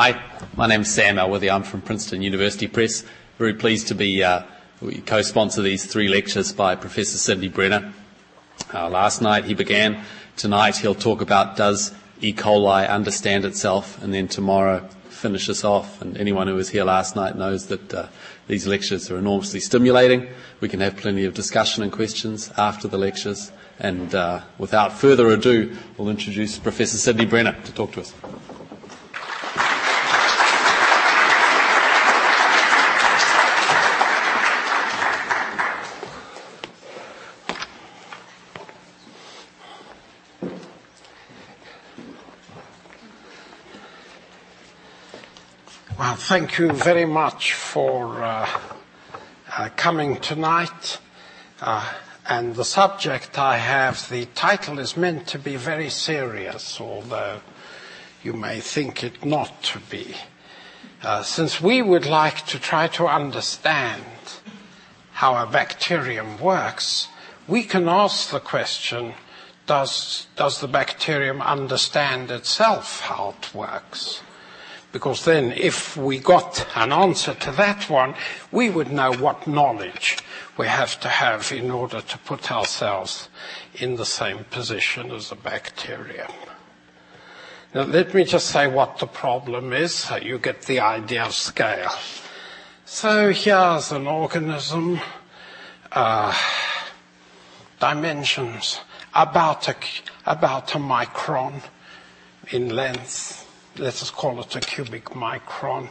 Hi, 0.00 0.22
my 0.54 0.68
name's 0.68 0.94
Sam 0.94 1.16
Elworthy. 1.16 1.52
I'm 1.52 1.64
from 1.64 1.80
Princeton 1.80 2.22
University 2.22 2.68
Press. 2.68 3.02
Very 3.36 3.52
pleased 3.52 3.88
to 3.88 3.96
be 3.96 4.22
uh, 4.22 4.44
co-sponsor 5.06 5.60
these 5.60 5.86
three 5.86 6.06
lectures 6.06 6.52
by 6.52 6.76
Professor 6.76 7.18
Sydney 7.18 7.48
Brenner. 7.48 7.92
Uh, 8.72 8.88
last 8.90 9.20
night 9.20 9.46
he 9.46 9.54
began. 9.54 10.04
Tonight 10.36 10.76
he'll 10.76 10.94
talk 10.94 11.20
about 11.20 11.56
does 11.56 11.92
E. 12.20 12.32
coli 12.32 12.88
understand 12.88 13.44
itself, 13.44 14.00
and 14.00 14.14
then 14.14 14.28
tomorrow 14.28 14.88
finish 15.08 15.48
us 15.50 15.64
off. 15.64 16.00
And 16.00 16.16
anyone 16.16 16.46
who 16.46 16.54
was 16.54 16.68
here 16.68 16.84
last 16.84 17.16
night 17.16 17.34
knows 17.36 17.66
that 17.66 17.92
uh, 17.92 18.06
these 18.46 18.68
lectures 18.68 19.10
are 19.10 19.18
enormously 19.18 19.58
stimulating. 19.58 20.28
We 20.60 20.68
can 20.68 20.78
have 20.78 20.96
plenty 20.96 21.24
of 21.24 21.34
discussion 21.34 21.82
and 21.82 21.90
questions 21.90 22.52
after 22.56 22.86
the 22.86 22.98
lectures. 22.98 23.50
And 23.80 24.14
uh, 24.14 24.42
without 24.58 24.92
further 24.92 25.26
ado, 25.30 25.76
we'll 25.96 26.08
introduce 26.08 26.56
Professor 26.56 26.98
Sydney 26.98 27.26
Brenner 27.26 27.60
to 27.64 27.72
talk 27.74 27.90
to 27.94 28.02
us. 28.02 28.14
Well, 45.98 46.14
thank 46.28 46.58
you 46.58 46.70
very 46.70 47.06
much 47.06 47.54
for 47.54 48.22
uh, 48.22 48.46
uh, 49.56 49.70
coming 49.76 50.14
tonight. 50.20 50.98
Uh, 51.58 51.90
and 52.28 52.54
the 52.54 52.66
subject 52.66 53.38
I 53.38 53.56
have, 53.56 54.06
the 54.10 54.26
title 54.34 54.78
is 54.78 54.94
meant 54.94 55.26
to 55.28 55.38
be 55.38 55.56
very 55.56 55.88
serious, 55.88 56.82
although 56.82 57.40
you 58.22 58.34
may 58.34 58.60
think 58.60 59.02
it 59.02 59.24
not 59.24 59.62
to 59.72 59.78
be. 59.88 60.16
Uh, 61.02 61.22
since 61.22 61.62
we 61.62 61.80
would 61.80 62.04
like 62.04 62.44
to 62.48 62.58
try 62.58 62.88
to 62.88 63.06
understand 63.06 64.04
how 65.12 65.42
a 65.42 65.50
bacterium 65.50 66.38
works, 66.38 67.08
we 67.46 67.62
can 67.62 67.88
ask 67.88 68.28
the 68.28 68.40
question, 68.40 69.14
does, 69.64 70.26
does 70.36 70.60
the 70.60 70.68
bacterium 70.68 71.40
understand 71.40 72.30
itself 72.30 73.00
how 73.00 73.34
it 73.40 73.54
works? 73.54 74.20
Because 74.90 75.24
then, 75.26 75.52
if 75.52 75.96
we 75.98 76.18
got 76.18 76.66
an 76.74 76.92
answer 76.92 77.34
to 77.34 77.50
that 77.52 77.90
one, 77.90 78.14
we 78.50 78.70
would 78.70 78.90
know 78.90 79.12
what 79.12 79.46
knowledge 79.46 80.18
we 80.56 80.66
have 80.66 80.98
to 81.00 81.08
have 81.08 81.52
in 81.52 81.70
order 81.70 82.00
to 82.00 82.18
put 82.18 82.50
ourselves 82.50 83.28
in 83.74 83.96
the 83.96 84.06
same 84.06 84.44
position 84.44 85.10
as 85.10 85.30
a 85.30 85.36
bacterium. 85.36 86.32
Now, 87.74 87.82
let 87.82 88.14
me 88.14 88.24
just 88.24 88.46
say 88.46 88.66
what 88.66 88.98
the 88.98 89.06
problem 89.06 89.74
is 89.74 89.94
so 89.94 90.16
you 90.16 90.38
get 90.38 90.62
the 90.62 90.80
idea 90.80 91.24
of 91.24 91.34
scale. 91.34 91.92
So 92.86 93.30
here's 93.30 93.92
an 93.92 94.06
organism, 94.06 94.98
uh, 95.92 96.34
dimensions 97.78 98.80
about 99.14 99.68
a, 99.68 99.76
about 100.24 100.74
a 100.74 100.78
micron 100.78 101.62
in 102.50 102.70
length 102.74 103.47
let 103.78 104.02
us 104.02 104.10
call 104.10 104.40
it 104.40 104.56
a 104.56 104.60
cubic 104.60 105.04
micron. 105.10 105.88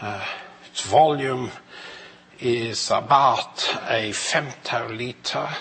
Uh, 0.00 0.24
its 0.66 0.80
volume 0.82 1.50
is 2.40 2.90
about 2.90 3.68
a 3.88 4.10
femtoliter. 4.12 5.52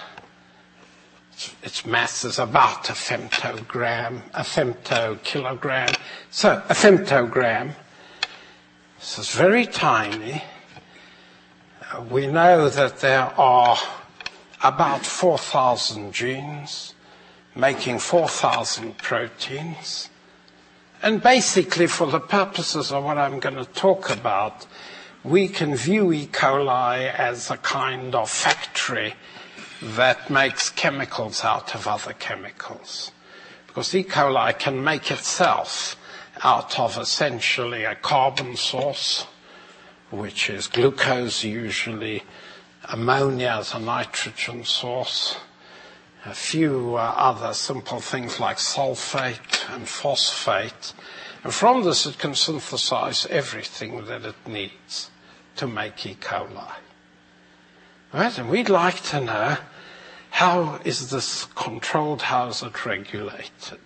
Its, 1.61 1.85
mass 1.85 2.23
is 2.23 2.39
about 2.39 2.89
a 2.89 2.93
femtogram, 2.93 4.21
a 4.33 4.41
femtokilogram. 4.41 5.97
So 6.31 6.63
a 6.69 6.73
femtogram. 6.73 7.73
So 8.99 9.21
it's 9.21 9.35
very 9.35 9.65
tiny. 9.65 10.41
We 12.09 12.27
know 12.27 12.69
that 12.69 12.99
there 12.99 13.33
are 13.37 13.77
about 14.63 15.05
4,000 15.05 16.13
genes 16.13 16.93
making 17.55 17.99
4,000 17.99 18.97
proteins. 18.97 20.09
And 21.05 21.21
basically, 21.21 21.85
for 21.85 22.07
the 22.07 22.19
purposes 22.19 22.91
of 22.91 23.03
what 23.03 23.19
I'm 23.19 23.39
going 23.39 23.63
to 23.63 23.65
talk 23.65 24.09
about, 24.09 24.65
we 25.23 25.47
can 25.47 25.75
view 25.75 26.11
E. 26.11 26.25
coli 26.25 27.13
as 27.13 27.51
a 27.51 27.57
kind 27.57 28.15
of 28.15 28.27
factory 28.27 29.13
that 29.83 30.31
makes 30.31 30.71
chemicals 30.71 31.43
out 31.43 31.75
of 31.75 31.87
other 31.87 32.13
chemicals. 32.13 33.11
Because 33.67 33.93
E. 33.93 34.03
coli 34.03 34.57
can 34.57 34.83
make 34.83 35.11
itself 35.11 35.95
out 36.43 36.79
of 36.79 36.97
essentially 36.97 37.83
a 37.83 37.93
carbon 37.93 38.55
source, 38.55 39.27
which 40.09 40.49
is 40.49 40.65
glucose 40.65 41.43
usually, 41.43 42.23
ammonia 42.85 43.57
as 43.59 43.75
a 43.75 43.79
nitrogen 43.79 44.63
source, 44.63 45.37
a 46.25 46.33
few 46.33 46.95
uh, 46.95 47.13
other 47.15 47.53
simple 47.53 47.99
things 47.99 48.39
like 48.39 48.57
sulfate 48.57 49.73
and 49.73 49.87
phosphate. 49.87 50.93
And 51.43 51.53
from 51.53 51.83
this, 51.83 52.05
it 52.07 52.17
can 52.17 52.33
synthesize 52.33 53.27
everything 53.27 54.05
that 54.05 54.25
it 54.25 54.35
needs 54.47 55.11
to 55.57 55.67
make 55.67 56.05
E. 56.05 56.17
coli. 56.19 56.71
Right? 58.11 58.37
And 58.37 58.49
we'd 58.49 58.69
like 58.69 59.01
to 59.03 59.21
know 59.21 59.57
how 60.31 60.79
is 60.83 61.11
this 61.11 61.45
controlled, 61.55 62.23
how 62.23 62.47
is 62.47 62.63
it 62.63 62.85
regulated? 62.85 63.79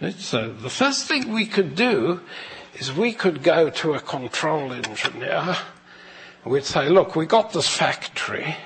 The 0.00 0.70
first 0.70 1.06
thing 1.06 1.32
we 1.32 1.46
could 1.46 1.74
do 1.74 2.20
is 2.74 2.92
we 2.92 3.12
could 3.12 3.42
go 3.42 3.70
to 3.70 3.94
a 3.94 4.00
control 4.00 4.72
engineer. 4.72 5.56
We'd 6.44 6.64
say, 6.64 6.88
look, 6.88 7.16
we 7.16 7.26
got 7.26 7.52
this 7.52 7.68
factory 7.68 8.56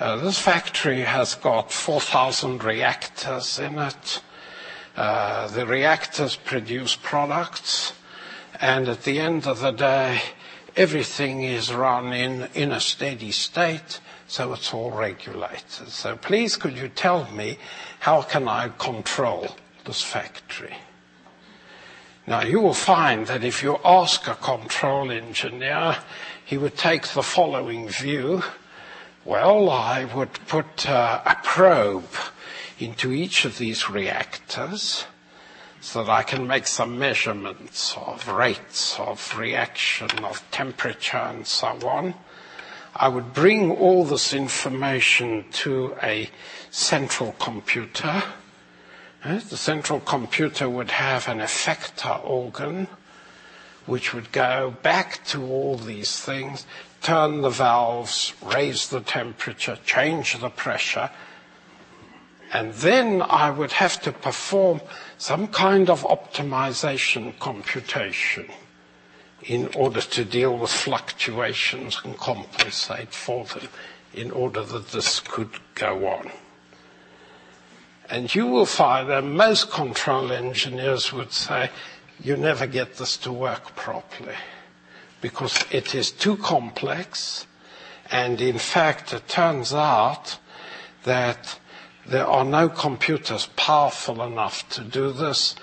this 0.00 0.38
factory 0.38 1.02
has 1.02 1.34
got 1.34 1.70
4,000 1.70 2.64
reactors 2.64 3.58
in 3.58 3.78
it. 3.78 4.22
Uh, 4.96 5.46
the 5.48 5.66
reactors 5.66 6.36
produce 6.36 6.96
products, 6.96 7.92
and 8.62 8.88
at 8.88 9.02
the 9.02 9.20
end 9.20 9.46
of 9.46 9.60
the 9.60 9.72
day, 9.72 10.22
everything 10.74 11.42
is 11.42 11.72
run 11.72 12.14
in, 12.14 12.48
in 12.54 12.72
a 12.72 12.80
steady 12.80 13.30
state, 13.30 14.00
so 14.26 14.54
it's 14.54 14.72
all 14.72 14.90
regulated. 14.90 15.88
So 15.88 16.16
please 16.16 16.56
could 16.56 16.78
you 16.78 16.88
tell 16.88 17.30
me 17.30 17.58
how 17.98 18.22
can 18.22 18.48
I 18.48 18.70
control 18.78 19.48
this 19.84 20.00
factory? 20.00 20.76
Now 22.26 22.42
you 22.42 22.60
will 22.60 22.74
find 22.74 23.26
that 23.26 23.44
if 23.44 23.62
you 23.62 23.78
ask 23.84 24.26
a 24.28 24.34
control 24.34 25.10
engineer, 25.10 25.98
he 26.44 26.56
would 26.56 26.76
take 26.76 27.08
the 27.08 27.22
following 27.22 27.88
view. 27.88 28.42
Well, 29.30 29.70
I 29.70 30.06
would 30.06 30.32
put 30.48 30.90
uh, 30.90 31.22
a 31.24 31.36
probe 31.44 32.12
into 32.80 33.12
each 33.12 33.44
of 33.44 33.58
these 33.58 33.88
reactors 33.88 35.04
so 35.80 36.02
that 36.02 36.10
I 36.10 36.24
can 36.24 36.48
make 36.48 36.66
some 36.66 36.98
measurements 36.98 37.96
of 37.96 38.26
rates 38.26 38.98
of 38.98 39.38
reaction, 39.38 40.24
of 40.24 40.42
temperature, 40.50 41.18
and 41.18 41.46
so 41.46 41.68
on. 41.88 42.14
I 42.96 43.06
would 43.06 43.32
bring 43.32 43.70
all 43.70 44.04
this 44.04 44.34
information 44.34 45.44
to 45.62 45.94
a 46.02 46.28
central 46.72 47.30
computer. 47.38 48.24
Uh, 49.22 49.38
the 49.48 49.56
central 49.56 50.00
computer 50.00 50.68
would 50.68 50.90
have 50.90 51.28
an 51.28 51.38
effector 51.38 52.20
organ 52.24 52.88
which 53.86 54.12
would 54.12 54.32
go 54.32 54.74
back 54.82 55.24
to 55.26 55.44
all 55.44 55.76
these 55.76 56.18
things 56.20 56.66
turn 57.00 57.40
the 57.40 57.50
valves, 57.50 58.34
raise 58.42 58.88
the 58.88 59.00
temperature, 59.00 59.78
change 59.84 60.38
the 60.38 60.50
pressure, 60.50 61.10
and 62.52 62.72
then 62.74 63.22
I 63.22 63.50
would 63.50 63.72
have 63.72 64.00
to 64.02 64.12
perform 64.12 64.80
some 65.18 65.46
kind 65.48 65.88
of 65.88 66.02
optimization 66.02 67.38
computation 67.38 68.46
in 69.42 69.70
order 69.74 70.00
to 70.00 70.24
deal 70.24 70.56
with 70.58 70.70
fluctuations 70.70 72.00
and 72.04 72.16
compensate 72.16 73.12
for 73.12 73.44
them 73.44 73.68
in 74.12 74.30
order 74.32 74.62
that 74.62 74.88
this 74.88 75.20
could 75.20 75.50
go 75.74 76.08
on. 76.08 76.30
And 78.10 78.34
you 78.34 78.48
will 78.48 78.66
find 78.66 79.08
that 79.08 79.22
most 79.22 79.70
control 79.70 80.32
engineers 80.32 81.12
would 81.12 81.32
say, 81.32 81.70
you 82.22 82.36
never 82.36 82.66
get 82.66 82.96
this 82.96 83.16
to 83.18 83.32
work 83.32 83.76
properly 83.76 84.34
because 85.20 85.64
it 85.70 85.94
is 85.94 86.10
too 86.10 86.36
complex. 86.36 87.46
And 88.10 88.40
in 88.40 88.58
fact, 88.58 89.12
it 89.12 89.28
turns 89.28 89.72
out 89.72 90.38
that 91.04 91.58
there 92.06 92.26
are 92.26 92.44
no 92.44 92.68
computers 92.68 93.46
powerful 93.56 94.22
enough 94.22 94.68
to 94.70 94.82
do 94.82 95.12
this 95.12 95.54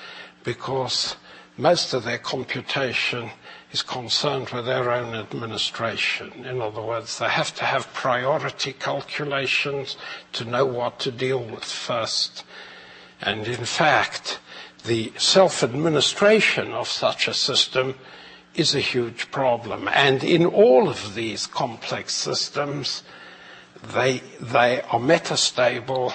because 0.43 1.15
most 1.57 1.93
of 1.93 2.03
their 2.03 2.19
computation 2.19 3.31
is 3.71 3.81
concerned 3.81 4.49
with 4.49 4.65
their 4.65 4.91
own 4.91 5.13
administration. 5.15 6.45
In 6.45 6.61
other 6.61 6.81
words, 6.81 7.19
they 7.19 7.27
have 7.27 7.53
to 7.55 7.65
have 7.65 7.91
priority 7.93 8.71
calculations 8.73 9.97
to 10.33 10.45
know 10.45 10.65
what 10.65 10.99
to 10.99 11.11
deal 11.11 11.43
with 11.43 11.65
first. 11.65 12.45
And 13.21 13.47
in 13.47 13.65
fact, 13.65 14.39
the 14.85 15.11
self-administration 15.17 16.71
of 16.71 16.87
such 16.87 17.27
a 17.27 17.33
system 17.33 17.95
is 18.57 18.75
a 18.75 18.79
huge 18.79 19.31
problem. 19.31 19.87
And 19.87 20.23
in 20.23 20.45
all 20.45 20.89
of 20.89 21.13
these 21.15 21.47
complex 21.47 22.15
systems, 22.15 23.03
they, 23.93 24.21
they 24.41 24.81
are 24.81 24.99
metastable 24.99 26.13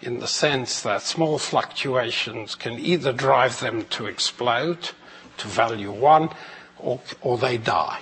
in 0.00 0.18
the 0.18 0.26
sense 0.26 0.82
that 0.82 1.02
small 1.02 1.38
fluctuations 1.38 2.54
can 2.54 2.78
either 2.78 3.12
drive 3.12 3.60
them 3.60 3.84
to 3.90 4.06
explode 4.06 4.90
to 5.36 5.46
value 5.46 5.92
one 5.92 6.30
or, 6.78 7.00
or 7.20 7.38
they 7.38 7.58
die 7.58 8.00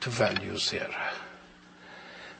to 0.00 0.10
value 0.10 0.56
zero. 0.56 0.90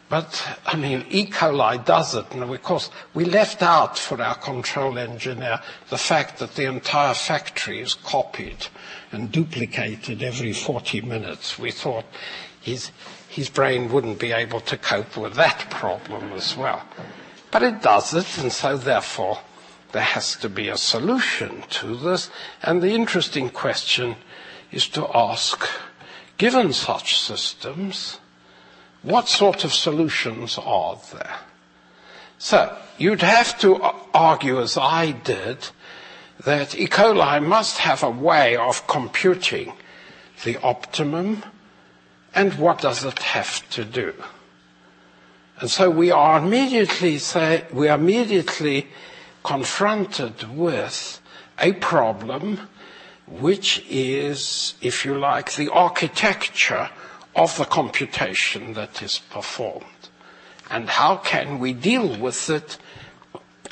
But, 0.09 0.61
I 0.65 0.77
mean, 0.77 1.05
E. 1.11 1.27
coli 1.27 1.85
does 1.85 2.15
it, 2.15 2.27
and 2.31 2.43
of 2.43 2.63
course, 2.63 2.91
we 3.13 3.25
left 3.25 3.61
out 3.61 3.99
for 3.99 4.23
our 4.23 4.37
control 4.37 4.99
engineer 4.99 5.61
the 5.89 5.99
fact 5.99 6.39
that 6.39 6.55
the 6.55 6.67
entire 6.67 7.15
factory 7.15 7.81
is 7.81 7.95
copied 7.95 8.69
and 9.17 9.33
duplicated 9.33 10.23
every 10.23 10.53
40 10.53 11.01
minutes. 11.01 11.59
We 11.59 11.71
thought 11.71 12.05
his, 12.61 12.91
his 13.29 13.49
brain 13.49 13.91
wouldn't 13.91 14.19
be 14.19 14.33
able 14.33 14.61
to 14.61 14.77
cope 14.77 15.17
with 15.17 15.35
that 15.35 15.71
problem 15.71 16.33
as 16.35 16.55
well. 16.55 16.83
But 17.51 17.63
it 17.63 17.81
does 17.81 18.13
it, 18.13 18.39
and 18.39 18.53
so 18.53 18.77
therefore 18.77 19.39
there 19.93 20.03
has 20.03 20.37
to 20.37 20.51
be 20.51 20.69
a 20.69 20.77
solution 20.77 21.63
to 21.81 21.97
this. 21.97 22.29
And 22.63 22.83
the 22.83 22.93
interesting 22.93 23.49
question 23.49 24.17
is 24.71 24.87
to 24.91 25.09
ask, 25.17 25.67
given 26.37 26.75
such 26.75 27.19
systems, 27.19 28.21
what 29.03 29.29
sort 29.29 29.65
of 29.65 29.73
solutions 29.73 30.59
are 30.59 30.99
there? 31.15 31.37
So, 32.39 32.77
you'd 32.99 33.23
have 33.23 33.59
to 33.61 33.81
argue, 34.13 34.61
as 34.61 34.77
I 34.77 35.13
did, 35.13 35.71
that 36.45 36.75
E. 36.79 36.87
coli 36.87 37.43
must 37.45 37.79
have 37.79 38.03
a 38.03 38.11
way 38.11 38.57
of 38.57 38.87
computing 38.87 39.73
the 40.45 40.57
optimum 40.63 41.43
and 42.35 42.55
what 42.59 42.81
does 42.81 43.05
it 43.05 43.19
have 43.21 43.69
to 43.71 43.85
do. 43.85 44.13
And 45.61 45.71
so 45.71 45.89
we 45.89 46.11
are 46.11 46.39
immediately 46.39 47.19
say, 47.19 47.65
we 47.73 47.89
are 47.89 47.97
immediately 47.99 48.89
confronted 49.43 50.55
with 50.57 51.21
a 51.59 51.73
problem 51.73 52.69
which 53.27 53.85
is, 53.89 54.75
if 54.81 55.05
you 55.05 55.19
like, 55.19 55.55
the 55.55 55.69
architecture 55.73 56.91
of 57.35 57.57
the 57.57 57.65
computation 57.65 58.75
that 58.75 59.03
is 59.03 59.19
performed. 59.19 59.85
And 60.71 60.89
how 60.89 61.17
can 61.17 61.59
we 61.59 61.73
deal 61.73 62.19
with 62.19 62.51
it 62.51 62.79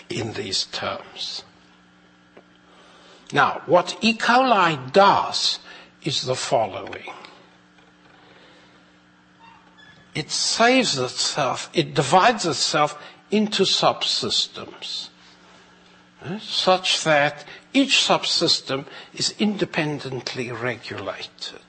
in 0.09 0.33
these 0.33 0.65
terms? 0.67 1.44
Now, 3.33 3.63
what 3.67 3.97
E. 4.01 4.17
coli 4.17 4.93
does 4.93 5.59
is 6.03 6.23
the 6.23 6.35
following. 6.35 7.13
It 10.15 10.31
saves 10.31 10.97
itself, 10.99 11.71
it 11.75 11.95
divides 11.95 12.47
itself 12.47 13.01
into 13.31 13.65
subsystems, 13.65 15.09
eh, 16.25 16.39
such 16.41 17.03
that 17.03 17.45
each 17.73 17.97
subsystem 17.97 18.87
is 19.13 19.35
independently 19.41 20.53
regulated. 20.53 21.61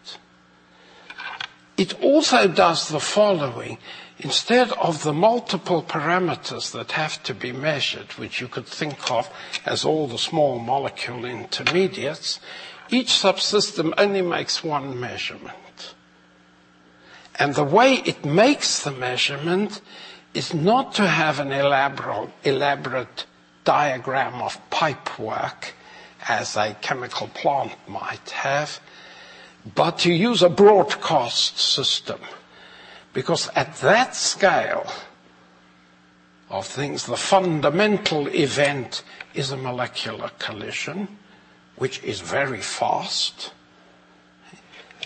It 1.78 2.02
also 2.02 2.48
does 2.48 2.90
the 2.90 3.00
following. 3.00 3.80
Instead 4.20 4.72
of 4.74 5.04
the 5.04 5.14
multiple 5.14 5.84
parameters 5.84 6.72
that 6.72 6.94
have 6.94 7.22
to 7.24 7.34
be 7.34 7.52
measured, 7.52 8.14
which 8.14 8.40
you 8.40 8.48
could 8.48 8.66
think 8.66 9.12
of 9.12 9.30
as 9.66 9.84
all 9.84 10.08
the 10.08 10.18
small 10.18 10.58
molecule 10.58 11.26
intermediates, 11.26 12.40
each 12.90 13.10
subsystem 13.10 13.94
only 13.98 14.22
makes 14.22 14.64
one 14.64 14.98
measurement. 14.98 15.96
And 17.38 17.56
the 17.56 17.66
way 17.66 17.96
it 18.06 18.24
makes 18.24 18.80
the 18.80 18.92
measurement 18.92 19.82
is 20.34 20.54
not 20.54 20.94
to 20.96 21.08
have 21.08 21.40
an 21.40 21.52
elaborate, 21.52 22.30
elaborate 22.44 23.26
diagram 23.66 24.42
of 24.42 24.58
pipework 24.70 25.72
as 26.28 26.56
a 26.56 26.76
chemical 26.82 27.28
plant 27.28 27.74
might 27.88 28.30
have, 28.30 28.80
but 29.76 30.00
to 30.00 30.14
use 30.14 30.42
a 30.42 30.50
broadcast 30.50 31.60
system. 31.60 32.20
Because 33.16 33.50
at 33.56 33.78
that 33.78 34.14
scale 34.14 34.86
of 36.50 36.68
things, 36.68 37.06
the 37.06 37.16
fundamental 37.16 38.28
event 38.28 39.04
is 39.34 39.52
a 39.52 39.58
molecular 39.58 40.32
collision, 40.38 41.08
which 41.78 42.04
is 42.04 42.20
very 42.20 42.60
fast. 42.60 43.54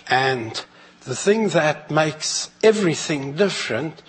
And 0.08 0.60
the 1.02 1.14
thing 1.14 1.50
that 1.50 1.88
makes 1.88 2.50
everything 2.64 3.34
different 3.34 4.02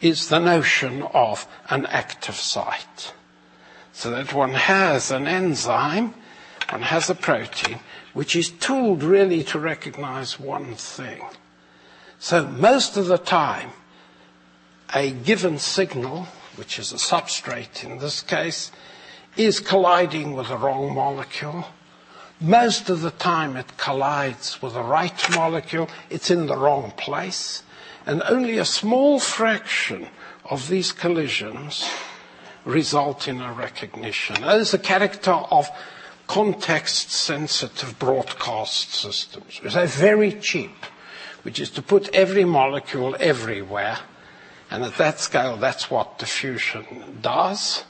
is 0.00 0.28
the 0.28 0.40
notion 0.40 1.02
of 1.14 1.46
an 1.70 1.86
active 1.86 2.34
site. 2.34 3.14
So 3.92 4.10
that 4.10 4.34
one 4.34 4.54
has 4.54 5.12
an 5.12 5.28
enzyme, 5.28 6.12
one 6.70 6.82
has 6.82 7.08
a 7.08 7.14
protein, 7.14 7.78
which 8.14 8.34
is 8.34 8.50
tooled 8.50 9.04
really 9.04 9.44
to 9.44 9.60
recognize 9.60 10.40
one 10.40 10.74
thing. 10.74 11.22
So 12.24 12.46
most 12.46 12.96
of 12.96 13.04
the 13.04 13.18
time, 13.18 13.72
a 14.94 15.10
given 15.10 15.58
signal, 15.58 16.26
which 16.56 16.78
is 16.78 16.90
a 16.90 16.96
substrate 16.96 17.84
in 17.84 17.98
this 17.98 18.22
case, 18.22 18.72
is 19.36 19.60
colliding 19.60 20.32
with 20.32 20.48
the 20.48 20.56
wrong 20.56 20.94
molecule. 20.94 21.66
Most 22.40 22.88
of 22.88 23.02
the 23.02 23.10
time 23.10 23.58
it 23.58 23.76
collides 23.76 24.62
with 24.62 24.72
the 24.72 24.82
right 24.82 25.30
molecule. 25.34 25.90
It's 26.08 26.30
in 26.30 26.46
the 26.46 26.56
wrong 26.56 26.94
place. 26.96 27.62
And 28.06 28.22
only 28.26 28.56
a 28.56 28.64
small 28.64 29.20
fraction 29.20 30.08
of 30.46 30.68
these 30.68 30.92
collisions 30.92 31.86
result 32.64 33.28
in 33.28 33.42
a 33.42 33.52
recognition. 33.52 34.40
That 34.40 34.60
is 34.60 34.72
a 34.72 34.78
character 34.78 35.32
of 35.32 35.68
context 36.26 37.10
sensitive 37.10 37.98
broadcast 37.98 38.94
systems, 38.94 39.60
are 39.76 39.84
very 39.84 40.32
cheap, 40.32 40.86
which 41.44 41.60
is 41.60 41.70
to 41.70 41.82
put 41.82 42.12
every 42.14 42.44
molecule 42.44 43.16
everywhere. 43.20 43.98
And 44.70 44.82
at 44.82 44.96
that 44.96 45.20
scale, 45.20 45.56
that's 45.56 45.90
what 45.90 46.18
diffusion 46.18 47.18
does. 47.22 47.84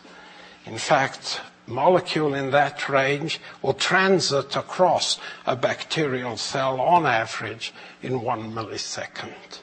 In 0.66 0.76
fact, 0.76 1.40
molecule 1.66 2.34
in 2.34 2.50
that 2.50 2.88
range 2.88 3.40
will 3.62 3.74
transit 3.74 4.56
across 4.56 5.18
a 5.46 5.56
bacterial 5.56 6.36
cell 6.36 6.80
on 6.80 7.06
average 7.06 7.72
in 8.02 8.20
one 8.20 8.52
millisecond. 8.52 9.60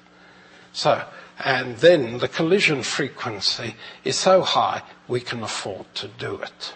So, 0.74 1.04
and 1.44 1.78
then 1.78 2.20
the 2.20 2.28
collision 2.28 2.84
frequency 2.84 3.76
is 4.04 4.16
so 4.16 4.42
high 4.42 4.82
we 5.08 5.20
can 5.20 5.44
afford 5.44 5.94
to 5.96 6.08
do 6.08 6.36
it. 6.38 6.74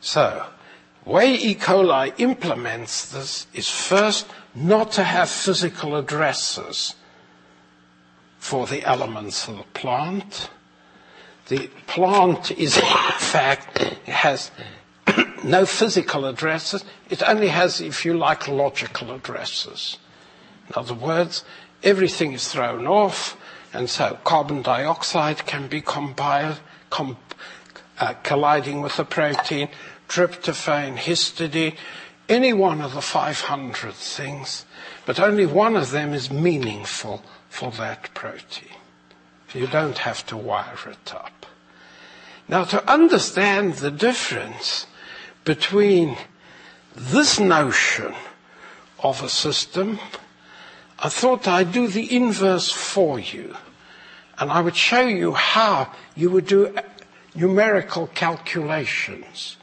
So, 0.00 0.46
way 1.04 1.34
E. 1.34 1.54
coli 1.54 2.12
implements 2.18 3.12
this 3.12 3.46
is 3.52 3.68
first 3.68 4.26
not 4.54 4.92
to 4.92 5.04
have 5.04 5.28
physical 5.28 5.96
addresses 5.96 6.94
for 8.38 8.66
the 8.66 8.84
elements 8.84 9.48
of 9.48 9.56
the 9.56 9.64
plant. 9.74 10.50
The 11.48 11.68
plant 11.86 12.50
is, 12.52 12.76
in 12.78 12.82
fact, 12.82 13.78
has 14.06 14.50
no 15.44 15.66
physical 15.66 16.24
addresses. 16.26 16.84
It 17.10 17.22
only 17.28 17.48
has, 17.48 17.80
if 17.80 18.04
you 18.04 18.14
like, 18.14 18.46
logical 18.48 19.12
addresses. 19.12 19.98
In 20.68 20.74
other 20.76 20.94
words, 20.94 21.44
everything 21.82 22.32
is 22.32 22.48
thrown 22.48 22.86
off, 22.86 23.36
and 23.72 23.90
so 23.90 24.18
carbon 24.24 24.62
dioxide 24.62 25.46
can 25.46 25.68
be 25.68 25.80
compiled, 25.80 26.60
com- 26.90 27.18
uh, 27.98 28.14
colliding 28.22 28.80
with 28.82 28.96
the 28.96 29.04
protein 29.04 29.68
tryptophan, 30.08 30.96
histidine, 30.96 31.76
any 32.28 32.52
one 32.52 32.80
of 32.80 32.94
the 32.94 33.02
500 33.02 33.94
things, 33.94 34.64
but 35.06 35.20
only 35.20 35.46
one 35.46 35.76
of 35.76 35.90
them 35.90 36.14
is 36.14 36.30
meaningful 36.30 37.22
for 37.48 37.70
that 37.72 38.12
protein. 38.14 38.68
You 39.52 39.68
don't 39.68 39.98
have 39.98 40.26
to 40.26 40.36
wire 40.36 40.90
it 40.90 41.14
up. 41.14 41.46
Now, 42.48 42.64
to 42.64 42.92
understand 42.92 43.74
the 43.74 43.92
difference 43.92 44.86
between 45.44 46.16
this 46.96 47.38
notion 47.38 48.14
of 48.98 49.22
a 49.22 49.28
system, 49.28 50.00
I 50.98 51.08
thought 51.08 51.46
I'd 51.46 51.72
do 51.72 51.86
the 51.86 52.14
inverse 52.16 52.70
for 52.70 53.20
you. 53.20 53.56
And 54.36 54.50
I 54.50 54.60
would 54.60 54.74
show 54.74 55.06
you 55.06 55.34
how 55.34 55.92
you 56.16 56.30
would 56.30 56.46
do 56.46 56.76
numerical 57.34 58.08
calculations 58.08 59.56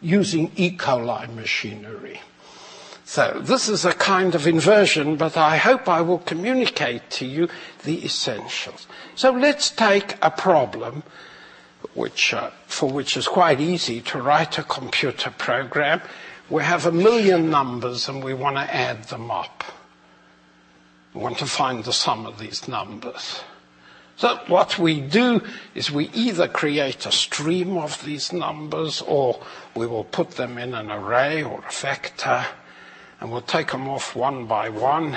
using 0.00 0.50
E. 0.56 0.76
coli 0.76 1.32
machinery. 1.34 2.20
So 3.04 3.40
this 3.42 3.68
is 3.68 3.84
a 3.84 3.92
kind 3.92 4.36
of 4.36 4.46
inversion, 4.46 5.16
but 5.16 5.36
I 5.36 5.56
hope 5.56 5.88
I 5.88 6.00
will 6.00 6.18
communicate 6.18 7.10
to 7.10 7.26
you 7.26 7.48
the 7.82 8.04
essentials. 8.04 8.86
So 9.16 9.32
let's 9.32 9.70
take 9.70 10.16
a 10.22 10.30
problem 10.30 11.02
which, 11.94 12.32
uh, 12.32 12.50
for 12.66 12.88
which 12.88 13.16
is 13.16 13.26
quite 13.26 13.60
easy 13.60 14.00
to 14.02 14.22
write 14.22 14.58
a 14.58 14.62
computer 14.62 15.30
program, 15.30 16.00
we 16.48 16.62
have 16.62 16.86
a 16.86 16.92
million 16.92 17.50
numbers 17.50 18.08
and 18.08 18.22
we 18.22 18.34
want 18.34 18.56
to 18.56 18.74
add 18.74 19.04
them 19.04 19.30
up. 19.30 19.64
We 21.14 21.20
want 21.20 21.38
to 21.38 21.46
find 21.46 21.82
the 21.82 21.92
sum 21.92 22.26
of 22.26 22.38
these 22.38 22.68
numbers. 22.68 23.42
So 24.16 24.38
what 24.48 24.78
we 24.78 25.00
do 25.00 25.40
is 25.74 25.90
we 25.90 26.10
either 26.10 26.46
create 26.46 27.06
a 27.06 27.12
stream 27.12 27.78
of 27.78 28.04
these 28.04 28.32
numbers 28.32 29.00
or 29.00 29.40
we 29.74 29.86
will 29.86 30.04
put 30.04 30.32
them 30.32 30.58
in 30.58 30.74
an 30.74 30.90
array 30.90 31.42
or 31.42 31.62
a 31.66 31.72
vector 31.72 32.46
and 33.20 33.30
we'll 33.30 33.40
take 33.42 33.72
them 33.72 33.88
off 33.88 34.16
one 34.16 34.46
by 34.46 34.68
one 34.68 35.16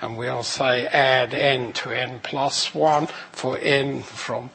and 0.00 0.16
we'll 0.16 0.42
say 0.42 0.86
add 0.86 1.34
n 1.34 1.72
to 1.72 1.90
n 1.90 2.20
plus 2.22 2.74
1 2.74 3.06
for 3.32 3.58
n 3.58 4.02
from 4.02 4.50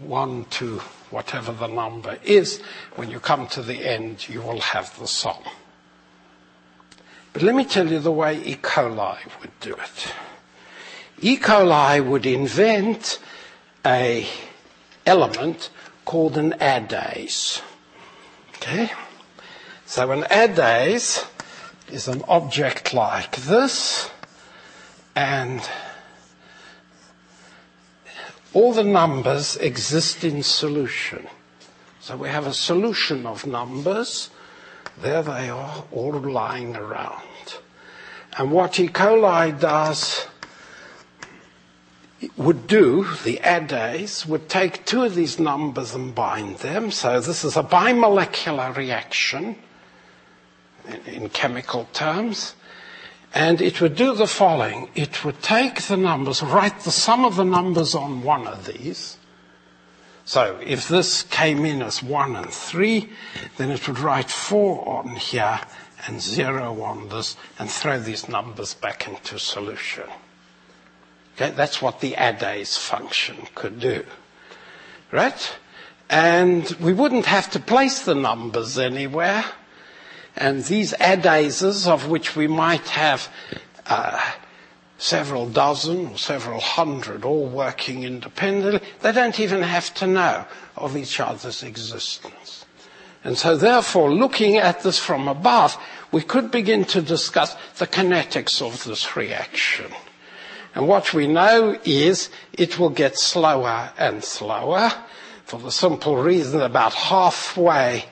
1 0.00 0.44
to 0.46 0.78
whatever 1.10 1.52
the 1.52 1.66
number 1.66 2.18
is. 2.22 2.62
When 2.96 3.10
you 3.10 3.20
come 3.20 3.46
to 3.48 3.62
the 3.62 3.86
end, 3.86 4.28
you 4.28 4.42
will 4.42 4.60
have 4.60 4.96
the 4.98 5.06
sum. 5.06 5.42
But 7.32 7.42
let 7.42 7.54
me 7.54 7.64
tell 7.64 7.90
you 7.90 7.98
the 7.98 8.12
way 8.12 8.42
E. 8.42 8.56
coli 8.56 9.18
would 9.40 9.60
do 9.60 9.74
it. 9.74 10.12
E. 11.20 11.36
coli 11.36 12.04
would 12.04 12.26
invent 12.26 13.20
a 13.86 14.26
element 15.06 15.70
called 16.04 16.36
an 16.36 16.52
addase. 16.60 17.62
Okay? 18.58 18.90
So 19.86 20.10
an 20.10 20.22
addase 20.24 21.26
is 21.90 22.08
an 22.08 22.22
object 22.28 22.92
like 22.92 23.36
this, 23.36 24.10
and 25.16 25.62
all 28.52 28.72
the 28.72 28.84
numbers 28.84 29.56
exist 29.56 30.24
in 30.24 30.42
solution. 30.42 31.26
So 32.00 32.16
we 32.16 32.28
have 32.28 32.46
a 32.46 32.54
solution 32.54 33.26
of 33.26 33.46
numbers. 33.46 34.30
There 35.00 35.22
they 35.22 35.48
are, 35.48 35.84
all 35.92 36.12
lying 36.12 36.76
around. 36.76 37.22
And 38.36 38.50
what 38.50 38.78
E. 38.80 38.88
coli 38.88 39.58
does 39.58 40.26
would 42.36 42.66
do, 42.66 43.04
the 43.24 43.38
addase, 43.42 44.26
would 44.26 44.48
take 44.48 44.84
two 44.84 45.04
of 45.04 45.14
these 45.14 45.38
numbers 45.38 45.94
and 45.94 46.14
bind 46.14 46.58
them. 46.58 46.90
So 46.90 47.20
this 47.20 47.44
is 47.44 47.56
a 47.56 47.62
bimolecular 47.62 48.76
reaction 48.76 49.56
in, 51.06 51.28
chemical 51.28 51.88
terms. 51.92 52.54
And 53.34 53.60
it 53.60 53.80
would 53.80 53.94
do 53.94 54.14
the 54.14 54.26
following. 54.26 54.88
It 54.94 55.24
would 55.24 55.42
take 55.42 55.82
the 55.82 55.96
numbers, 55.96 56.42
write 56.42 56.80
the 56.80 56.90
sum 56.90 57.24
of 57.24 57.36
the 57.36 57.44
numbers 57.44 57.94
on 57.94 58.22
one 58.22 58.46
of 58.46 58.66
these. 58.66 59.18
So 60.24 60.58
if 60.62 60.88
this 60.88 61.22
came 61.22 61.64
in 61.64 61.82
as 61.82 62.02
one 62.02 62.36
and 62.36 62.50
three, 62.50 63.10
then 63.58 63.70
it 63.70 63.86
would 63.86 63.98
write 63.98 64.30
four 64.30 64.86
on 64.88 65.16
here 65.16 65.60
and 66.06 66.20
zero 66.20 66.82
on 66.82 67.08
this 67.08 67.36
and 67.58 67.70
throw 67.70 67.98
these 67.98 68.28
numbers 68.28 68.74
back 68.74 69.06
into 69.06 69.38
solution. 69.38 70.04
Okay, 71.40 71.52
that's 71.54 71.80
what 71.80 72.00
the 72.00 72.14
addase 72.14 72.76
function 72.76 73.46
could 73.54 73.78
do. 73.78 74.04
Right? 75.12 75.56
And 76.10 76.68
we 76.80 76.92
wouldn't 76.92 77.26
have 77.26 77.48
to 77.52 77.60
place 77.60 78.00
the 78.02 78.16
numbers 78.16 78.76
anywhere. 78.76 79.44
And 80.34 80.64
these 80.64 80.94
addases, 80.94 81.86
of 81.86 82.08
which 82.08 82.34
we 82.34 82.48
might 82.48 82.88
have 82.88 83.28
uh, 83.86 84.20
several 84.98 85.48
dozen 85.48 86.08
or 86.08 86.18
several 86.18 86.58
hundred 86.58 87.24
all 87.24 87.46
working 87.46 88.02
independently, 88.02 88.80
they 89.02 89.12
don't 89.12 89.38
even 89.38 89.62
have 89.62 89.94
to 89.94 90.08
know 90.08 90.44
of 90.76 90.96
each 90.96 91.20
other's 91.20 91.62
existence. 91.62 92.64
And 93.22 93.38
so 93.38 93.56
therefore, 93.56 94.12
looking 94.12 94.56
at 94.56 94.82
this 94.82 94.98
from 94.98 95.28
above, 95.28 95.76
we 96.10 96.22
could 96.22 96.50
begin 96.50 96.84
to 96.86 97.00
discuss 97.00 97.54
the 97.76 97.86
kinetics 97.86 98.60
of 98.60 98.82
this 98.82 99.14
reaction. 99.16 99.92
And 100.78 100.86
what 100.86 101.12
we 101.12 101.26
know 101.26 101.76
is 101.84 102.30
it 102.52 102.78
will 102.78 102.90
get 102.90 103.18
slower 103.18 103.90
and 103.98 104.22
slower 104.22 104.92
for 105.44 105.58
the 105.58 105.72
simple 105.72 106.16
reason 106.16 106.60
that 106.60 106.66
about 106.66 106.94
halfway 106.94 108.04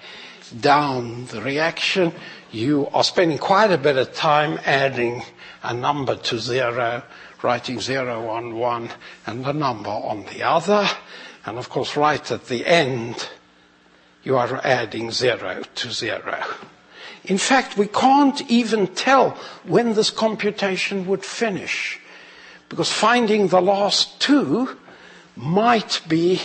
down 0.61 1.27
the 1.27 1.41
reaction, 1.41 2.13
you 2.51 2.89
are 2.89 3.05
spending 3.05 3.39
quite 3.39 3.71
a 3.71 3.79
bit 3.79 3.97
of 3.97 4.13
time 4.15 4.59
adding 4.65 5.23
a 5.63 5.73
number 5.73 6.17
to 6.17 6.41
zero, 6.41 7.05
writing 7.41 7.79
zero 7.81 8.29
on 8.31 8.57
one 8.57 8.91
and 9.29 9.45
the 9.45 9.53
number 9.53 9.91
on 9.91 10.25
the 10.35 10.43
other. 10.43 10.89
And 11.45 11.59
of 11.59 11.69
course, 11.69 11.97
right 11.97 12.33
at 12.33 12.47
the 12.47 12.67
end, 12.67 13.29
you 14.25 14.37
are 14.37 14.61
adding 14.65 15.13
zero 15.13 15.63
to 15.77 15.93
zero. 15.93 16.43
In 17.27 17.39
fact, 17.39 17.79
we 17.79 17.87
can't 17.87 18.43
even 18.51 18.89
tell 18.89 19.39
when 19.63 19.95
this 19.95 20.11
computation 20.11 21.07
would 21.07 21.25
finish 21.25 22.01
because 22.69 22.93
finding 22.93 23.49
the 23.49 23.61
last 23.63 24.21
two 24.21 24.77
might 25.37 26.01
be 26.09 26.41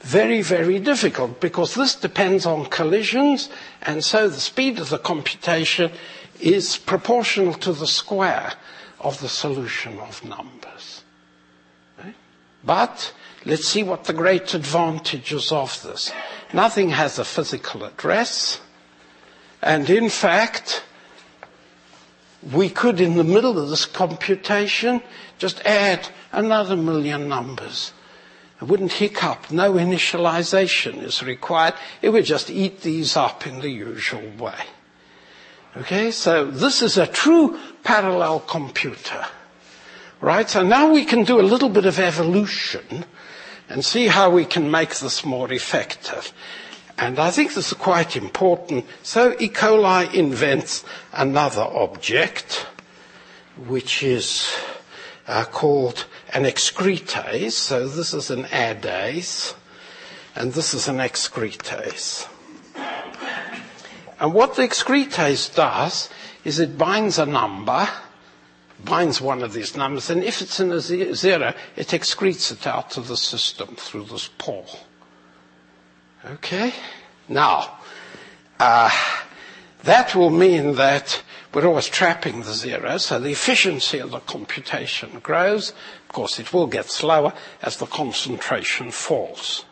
very, 0.00 0.42
very 0.42 0.78
difficult 0.78 1.40
because 1.40 1.74
this 1.74 1.94
depends 1.94 2.44
on 2.44 2.66
collisions 2.66 3.48
and 3.82 4.04
so 4.04 4.28
the 4.28 4.40
speed 4.40 4.78
of 4.78 4.90
the 4.90 4.98
computation 4.98 5.90
is 6.40 6.76
proportional 6.76 7.54
to 7.54 7.72
the 7.72 7.86
square 7.86 8.52
of 9.00 9.18
the 9.20 9.28
solution 9.28 9.98
of 10.00 10.22
numbers. 10.24 11.02
Right? 12.02 12.14
But 12.64 13.14
let's 13.46 13.66
see 13.66 13.82
what 13.82 14.04
the 14.04 14.12
great 14.12 14.52
advantages 14.52 15.50
of 15.50 15.82
this. 15.82 16.12
Nothing 16.52 16.90
has 16.90 17.18
a 17.18 17.24
physical 17.24 17.84
address 17.84 18.60
and 19.62 19.88
in 19.88 20.10
fact, 20.10 20.84
we 22.52 22.68
could, 22.68 23.00
in 23.00 23.16
the 23.16 23.24
middle 23.24 23.58
of 23.58 23.70
this 23.70 23.86
computation, 23.86 25.02
just 25.38 25.60
add 25.64 26.08
another 26.32 26.76
million 26.76 27.28
numbers. 27.28 27.92
It 28.60 28.64
wouldn't 28.64 28.92
hiccup. 28.92 29.50
No 29.50 29.72
initialization 29.74 31.02
is 31.02 31.22
required. 31.22 31.74
It 32.02 32.10
would 32.10 32.24
just 32.24 32.50
eat 32.50 32.80
these 32.82 33.16
up 33.16 33.46
in 33.46 33.60
the 33.60 33.70
usual 33.70 34.30
way. 34.38 34.58
Okay, 35.76 36.10
so 36.12 36.44
this 36.50 36.82
is 36.82 36.96
a 36.98 37.06
true 37.06 37.58
parallel 37.82 38.40
computer. 38.40 39.26
Right, 40.20 40.48
so 40.48 40.62
now 40.62 40.92
we 40.92 41.04
can 41.04 41.24
do 41.24 41.40
a 41.40 41.42
little 41.42 41.68
bit 41.68 41.84
of 41.84 41.98
evolution 41.98 43.04
and 43.68 43.84
see 43.84 44.06
how 44.06 44.30
we 44.30 44.44
can 44.44 44.70
make 44.70 44.94
this 44.96 45.24
more 45.24 45.52
effective. 45.52 46.32
And 46.96 47.18
I 47.18 47.30
think 47.30 47.54
this 47.54 47.72
is 47.72 47.78
quite 47.78 48.16
important. 48.16 48.86
So 49.02 49.34
E. 49.40 49.48
coli 49.48 50.12
invents 50.14 50.84
another 51.12 51.62
object, 51.62 52.66
which 53.66 54.02
is 54.02 54.54
uh, 55.26 55.44
called 55.44 56.06
an 56.32 56.44
excretase. 56.44 57.52
So 57.52 57.88
this 57.88 58.14
is 58.14 58.30
an 58.30 58.44
addase, 58.44 59.54
and 60.36 60.52
this 60.52 60.72
is 60.72 60.86
an 60.88 60.98
excretase. 60.98 62.28
And 64.20 64.32
what 64.32 64.54
the 64.54 64.62
excretase 64.62 65.54
does 65.54 66.08
is 66.44 66.60
it 66.60 66.78
binds 66.78 67.18
a 67.18 67.26
number, 67.26 67.88
binds 68.84 69.20
one 69.20 69.42
of 69.42 69.52
these 69.52 69.76
numbers, 69.76 70.10
and 70.10 70.22
if 70.22 70.40
it's 70.40 70.60
in 70.60 70.70
a 70.70 70.80
zero, 70.80 71.54
it 71.76 71.88
excretes 71.88 72.52
it 72.52 72.66
out 72.66 72.96
of 72.96 73.08
the 73.08 73.16
system 73.16 73.74
through 73.76 74.04
this 74.04 74.28
pore. 74.38 74.66
Okay? 76.32 76.72
Now, 77.28 77.78
uh, 78.58 78.90
that 79.82 80.14
will 80.14 80.30
mean 80.30 80.76
that 80.76 81.22
we're 81.52 81.66
always 81.66 81.88
trapping 81.88 82.42
the 82.42 82.52
zero, 82.52 82.96
so 82.98 83.20
the 83.20 83.30
efficiency 83.30 83.98
of 83.98 84.10
the 84.10 84.20
computation 84.20 85.20
grows. 85.20 85.70
Of 85.70 86.08
course, 86.08 86.38
it 86.38 86.52
will 86.52 86.66
get 86.66 86.90
slower 86.90 87.32
as 87.62 87.76
the 87.76 87.86
concentration 87.86 88.90
falls. 88.90 89.64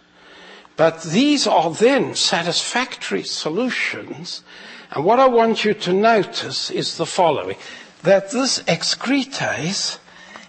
But 0.76 1.02
these 1.02 1.46
are 1.46 1.70
then 1.70 2.14
satisfactory 2.14 3.24
solutions, 3.24 4.42
and 4.90 5.04
what 5.04 5.18
I 5.18 5.26
want 5.26 5.64
you 5.64 5.74
to 5.74 5.92
notice 5.92 6.70
is 6.70 6.96
the 6.96 7.06
following, 7.06 7.56
that 8.02 8.30
this 8.30 8.62
excretase 8.64 9.98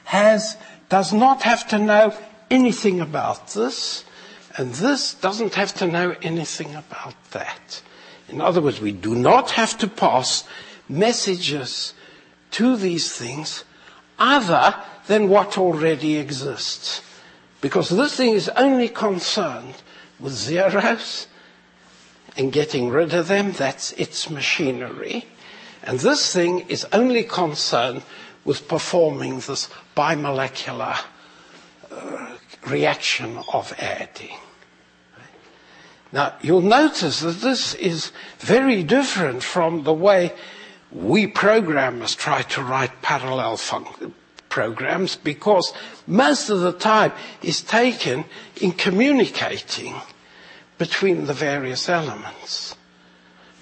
has, 0.06 0.58
does 0.90 1.14
not 1.14 1.44
have 1.44 1.68
to 1.70 1.80
know 1.80 2.14
anything 2.52 3.02
about 3.02 3.50
this, 3.50 4.06
and 4.58 4.74
this 4.74 5.14
doesn't 5.16 5.56
have 5.56 5.74
to 5.76 5.88
know 5.88 6.16
anything 6.22 6.76
about 6.76 7.16
that. 7.32 7.82
In 8.30 8.40
other 8.40 8.62
words, 8.62 8.80
we 8.80 8.92
do 8.92 9.16
not 9.16 9.52
have 9.52 9.78
to 9.80 9.88
pass 9.88 10.44
messages 10.88 11.94
to 12.52 12.76
these 12.76 13.12
things 13.12 13.64
other 14.20 14.76
than 15.08 15.30
what 15.30 15.58
already 15.58 16.18
exists. 16.18 17.02
Because 17.62 17.90
this 17.90 18.16
thing 18.16 18.34
is 18.34 18.50
only 18.50 18.90
concerned 18.90 19.76
with 20.20 20.34
zeros 20.34 21.28
and 22.38 22.52
getting 22.52 22.90
rid 22.90 23.14
of 23.14 23.28
them. 23.28 23.52
That's 23.52 23.92
its 23.94 24.30
machinery. 24.30 25.26
And 25.84 26.00
this 26.00 26.34
thing 26.34 26.62
is 26.70 26.86
only 26.94 27.24
concerned 27.24 28.04
with 28.46 28.68
performing 28.68 29.40
this 29.40 29.70
bimolecular 29.96 30.98
uh, 31.92 32.38
reaction 32.68 33.40
of 33.52 33.74
adding. 33.80 34.38
Now, 36.14 36.36
you'll 36.42 36.62
notice 36.62 37.22
that 37.22 37.42
this 37.42 37.74
is 37.74 38.12
very 38.38 38.84
different 38.84 39.42
from 39.42 39.84
the 39.84 39.94
way 39.94 40.32
we 40.92 41.26
programmers 41.26 42.14
try 42.14 42.44
to 42.44 42.62
write 42.62 43.02
parallel 43.02 43.58
fun- 43.58 44.14
programs 44.48 45.16
because 45.16 45.74
most 46.06 46.52
of 46.52 46.60
the 46.60 46.72
time 46.72 47.12
is 47.42 47.64
taken 47.64 48.24
in 48.62 48.72
communicating 48.72 49.96
between 50.78 51.26
the 51.26 51.34
various 51.34 51.90
elements. 51.90 52.76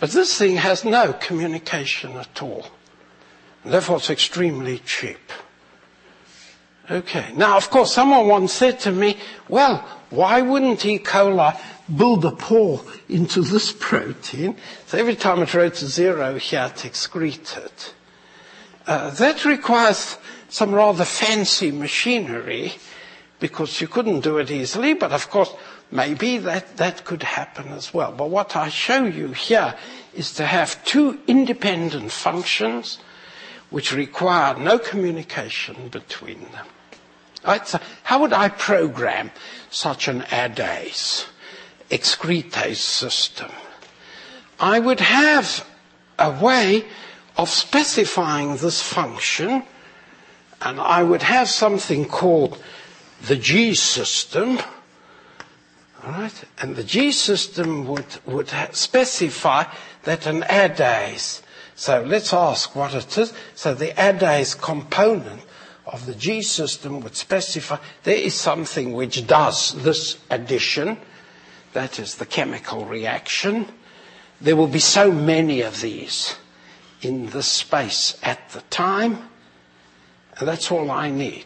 But 0.02 0.12
this 0.12 0.38
thing 0.38 0.58
has 0.58 0.84
no 0.84 1.14
communication 1.14 2.18
at 2.18 2.42
all. 2.42 2.66
Therefore 3.64 3.98
it's 3.98 4.10
extremely 4.10 4.80
cheap. 4.80 5.32
Okay. 6.90 7.32
Now, 7.38 7.56
of 7.56 7.70
course, 7.70 7.94
someone 7.94 8.28
once 8.28 8.52
said 8.52 8.82
to 8.82 8.92
me, 8.92 9.18
well, 9.48 9.88
why 10.10 10.42
wouldn't 10.42 10.86
E. 10.86 11.00
coli 11.00 11.58
build 11.96 12.26
a 12.26 12.32
pore 12.32 12.82
into 13.10 13.42
this 13.42 13.72
protein? 13.72 14.56
So 14.88 14.98
every 14.98 15.16
time 15.16 15.42
it 15.42 15.54
wrote 15.54 15.82
a 15.82 15.88
zero 15.88 16.38
here, 16.38 16.72
it 16.74 16.86
excreted. 16.86 17.72
Uh, 18.88 19.10
that 19.12 19.46
requires 19.46 20.18
some 20.50 20.74
rather 20.74 21.06
fancy 21.06 21.72
machinery 21.72 22.74
because 23.40 23.82
you 23.82 23.88
couldn't 23.88 24.22
do 24.22 24.38
it 24.38 24.52
easily, 24.52 24.94
but 24.94 25.12
of 25.12 25.30
course, 25.30 25.54
maybe 25.92 26.38
that, 26.38 26.78
that 26.78 27.06
could 27.06 27.24
happen 27.24 27.68
as 27.70 27.94
well. 27.94 28.12
But 28.12 28.30
what 28.30 28.56
I 28.56 28.70
show 28.70 29.04
you 29.06 29.30
here 29.34 29.76
is 30.14 30.34
to 30.34 30.46
have 30.46 30.84
two 30.86 31.20
independent 31.28 32.12
functions 32.12 33.00
which 33.70 33.94
require 33.94 34.58
no 34.58 34.78
communication 34.78 35.88
between 35.90 36.42
them. 36.52 36.66
Right, 37.46 37.68
so 37.68 37.80
how 38.04 38.22
would 38.22 38.34
I 38.34 38.50
program 38.50 39.32
such 39.72 40.08
an 40.08 40.22
addase, 40.24 41.26
excretase 41.92 42.78
system? 42.78 43.52
I 44.60 44.80
would 44.80 45.00
have 45.00 45.68
a 46.18 46.32
way 46.32 46.86
of 47.38 47.50
specifying 47.50 48.58
this 48.58 48.82
function, 48.82 49.64
and 50.62 50.80
I 50.80 51.04
would 51.04 51.24
have 51.24 51.50
something 51.50 52.06
called 52.06 52.62
the 53.24 53.36
G 53.36 53.74
system, 53.76 54.60
right? 56.06 56.44
And 56.60 56.76
the 56.76 56.84
G 56.84 57.12
system 57.12 57.88
would, 57.88 58.06
would 58.26 58.50
specify 58.72 59.66
that 60.04 60.26
an 60.26 60.42
addase, 60.44 61.42
so 61.76 62.04
let's 62.04 62.32
ask 62.34 62.76
what 62.76 62.94
it 62.94 63.18
is. 63.18 63.34
So 63.56 63.74
the 63.74 63.88
addase 63.88 64.60
component 64.60 65.42
of 65.88 66.06
the 66.06 66.14
G 66.14 66.44
system 66.44 67.02
would 67.02 67.16
specify 67.16 67.78
there 68.04 68.16
is 68.16 68.36
something 68.36 68.94
which 68.94 69.26
does 69.26 69.74
this 69.84 70.18
addition, 70.30 70.98
that 71.74 72.00
is 72.00 72.16
the 72.16 72.26
chemical 72.26 72.86
reaction. 72.86 73.68
There 74.40 74.56
will 74.56 74.68
be 74.68 74.80
so 74.80 75.12
many 75.12 75.62
of 75.62 75.82
these 75.82 76.36
in 77.02 77.30
the 77.30 77.44
space 77.44 78.18
at 78.24 78.50
the 78.50 78.62
time, 78.70 79.30
and 80.38 80.48
that's 80.48 80.72
all 80.72 80.92
I 80.92 81.10
need. 81.10 81.46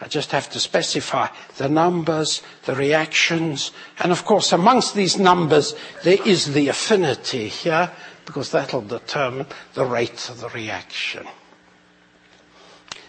I 0.00 0.08
just 0.08 0.32
have 0.32 0.48
to 0.50 0.60
specify 0.60 1.28
the 1.58 1.68
numbers, 1.68 2.42
the 2.64 2.74
reactions, 2.74 3.70
and 3.98 4.12
of 4.12 4.24
course 4.24 4.52
amongst 4.52 4.94
these 4.94 5.18
numbers 5.18 5.74
there 6.04 6.18
is 6.24 6.54
the 6.54 6.68
affinity 6.68 7.48
here, 7.48 7.90
because 8.24 8.50
that'll 8.50 8.80
determine 8.80 9.46
the 9.74 9.84
rate 9.84 10.30
of 10.30 10.40
the 10.40 10.48
reaction. 10.50 11.26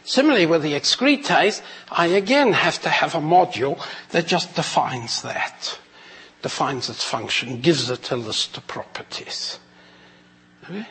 Similarly 0.04 0.48
with 0.48 0.64
the 0.64 0.74
excretase, 0.74 1.62
I 1.90 2.08
again 2.08 2.54
have 2.54 2.82
to 2.82 2.90
have 2.90 3.16
a 3.16 3.20
module 3.20 3.80
that 4.10 4.28
just 4.28 4.56
defines 4.56 5.22
that, 5.22 5.80
defines 6.42 6.90
its 6.90 7.04
function, 7.04 7.62
gives 7.62 7.90
it 7.90 8.12
a 8.12 8.16
list 8.16 8.58
of 8.58 8.68
properties. 8.68 9.60
Okay? 10.64 10.88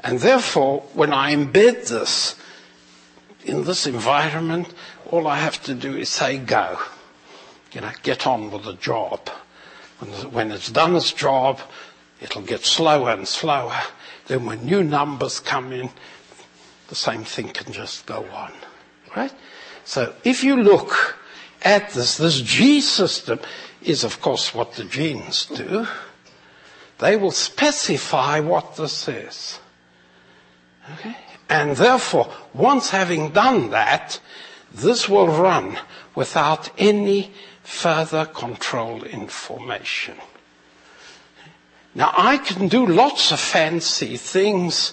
And 0.00 0.20
therefore, 0.20 0.82
when 0.94 1.12
I 1.12 1.34
embed 1.34 1.88
this 1.88 2.36
in 3.44 3.64
this 3.64 3.86
environment, 3.86 4.72
all 5.10 5.26
I 5.26 5.38
have 5.38 5.62
to 5.64 5.74
do 5.74 5.96
is 5.96 6.08
say 6.08 6.38
go. 6.38 6.78
You 7.72 7.80
know, 7.80 7.90
get 8.02 8.26
on 8.26 8.50
with 8.50 8.64
the 8.64 8.74
job. 8.74 9.28
When 10.30 10.52
it's 10.52 10.70
done 10.70 10.94
its 10.94 11.12
job, 11.12 11.60
it'll 12.20 12.42
get 12.42 12.64
slower 12.64 13.10
and 13.10 13.26
slower. 13.26 13.80
Then 14.26 14.46
when 14.46 14.64
new 14.64 14.84
numbers 14.84 15.40
come 15.40 15.72
in, 15.72 15.90
the 16.88 16.94
same 16.94 17.24
thing 17.24 17.48
can 17.48 17.72
just 17.72 18.06
go 18.06 18.24
on. 18.32 18.52
Right? 19.16 19.32
So 19.84 20.14
if 20.24 20.44
you 20.44 20.56
look 20.56 21.18
at 21.62 21.90
this, 21.90 22.16
this 22.16 22.40
G 22.40 22.80
system 22.80 23.40
is 23.82 24.04
of 24.04 24.20
course 24.20 24.54
what 24.54 24.72
the 24.72 24.84
genes 24.84 25.46
do. 25.46 25.86
They 26.98 27.16
will 27.16 27.30
specify 27.30 28.40
what 28.40 28.76
this 28.76 29.06
is. 29.08 29.60
Okay? 30.94 31.16
And 31.48 31.76
therefore, 31.76 32.30
once 32.52 32.90
having 32.90 33.30
done 33.30 33.70
that, 33.70 34.20
this 34.72 35.08
will 35.08 35.28
run 35.28 35.78
without 36.14 36.70
any 36.78 37.32
further 37.62 38.26
control 38.26 39.04
information. 39.04 40.16
Now 41.94 42.12
I 42.16 42.38
can 42.38 42.68
do 42.68 42.86
lots 42.86 43.32
of 43.32 43.40
fancy 43.40 44.16
things 44.16 44.92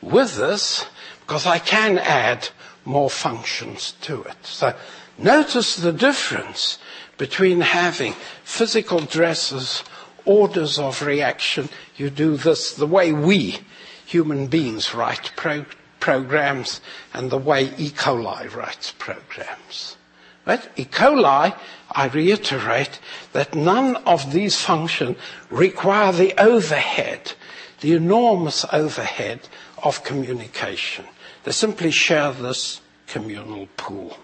with 0.00 0.36
this 0.36 0.86
because 1.20 1.46
I 1.46 1.58
can 1.58 1.98
add 1.98 2.48
more 2.84 3.10
functions 3.10 3.92
to 4.02 4.22
it. 4.24 4.36
So 4.42 4.74
notice 5.18 5.76
the 5.76 5.92
difference 5.92 6.78
between 7.18 7.60
having 7.60 8.14
physical 8.44 9.00
dresses, 9.00 9.84
orders 10.24 10.78
of 10.78 11.02
reaction. 11.02 11.68
You 11.96 12.10
do 12.10 12.36
this 12.36 12.74
the 12.74 12.86
way 12.86 13.12
we 13.12 13.60
human 14.06 14.46
beings 14.46 14.94
write 14.94 15.32
pro- 15.36 15.64
programs 16.00 16.80
and 17.14 17.30
the 17.30 17.38
way 17.38 17.72
E. 17.78 17.90
coli 17.90 18.54
writes 18.54 18.92
programs. 18.98 19.96
Right? 20.44 20.68
E. 20.76 20.84
coli, 20.84 21.56
I 21.90 22.08
reiterate 22.08 22.98
that 23.32 23.54
none 23.54 23.96
of 24.04 24.32
these 24.32 24.60
functions 24.60 25.16
require 25.50 26.12
the 26.12 26.34
overhead, 26.40 27.32
the 27.80 27.94
enormous 27.94 28.64
overhead 28.72 29.48
of 29.82 30.04
communication. 30.04 31.04
They 31.44 31.52
simply 31.52 31.90
share 31.90 32.32
this 32.32 32.80
communal 33.06 33.68
pool. 33.76 34.18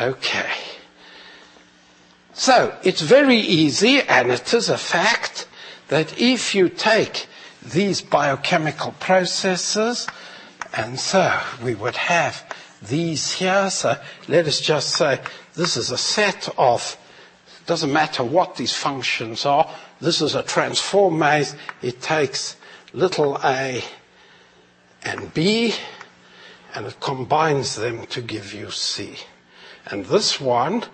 Okay. 0.00 0.50
So, 2.38 2.76
it's 2.82 3.00
very 3.00 3.38
easy, 3.38 4.02
and 4.02 4.30
it 4.30 4.52
is 4.52 4.68
a 4.68 4.76
fact, 4.76 5.48
that 5.88 6.20
if 6.20 6.54
you 6.54 6.68
take 6.68 7.28
these 7.62 8.02
biochemical 8.02 8.92
processes, 9.00 10.06
and 10.74 11.00
so 11.00 11.40
we 11.64 11.74
would 11.74 11.96
have 11.96 12.44
these 12.82 13.32
here, 13.32 13.70
so 13.70 13.96
let 14.28 14.46
us 14.46 14.60
just 14.60 14.90
say 14.90 15.18
this 15.54 15.78
is 15.78 15.90
a 15.90 15.96
set 15.96 16.50
of, 16.58 16.98
doesn't 17.64 17.90
matter 17.90 18.22
what 18.22 18.56
these 18.56 18.74
functions 18.74 19.46
are, 19.46 19.66
this 20.02 20.20
is 20.20 20.34
a 20.34 20.42
transformase, 20.42 21.56
it 21.80 22.02
takes 22.02 22.58
little 22.92 23.38
a 23.42 23.82
and 25.04 25.32
B, 25.32 25.72
and 26.74 26.84
it 26.84 27.00
combines 27.00 27.76
them 27.76 28.04
to 28.08 28.20
give 28.20 28.52
you 28.52 28.70
C. 28.70 29.16
And 29.86 30.04
this 30.04 30.38
one, 30.38 30.84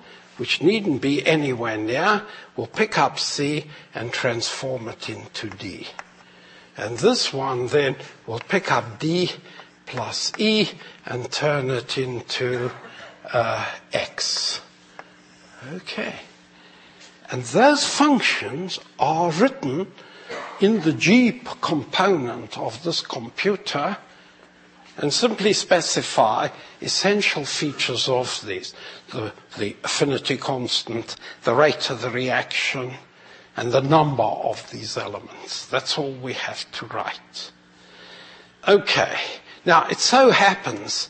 which 0.42 0.60
needn't 0.60 1.00
be 1.00 1.24
anywhere 1.24 1.76
near, 1.76 2.20
will 2.56 2.66
pick 2.66 2.98
up 2.98 3.16
C 3.16 3.66
and 3.94 4.12
transform 4.12 4.88
it 4.88 5.08
into 5.08 5.48
D. 5.48 5.86
And 6.76 6.98
this 6.98 7.32
one 7.32 7.68
then 7.68 7.94
will 8.26 8.40
pick 8.40 8.72
up 8.72 8.98
D 8.98 9.30
plus 9.86 10.32
E 10.38 10.68
and 11.06 11.30
turn 11.30 11.70
it 11.70 11.96
into 11.96 12.72
uh, 13.32 13.70
X. 13.92 14.60
Okay. 15.74 16.16
And 17.30 17.44
those 17.44 17.84
functions 17.86 18.80
are 18.98 19.30
written 19.30 19.92
in 20.60 20.80
the 20.80 20.92
G 20.92 21.40
component 21.60 22.58
of 22.58 22.82
this 22.82 23.00
computer 23.00 23.96
and 24.98 25.12
simply 25.12 25.52
specify 25.52 26.48
essential 26.80 27.44
features 27.44 28.08
of 28.08 28.44
these. 28.46 28.74
The, 29.10 29.32
the, 29.58 29.76
affinity 29.84 30.36
constant, 30.36 31.16
the 31.44 31.54
rate 31.54 31.90
of 31.90 32.02
the 32.02 32.10
reaction, 32.10 32.92
and 33.56 33.72
the 33.72 33.80
number 33.80 34.22
of 34.22 34.70
these 34.70 34.96
elements. 34.96 35.66
That's 35.66 35.98
all 35.98 36.12
we 36.12 36.32
have 36.34 36.70
to 36.72 36.86
write. 36.86 37.50
Okay. 38.66 39.16
Now, 39.64 39.86
it 39.88 39.98
so 39.98 40.30
happens 40.30 41.08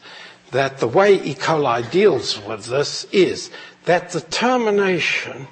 that 0.51 0.79
the 0.79 0.89
way 0.89 1.15
E. 1.15 1.35
coli 1.35 1.89
deals 1.91 2.41
with 2.43 2.67
this 2.67 3.05
is 3.13 3.51
that 3.85 4.11
the 4.11 4.21
termination 4.21 5.49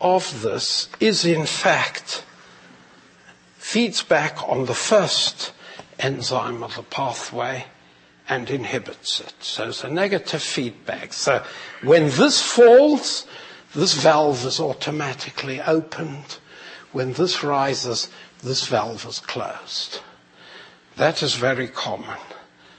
of 0.00 0.42
this 0.42 0.88
is 1.00 1.24
in 1.24 1.46
fact 1.46 2.22
feeds 3.56 4.02
back 4.02 4.48
on 4.48 4.66
the 4.66 4.74
first 4.74 5.52
enzyme 5.98 6.62
of 6.62 6.76
the 6.76 6.82
pathway 6.82 7.66
and 8.28 8.50
inhibits 8.50 9.20
it. 9.20 9.34
So 9.40 9.68
it's 9.68 9.84
a 9.84 9.88
negative 9.88 10.42
feedback. 10.42 11.12
So 11.12 11.44
when 11.82 12.10
this 12.10 12.42
falls, 12.42 13.26
this 13.74 13.94
valve 13.94 14.44
is 14.44 14.58
automatically 14.58 15.60
opened. 15.60 16.38
When 16.92 17.12
this 17.12 17.44
rises, 17.44 18.10
this 18.42 18.66
valve 18.66 19.06
is 19.06 19.20
closed. 19.20 20.00
That 20.96 21.22
is 21.22 21.34
very 21.34 21.68
common. 21.68 22.18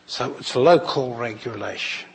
So 0.06 0.36
it's 0.39 0.56
local 0.56 1.15
regulation. 1.15 2.10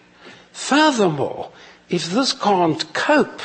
Furthermore, 0.52 1.52
if 1.88 2.10
this 2.10 2.32
can't 2.32 2.92
cope, 2.92 3.40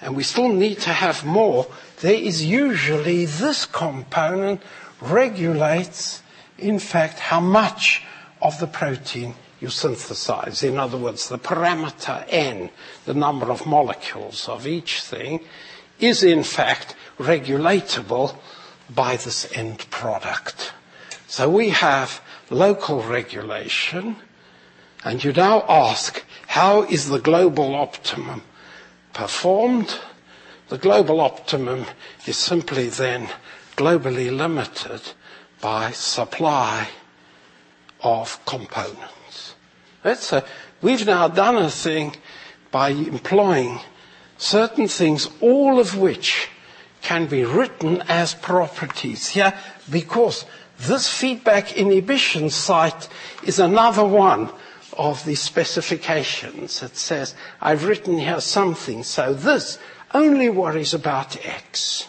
and 0.00 0.16
we 0.16 0.22
still 0.22 0.48
need 0.48 0.80
to 0.80 0.90
have 0.90 1.24
more, 1.24 1.66
there 2.00 2.14
is 2.14 2.44
usually 2.44 3.24
this 3.24 3.66
component 3.66 4.60
regulates, 5.00 6.21
in 6.62 6.78
fact, 6.78 7.18
how 7.18 7.40
much 7.40 8.02
of 8.40 8.58
the 8.58 8.66
protein 8.66 9.34
you 9.60 9.68
synthesize. 9.68 10.64
In 10.64 10.76
other 10.76 10.98
words, 10.98 11.28
the 11.28 11.38
parameter 11.38 12.24
n, 12.28 12.70
the 13.04 13.14
number 13.14 13.50
of 13.50 13.64
molecules 13.64 14.48
of 14.48 14.66
each 14.66 15.00
thing, 15.02 15.40
is 16.00 16.24
in 16.24 16.42
fact 16.42 16.96
regulatable 17.18 18.36
by 18.90 19.16
this 19.16 19.50
end 19.56 19.88
product. 19.90 20.72
So 21.28 21.48
we 21.48 21.68
have 21.70 22.20
local 22.50 23.02
regulation, 23.02 24.16
and 25.04 25.22
you 25.22 25.32
now 25.32 25.62
ask, 25.68 26.24
how 26.48 26.82
is 26.82 27.08
the 27.08 27.20
global 27.20 27.76
optimum 27.76 28.42
performed? 29.12 30.00
The 30.68 30.78
global 30.78 31.20
optimum 31.20 31.86
is 32.26 32.36
simply 32.36 32.88
then 32.88 33.28
globally 33.76 34.36
limited 34.36 35.02
by 35.62 35.92
supply 35.92 36.88
of 38.02 38.44
components. 38.44 39.54
A, 40.04 40.44
we've 40.82 41.06
now 41.06 41.28
done 41.28 41.56
a 41.56 41.70
thing 41.70 42.16
by 42.72 42.90
employing 42.90 43.78
certain 44.36 44.88
things, 44.88 45.30
all 45.40 45.78
of 45.78 45.96
which 45.96 46.48
can 47.00 47.26
be 47.26 47.44
written 47.44 48.02
as 48.08 48.34
properties 48.34 49.28
here 49.28 49.54
because 49.88 50.44
this 50.78 51.08
feedback 51.08 51.76
inhibition 51.76 52.50
site 52.50 53.08
is 53.44 53.60
another 53.60 54.04
one 54.04 54.50
of 54.98 55.24
the 55.24 55.36
specifications. 55.36 56.82
It 56.82 56.96
says, 56.96 57.34
I've 57.60 57.84
written 57.84 58.18
here 58.18 58.40
something, 58.40 59.04
so 59.04 59.32
this 59.32 59.78
only 60.12 60.48
worries 60.48 60.92
about 60.92 61.36
X. 61.46 62.08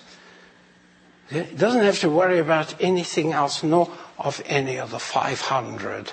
It 1.34 1.58
doesn't 1.58 1.84
have 1.84 2.00
to 2.00 2.10
worry 2.10 2.40
about 2.40 2.80
anything 2.80 3.34
else, 3.34 3.64
nor 3.64 3.90
of 4.20 4.42
any 4.46 4.78
of 4.78 4.92
the 4.92 5.00
500 5.00 6.12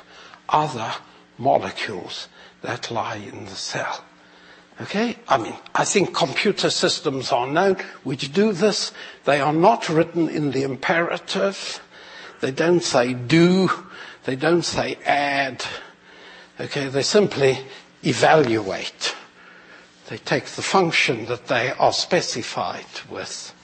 other 0.48 0.92
molecules 1.36 2.28
that 2.62 2.90
lie 2.90 3.16
in 3.16 3.44
the 3.44 3.54
cell. 3.54 4.04
Okay? 4.80 5.16
I 5.28 5.36
mean, 5.36 5.54
I 5.74 5.84
think 5.84 6.14
computer 6.14 6.70
systems 6.70 7.32
are 7.32 7.46
known 7.46 7.76
which 8.02 8.32
do 8.32 8.52
this. 8.52 8.92
They 9.24 9.40
are 9.40 9.52
not 9.52 9.88
written 9.88 10.28
in 10.28 10.52
the 10.52 10.62
imperative. 10.62 11.82
They 12.40 12.50
don't 12.50 12.82
say 12.82 13.12
do. 13.12 13.70
They 14.24 14.36
don't 14.36 14.64
say 14.64 14.96
add. 15.04 15.64
Okay? 16.58 16.88
They 16.88 17.02
simply 17.02 17.58
evaluate. 18.02 19.14
They 20.08 20.16
take 20.18 20.46
the 20.46 20.62
function 20.62 21.26
that 21.26 21.46
they 21.46 21.72
are 21.72 21.92
specified 21.92 22.86
with. 23.10 23.54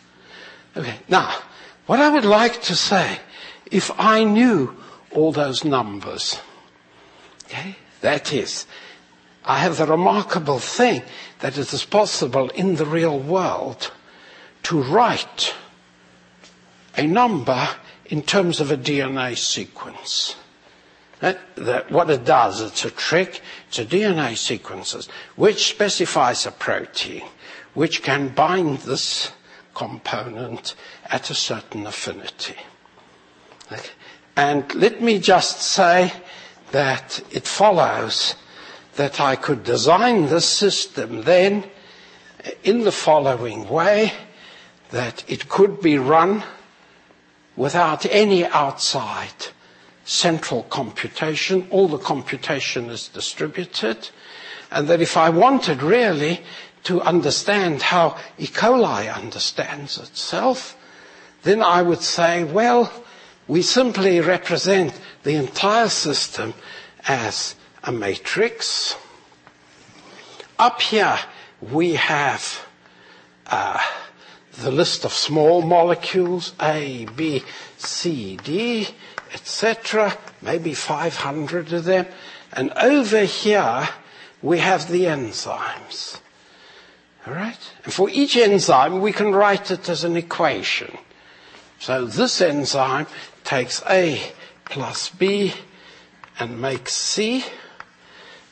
Okay. 0.77 0.95
Now, 1.09 1.39
what 1.87 2.01
I 2.01 2.09
would 2.09 2.25
like 2.25 2.63
to 2.63 2.75
say, 2.75 3.19
if 3.71 3.91
I 3.99 4.25
knew 4.25 4.77
all 5.11 5.33
those 5.33 5.65
numbers, 5.65 6.41
okay, 7.45 7.77
that 8.01 8.33
is, 8.33 8.67
I 9.45 9.59
have 9.59 9.77
the 9.77 9.87
remarkable 9.87 10.59
thing 10.59 11.03
that 11.41 11.57
it 11.57 11.73
is 11.73 11.85
possible 11.85 12.49
in 12.51 12.77
the 12.77 12.87
real 12.87 13.19
world 13.19 13.93
to 14.65 14.83
write 14.83 15.55
a 16.97 17.07
number 17.07 17.69
in 18.07 18.23
terms 18.23 18.61
of 18.61 18.71
a 18.71 18.77
DNA 18.77 19.37
sequence. 19.37 20.37
That, 21.21 21.39
that 21.57 21.91
what 21.91 22.11
it 22.11 22.25
does, 22.25 22.61
it's 22.61 22.85
a 22.85 22.91
trick, 22.91 23.41
it's 23.69 23.79
a 23.79 23.85
DNA 23.85 24.37
sequences, 24.37 25.09
which 25.37 25.69
specifies 25.69 26.45
a 26.47 26.51
protein, 26.51 27.23
which 27.75 28.03
can 28.03 28.29
bind 28.29 28.79
this 28.79 29.31
component 29.77 30.75
at 31.11 31.29
a 31.31 31.35
certain 31.35 31.87
affinity. 31.87 32.57
Okay. 33.71 33.91
And 34.37 34.75
let 34.75 35.01
me 35.03 35.19
just 35.19 35.61
say 35.61 36.13
that 36.73 37.21
it 37.31 37.47
follows 37.47 38.35
that 38.97 39.21
I 39.21 39.37
could 39.37 39.63
design 39.65 40.27
this 40.27 40.49
system 40.49 41.23
then 41.23 41.65
in 42.65 42.85
the 42.85 42.93
following 42.93 43.69
way 43.69 44.13
that 44.91 45.25
it 45.29 45.49
could 45.49 45.81
be 45.81 45.99
run 45.99 46.43
without 47.57 48.07
any 48.07 48.45
outside 48.47 49.49
central 50.05 50.63
computation. 50.65 51.67
All 51.71 51.89
the 51.89 51.99
computation 51.99 52.89
is 52.91 53.09
distributed. 53.09 54.09
And 54.71 54.89
that 54.89 55.01
if 55.01 55.17
I 55.17 55.31
wanted 55.31 55.83
really 55.83 56.41
to 56.87 57.03
understand 57.03 57.83
how 57.83 58.17
E. 58.39 58.47
coli 58.47 59.13
understands 59.13 59.99
itself, 59.99 60.77
then 61.43 61.61
I 61.63 61.83
would 61.83 62.01
say, 62.01 62.45
well, 62.45 62.93
we 63.49 63.63
simply 63.63 64.21
represent 64.21 64.93
the 65.25 65.35
entire 65.35 65.89
system 65.89 66.55
as 67.09 67.57
a 67.83 67.91
matrix. 67.91 68.97
Up 70.59 70.81
here 70.81 71.19
we 71.61 71.95
have 71.95 72.67
uh, 73.47 73.81
the 74.59 74.71
list 74.71 75.05
of 75.05 75.13
small 75.13 75.63
molecules, 75.63 76.53
A, 76.61 77.07
B, 77.17 77.43
C, 77.79 78.37
D, 78.43 78.89
etc., 79.33 80.17
maybe 80.41 80.73
500 80.73 81.73
of 81.73 81.85
them. 81.85 82.07
And 82.53 82.73
over 82.73 83.25
here 83.25 83.89
we 84.41 84.59
have 84.61 84.89
the 84.89 85.05
enzymes. 85.05 86.21
Right? 87.27 87.59
And 87.85 87.93
for 87.93 88.09
each 88.09 88.37
enzyme, 88.37 89.01
we 89.01 89.13
can 89.13 89.33
write 89.33 89.71
it 89.71 89.89
as 89.89 90.05
an 90.05 90.17
equation. 90.17 90.97
So 91.81 92.07
this 92.07 92.41
enzyme 92.41 93.07
takes 93.43 93.83
A 93.91 94.21
plus 94.65 95.11
B 95.11 95.53
and 96.39 96.61
makes 96.61 96.95
C. 96.95 97.45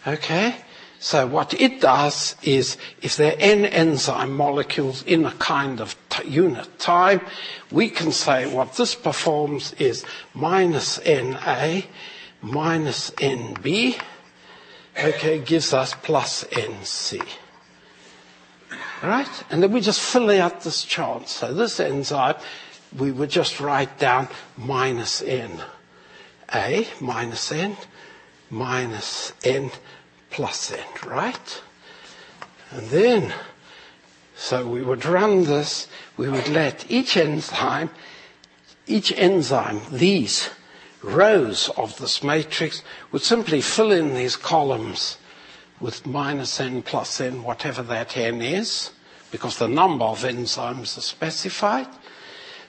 Okay? 0.07 0.57
So 0.99 1.27
what 1.27 1.53
it 1.61 1.83
does 1.83 2.35
is, 2.43 2.79
if 3.03 3.17
there 3.17 3.33
are 3.33 3.39
n 3.39 3.67
enzyme 3.67 4.33
molecules 4.33 5.03
in 5.05 5.27
a 5.27 5.33
kind 5.33 5.81
of 5.81 5.97
t- 6.09 6.27
unit 6.27 6.79
time, 6.79 7.21
we 7.71 7.91
can 7.91 8.11
say 8.11 8.47
what 8.47 8.75
this 8.77 8.95
performs 8.95 9.75
is 9.75 10.05
minus 10.33 10.99
Na 11.05 11.81
minus 12.41 13.11
Nb, 13.11 14.01
okay, 14.99 15.39
gives 15.41 15.75
us 15.75 15.95
plus 16.03 16.45
Nc. 16.45 17.23
Right? 19.03 19.45
And 19.51 19.63
then 19.63 19.73
we 19.73 19.81
just 19.81 20.01
fill 20.01 20.31
out 20.31 20.63
this 20.63 20.85
chart. 20.85 21.29
So 21.29 21.53
this 21.53 21.81
enzyme, 21.81 22.37
we 22.97 23.13
would 23.13 23.31
just 23.31 23.61
write 23.61 23.99
down 23.99 24.29
minus 24.57 25.21
N. 25.23 25.61
A 26.55 26.87
minus 27.01 27.51
N 27.53 27.77
minus 28.51 29.33
N 29.43 29.71
plus 30.31 30.73
N, 30.73 31.09
right? 31.09 31.63
And 32.71 32.89
then, 32.89 33.33
so 34.37 34.67
we 34.67 34.83
would 34.83 35.05
run 35.05 35.45
this, 35.45 35.89
we 36.17 36.29
would 36.29 36.49
let 36.49 36.91
each 36.91 37.17
enzyme, 37.17 37.91
each 38.87 39.13
enzyme, 39.13 39.81
these 39.91 40.51
rows 41.03 41.69
of 41.77 41.99
this 41.99 42.23
matrix 42.23 42.83
would 43.13 43.23
simply 43.23 43.61
fill 43.61 43.93
in 43.93 44.15
these 44.15 44.37
columns 44.37 45.19
with 45.85 46.07
minus 46.07 46.61
n 46.61 46.81
plus 46.81 47.21
n, 47.21 47.43
whatever 47.43 47.83
that 47.83 48.17
n 48.17 48.41
is, 48.41 48.91
because 49.31 49.59
the 49.59 49.69
number 49.69 50.07
of 50.07 50.23
enzymes 50.23 50.97
is 50.97 51.05
specified. 51.05 51.87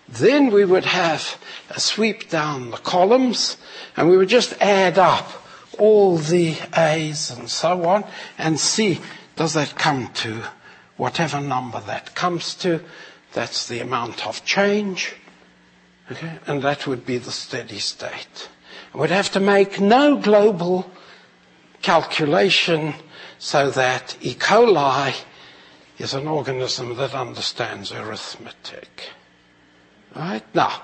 Then 0.09 0.51
we 0.51 0.65
would 0.65 0.83
have 0.83 1.39
a 1.69 1.79
sweep 1.79 2.29
down 2.29 2.71
the 2.71 2.77
columns, 2.77 3.55
and 3.95 4.09
we 4.09 4.17
would 4.17 4.27
just 4.27 4.51
add 4.61 4.97
up 4.97 5.31
all 5.79 6.17
the 6.17 6.57
A's 6.75 7.31
and 7.31 7.49
so 7.49 7.85
on, 7.85 8.03
and 8.37 8.59
see 8.59 8.99
does 9.37 9.53
that 9.53 9.75
come 9.77 10.09
to 10.15 10.43
whatever 10.97 11.39
number 11.39 11.79
that 11.87 12.15
comes 12.15 12.53
to. 12.55 12.81
That's 13.31 13.69
the 13.69 13.79
amount 13.79 14.27
of 14.27 14.43
change. 14.43 15.15
Okay? 16.11 16.33
And 16.47 16.61
that 16.63 16.85
would 16.85 17.05
be 17.05 17.17
the 17.17 17.31
steady 17.31 17.79
state. 17.79 18.49
We'd 18.93 19.09
have 19.09 19.31
to 19.31 19.39
make 19.39 19.79
no 19.79 20.17
global 20.17 20.91
calculation 21.81 22.93
so 23.39 23.69
that 23.71 24.17
E. 24.21 24.33
coli 24.33 25.13
is 25.97 26.13
an 26.13 26.27
organism 26.27 26.95
that 26.97 27.13
understands 27.13 27.91
arithmetic. 27.91 29.09
Right? 30.15 30.43
Now, 30.53 30.81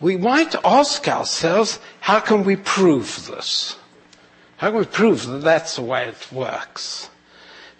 we 0.00 0.16
might 0.16 0.54
ask 0.64 1.08
ourselves, 1.08 1.78
how 2.00 2.20
can 2.20 2.44
we 2.44 2.56
prove 2.56 3.26
this? 3.26 3.76
How 4.58 4.70
can 4.70 4.80
we 4.80 4.84
prove 4.86 5.26
that 5.26 5.42
that's 5.42 5.76
the 5.76 5.82
way 5.82 6.06
it 6.08 6.32
works? 6.32 7.10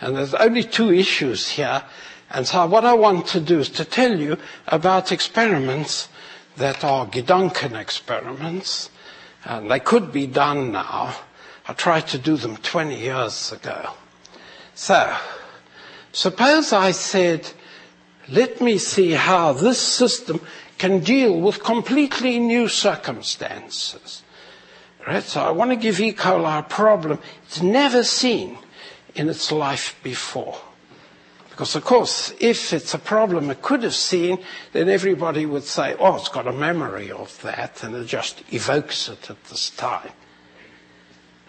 And 0.00 0.16
there's 0.16 0.34
only 0.34 0.64
two 0.64 0.92
issues 0.92 1.50
here. 1.50 1.82
And 2.30 2.46
so 2.46 2.66
what 2.66 2.84
I 2.84 2.94
want 2.94 3.26
to 3.28 3.40
do 3.40 3.60
is 3.60 3.68
to 3.70 3.84
tell 3.84 4.18
you 4.18 4.36
about 4.66 5.12
experiments 5.12 6.08
that 6.56 6.84
are 6.84 7.06
Gedanken 7.06 7.78
experiments, 7.78 8.90
and 9.44 9.70
they 9.70 9.80
could 9.80 10.12
be 10.12 10.26
done 10.26 10.72
now. 10.72 11.14
I 11.66 11.72
tried 11.72 12.06
to 12.08 12.18
do 12.18 12.36
them 12.36 12.56
20 12.58 12.98
years 12.98 13.52
ago. 13.52 13.90
So, 14.74 15.16
suppose 16.12 16.72
I 16.72 16.90
said, 16.90 17.50
let 18.28 18.60
me 18.60 18.78
see 18.78 19.12
how 19.12 19.52
this 19.52 19.78
system 19.78 20.40
can 20.78 21.00
deal 21.00 21.40
with 21.40 21.62
completely 21.62 22.38
new 22.38 22.68
circumstances. 22.68 24.22
Right? 25.06 25.22
So 25.22 25.42
I 25.42 25.50
want 25.50 25.70
to 25.70 25.76
give 25.76 26.00
E. 26.00 26.12
coli 26.12 26.58
a 26.58 26.62
problem 26.62 27.18
it's 27.44 27.62
never 27.62 28.02
seen 28.02 28.58
in 29.14 29.28
its 29.28 29.52
life 29.52 29.96
before. 30.02 30.58
Because 31.50 31.76
of 31.76 31.84
course, 31.84 32.34
if 32.40 32.72
it's 32.72 32.94
a 32.94 32.98
problem 32.98 33.50
it 33.50 33.62
could 33.62 33.84
have 33.84 33.94
seen, 33.94 34.42
then 34.72 34.88
everybody 34.88 35.46
would 35.46 35.62
say, 35.62 35.94
oh, 36.00 36.16
it's 36.16 36.28
got 36.28 36.48
a 36.48 36.52
memory 36.52 37.12
of 37.12 37.40
that, 37.42 37.84
and 37.84 37.94
it 37.94 38.06
just 38.06 38.42
evokes 38.52 39.08
it 39.08 39.30
at 39.30 39.44
this 39.44 39.70
time. 39.70 40.10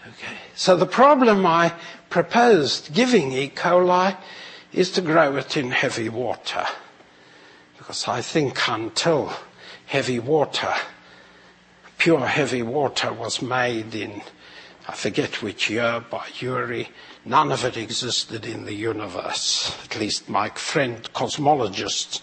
Okay. 0.08 0.36
So 0.54 0.76
the 0.76 0.86
problem 0.86 1.44
I 1.44 1.72
proposed 2.10 2.94
giving 2.94 3.32
E. 3.32 3.48
coli 3.48 4.16
is 4.72 4.90
to 4.92 5.00
grow 5.00 5.36
it 5.36 5.56
in 5.56 5.70
heavy 5.72 6.08
water. 6.08 6.64
Because 7.76 8.06
I 8.06 8.20
think 8.20 8.68
until 8.68 9.32
heavy 9.86 10.20
water, 10.20 10.72
pure 11.98 12.26
heavy 12.26 12.62
water 12.62 13.12
was 13.12 13.42
made 13.42 13.94
in, 13.94 14.22
I 14.88 14.92
forget 14.94 15.42
which 15.42 15.70
year, 15.70 16.04
by 16.08 16.26
Urey, 16.38 16.88
none 17.24 17.50
of 17.50 17.64
it 17.64 17.76
existed 17.76 18.46
in 18.46 18.64
the 18.64 18.74
universe. 18.74 19.76
At 19.84 19.98
least 19.98 20.28
my 20.28 20.50
friend, 20.50 21.02
cosmologists, 21.14 22.20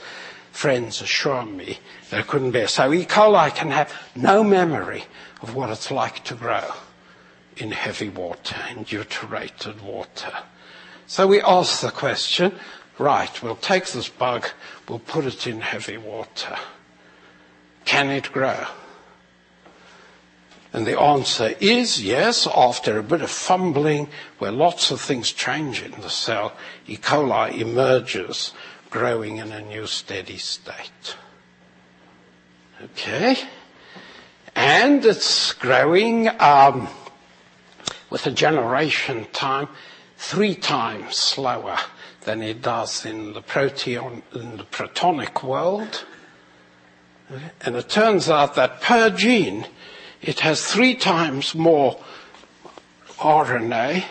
friends 0.52 1.02
assure 1.02 1.46
me 1.46 1.80
there 2.12 2.24
couldn't 2.24 2.52
be. 2.52 2.66
So 2.68 2.94
E. 2.94 3.06
coli 3.06 3.54
can 3.54 3.72
have 3.72 3.94
no 4.16 4.42
memory 4.42 5.04
of 5.42 5.54
what 5.54 5.70
it's 5.70 5.92
like 5.92 6.24
to 6.26 6.36
grow 6.36 6.72
in 7.58 7.72
heavy 7.72 8.10
water, 8.10 8.56
in 8.70 8.84
deuterated 8.84 9.82
water. 9.82 10.34
So 11.08 11.28
we 11.28 11.42
ask 11.42 11.82
the 11.82 11.92
question, 11.92 12.54
right, 12.98 13.44
we'll 13.44 13.56
take 13.56 13.88
this 13.88 14.10
bug, 14.10 14.48
we'll 14.88 15.00
put 15.00 15.26
it 15.26 15.48
in 15.48 15.62
heavy 15.62 15.98
water. 15.98 16.58
Can 17.86 18.10
it 18.10 18.32
grow? 18.32 18.66
And 20.72 20.88
the 20.88 21.00
answer 21.00 21.54
is 21.60 22.04
yes, 22.04 22.48
after 22.48 22.98
a 22.98 23.04
bit 23.04 23.22
of 23.22 23.30
fumbling, 23.30 24.10
where 24.40 24.52
lots 24.52 24.90
of 24.90 25.00
things 25.00 25.32
change 25.32 25.84
in 25.84 25.92
the 26.02 26.10
cell, 26.10 26.54
E. 26.88 26.98
coli 26.98 27.60
emerges, 27.60 28.54
growing 28.90 29.38
in 29.38 29.52
a 29.52 29.62
new 29.62 29.86
steady 29.86 30.38
state. 30.38 31.16
Okay? 32.82 33.38
And 34.56 35.06
it's 35.06 35.54
growing 35.54 36.30
um, 36.42 36.88
with 38.14 38.28
a 38.28 38.32
generation 38.32 39.26
time 39.34 39.68
three 40.18 40.54
times 40.54 41.16
slower 41.16 41.80
than 42.22 42.44
it 42.44 42.62
does 42.62 43.08
in 43.08 43.34
the 43.34 43.42
proteon, 43.42 44.22
in 44.36 44.58
the 44.58 44.64
protonic 44.66 45.42
world. 45.42 46.06
And 47.62 47.76
it 47.76 47.90
turns 47.90 48.30
out 48.30 48.54
that 48.54 48.82
per 48.82 49.10
gene, 49.10 49.66
it 50.22 50.42
has 50.42 50.64
three 50.64 50.94
times 50.94 51.56
more 51.56 52.00
RNA, 53.18 54.04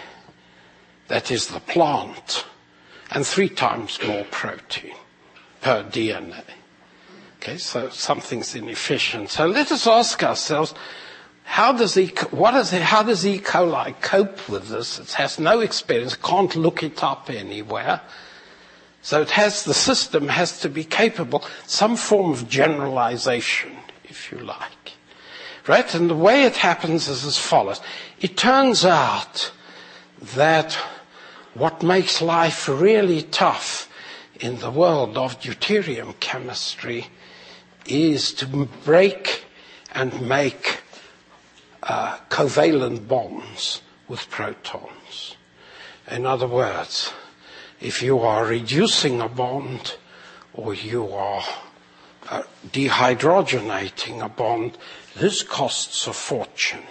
that 1.06 1.30
is 1.30 1.46
the 1.46 1.60
plant, 1.60 2.44
and 3.12 3.24
three 3.24 3.48
times 3.48 4.00
more 4.04 4.24
protein 4.32 4.96
per 5.60 5.84
DNA. 5.84 6.42
Okay, 7.36 7.56
so 7.56 7.88
something's 7.90 8.56
inefficient. 8.56 9.30
So 9.30 9.46
let 9.46 9.70
us 9.70 9.86
ask 9.86 10.24
ourselves, 10.24 10.74
how 11.44 11.72
does 11.72 11.96
E. 11.96 12.12
What 12.31 12.55
is 12.55 12.70
how 12.70 13.02
does 13.02 13.26
E. 13.26 13.38
coli 13.38 14.00
cope 14.00 14.48
with 14.48 14.68
this? 14.68 14.98
It 14.98 15.12
has 15.12 15.38
no 15.38 15.61
experience, 15.61 16.14
can't 16.16 16.55
look 16.57 16.83
it 16.83 17.02
up 17.02 17.28
anywhere. 17.31 18.00
So 19.02 19.20
it 19.20 19.31
has, 19.33 19.64
the 19.64 19.74
system 19.74 20.28
has 20.28 20.61
to 20.61 20.68
be 20.68 20.85
capable, 20.85 21.44
some 21.66 21.96
form 21.96 22.31
of 22.31 22.48
generalization, 22.48 23.72
if 24.05 24.31
you 24.31 24.38
like. 24.38 24.92
Right? 25.66 25.92
And 25.94 26.09
the 26.09 26.14
way 26.14 26.44
it 26.44 26.57
happens 26.57 27.09
is 27.09 27.24
as 27.24 27.37
follows. 27.37 27.81
It 28.20 28.37
turns 28.37 28.85
out 28.85 29.50
that 30.37 30.74
what 31.55 31.83
makes 31.83 32.22
life 32.22 32.68
really 32.68 33.22
tough 33.22 33.88
in 34.38 34.59
the 34.59 34.70
world 34.70 35.18
of 35.18 35.40
deuterium 35.40 36.18
chemistry 36.20 37.09
is 37.87 38.33
to 38.35 38.46
break 38.85 39.44
and 39.92 40.28
make 40.28 40.81
uh, 41.82 42.18
covalent 42.28 43.08
bonds 43.08 43.82
with 44.08 44.28
protons. 44.30 45.36
In 46.10 46.26
other 46.26 46.46
words, 46.46 47.12
if 47.80 48.02
you 48.02 48.20
are 48.20 48.44
reducing 48.44 49.20
a 49.20 49.28
bond 49.28 49.96
or 50.54 50.74
you 50.74 51.12
are 51.12 51.44
uh, 52.30 52.42
dehydrogenating 52.68 54.24
a 54.24 54.28
bond, 54.28 54.78
this 55.16 55.42
costs 55.42 56.06
a 56.06 56.12
fortune. 56.12 56.84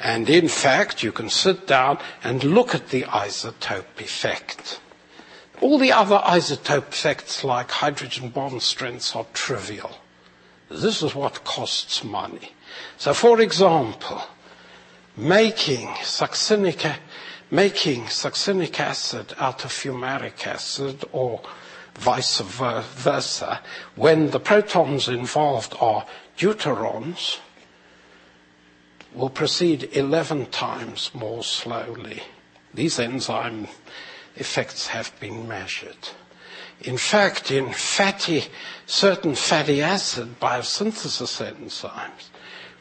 And 0.00 0.30
in 0.30 0.48
fact, 0.48 1.02
you 1.02 1.12
can 1.12 1.28
sit 1.28 1.66
down 1.66 1.98
and 2.22 2.44
look 2.44 2.74
at 2.74 2.90
the 2.90 3.02
isotope 3.02 4.00
effect. 4.00 4.80
All 5.60 5.78
the 5.78 5.92
other 5.92 6.18
isotope 6.24 6.88
effects 6.88 7.42
like 7.42 7.70
hydrogen 7.70 8.30
bond 8.30 8.62
strengths 8.62 9.16
are 9.16 9.26
trivial. 9.34 9.90
This 10.70 11.02
is 11.02 11.14
what 11.14 11.44
costs 11.44 12.04
money. 12.04 12.52
So 12.96 13.14
for 13.14 13.40
example, 13.40 14.22
making 15.16 15.88
succinic, 16.02 16.96
making 17.50 18.04
succinic 18.04 18.78
acid 18.80 19.34
out 19.38 19.64
of 19.64 19.70
fumaric 19.72 20.46
acid 20.46 21.04
or 21.12 21.40
vice 21.94 22.40
versa, 22.40 23.60
when 23.96 24.30
the 24.30 24.40
protons 24.40 25.08
involved 25.08 25.74
are 25.80 26.06
deuterons, 26.36 27.38
will 29.14 29.30
proceed 29.30 29.88
11 29.92 30.46
times 30.46 31.10
more 31.14 31.42
slowly. 31.42 32.22
These 32.74 32.98
enzyme 32.98 33.66
effects 34.36 34.88
have 34.88 35.18
been 35.18 35.48
measured. 35.48 36.10
In 36.80 36.96
fact, 36.96 37.50
in 37.50 37.72
fatty, 37.72 38.44
certain 38.86 39.34
fatty 39.34 39.82
acid 39.82 40.38
biosynthesis 40.38 41.42
enzymes, 41.44 42.28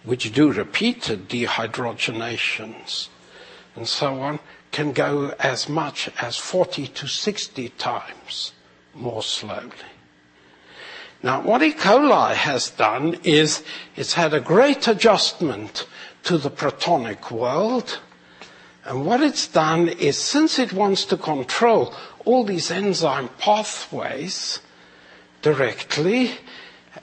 which 0.07 0.31
do 0.31 0.51
repeated 0.53 1.27
dehydrogenations 1.27 3.09
and 3.75 3.85
so 3.85 4.21
on, 4.21 4.39
can 4.71 4.93
go 4.93 5.33
as 5.37 5.67
much 5.67 6.09
as 6.21 6.37
40 6.37 6.87
to 6.87 7.07
60 7.07 7.69
times 7.77 8.53
more 8.93 9.21
slowly. 9.21 9.91
Now, 11.21 11.41
what 11.41 11.61
E. 11.61 11.73
coli 11.73 12.35
has 12.35 12.69
done 12.69 13.19
is 13.23 13.63
it's 13.97 14.13
had 14.13 14.33
a 14.33 14.39
great 14.39 14.87
adjustment 14.87 15.85
to 16.23 16.37
the 16.37 16.51
protonic 16.51 17.29
world. 17.29 17.99
And 18.85 19.05
what 19.05 19.21
it's 19.21 19.47
done 19.47 19.89
is 19.89 20.17
since 20.17 20.57
it 20.57 20.71
wants 20.71 21.03
to 21.05 21.17
control 21.17 21.93
all 22.23 22.45
these 22.45 22.71
enzyme 22.71 23.29
pathways 23.39 24.61
directly, 25.41 26.31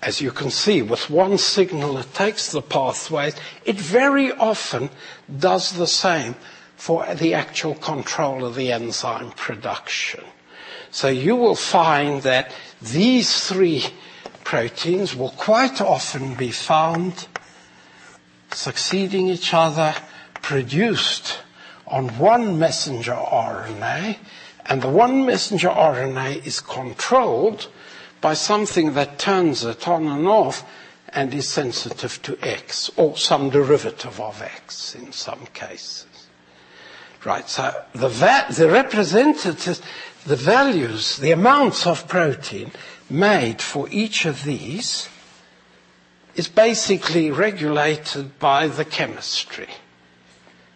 as 0.04 0.20
you 0.20 0.30
can 0.30 0.50
see, 0.50 0.82
with 0.82 1.08
one 1.08 1.38
signal 1.38 1.96
it 1.96 2.12
takes 2.12 2.52
the 2.52 2.60
pathways, 2.60 3.34
it 3.64 3.76
very 3.80 4.30
often 4.32 4.90
does 5.38 5.72
the 5.72 5.86
same 5.86 6.34
for 6.76 7.06
the 7.14 7.32
actual 7.32 7.74
control 7.74 8.44
of 8.44 8.54
the 8.54 8.70
enzyme 8.70 9.30
production. 9.30 10.22
So 10.90 11.08
you 11.08 11.36
will 11.36 11.54
find 11.56 12.22
that 12.22 12.52
these 12.82 13.48
three 13.48 13.84
proteins 14.44 15.16
will 15.16 15.30
quite 15.30 15.80
often 15.80 16.34
be 16.34 16.50
found 16.50 17.26
succeeding 18.52 19.28
each 19.28 19.54
other, 19.54 19.94
produced 20.42 21.38
on 21.86 22.08
one 22.18 22.58
messenger 22.58 23.12
RNA, 23.14 24.18
and 24.66 24.82
the 24.82 24.88
one 24.88 25.24
messenger 25.24 25.68
RNA 25.68 26.46
is 26.46 26.60
controlled 26.60 27.68
by 28.24 28.32
something 28.32 28.94
that 28.94 29.18
turns 29.18 29.66
it 29.66 29.86
on 29.86 30.06
and 30.06 30.26
off 30.26 30.64
and 31.10 31.34
is 31.34 31.46
sensitive 31.46 32.22
to 32.22 32.38
X, 32.40 32.90
or 32.96 33.18
some 33.18 33.50
derivative 33.50 34.18
of 34.18 34.40
X 34.40 34.94
in 34.94 35.12
some 35.12 35.44
cases. 35.52 36.06
Right, 37.22 37.46
so 37.46 37.84
the, 37.92 38.08
va- 38.08 38.46
the 38.50 38.70
representatives, 38.70 39.82
the 40.24 40.36
values, 40.36 41.18
the 41.18 41.32
amounts 41.32 41.86
of 41.86 42.08
protein 42.08 42.70
made 43.10 43.60
for 43.60 43.90
each 43.90 44.24
of 44.24 44.44
these 44.44 45.10
is 46.34 46.48
basically 46.48 47.30
regulated 47.30 48.38
by 48.38 48.68
the 48.68 48.86
chemistry. 48.86 49.68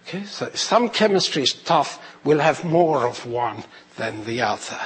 Okay, 0.06 0.24
so 0.24 0.50
some 0.52 0.90
chemistry 0.90 1.44
is 1.44 1.54
tough, 1.54 1.98
we'll 2.24 2.40
have 2.40 2.62
more 2.62 3.06
of 3.06 3.24
one 3.24 3.64
than 3.96 4.26
the 4.26 4.42
other. 4.42 4.80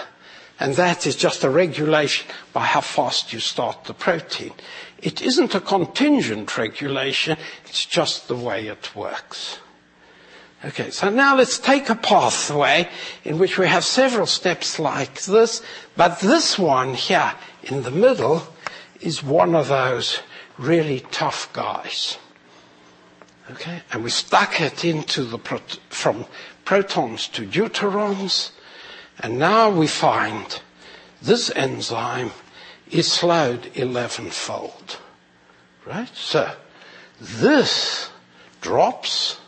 And 0.63 0.77
that 0.77 1.09
is 1.09 1.17
just 1.17 1.43
a 1.43 1.51
regulation 1.51 2.31
by 2.53 2.67
how 2.67 2.83
fast 2.83 3.33
you 3.33 3.41
start 3.41 3.83
the 3.83 3.95
protein. 3.95 4.53
It 4.99 5.21
isn't 5.21 5.57
a 5.57 5.61
contingent 5.61 6.57
regulation, 6.57 7.37
it's 7.65 7.85
just 7.85 8.29
the 8.29 8.37
way 8.37 8.69
it 8.69 8.95
works. 8.95 9.59
Okay, 10.65 10.91
so 10.91 11.11
now 11.11 11.35
let's 11.35 11.59
take 11.59 11.91
a 11.91 11.97
pathway 11.97 12.89
in 13.25 13.41
which 13.41 13.59
we 13.59 13.67
have 13.67 13.85
several 13.85 14.27
steps 14.27 14.79
like 14.79 15.23
this, 15.23 15.63
but 15.97 16.21
this 16.21 16.57
one 16.61 16.95
here 16.95 17.35
in 17.65 17.83
the 17.83 17.91
middle 17.91 18.47
is 19.01 19.21
one 19.21 19.57
of 19.57 19.67
those 19.67 20.21
really 20.59 21.01
tough 21.11 21.53
guys. 21.53 22.19
Okay, 23.51 23.83
and 23.91 24.05
we 24.05 24.11
stuck 24.11 24.61
it 24.61 24.85
into 24.85 25.25
the 25.25 25.39
from 25.89 26.25
protons 26.65 27.27
to 27.27 27.47
deuterons, 27.47 28.53
and 29.21 29.39
now 29.39 29.71
we 29.71 29.87
find 29.87 30.61
this 31.21 31.51
enzyme 31.55 32.31
is 32.91 33.11
slowed 33.11 33.71
11 33.75 34.31
fold. 34.31 34.99
Right? 35.87 36.11
So 36.15 36.51
this 37.21 38.11
drops 38.61 39.39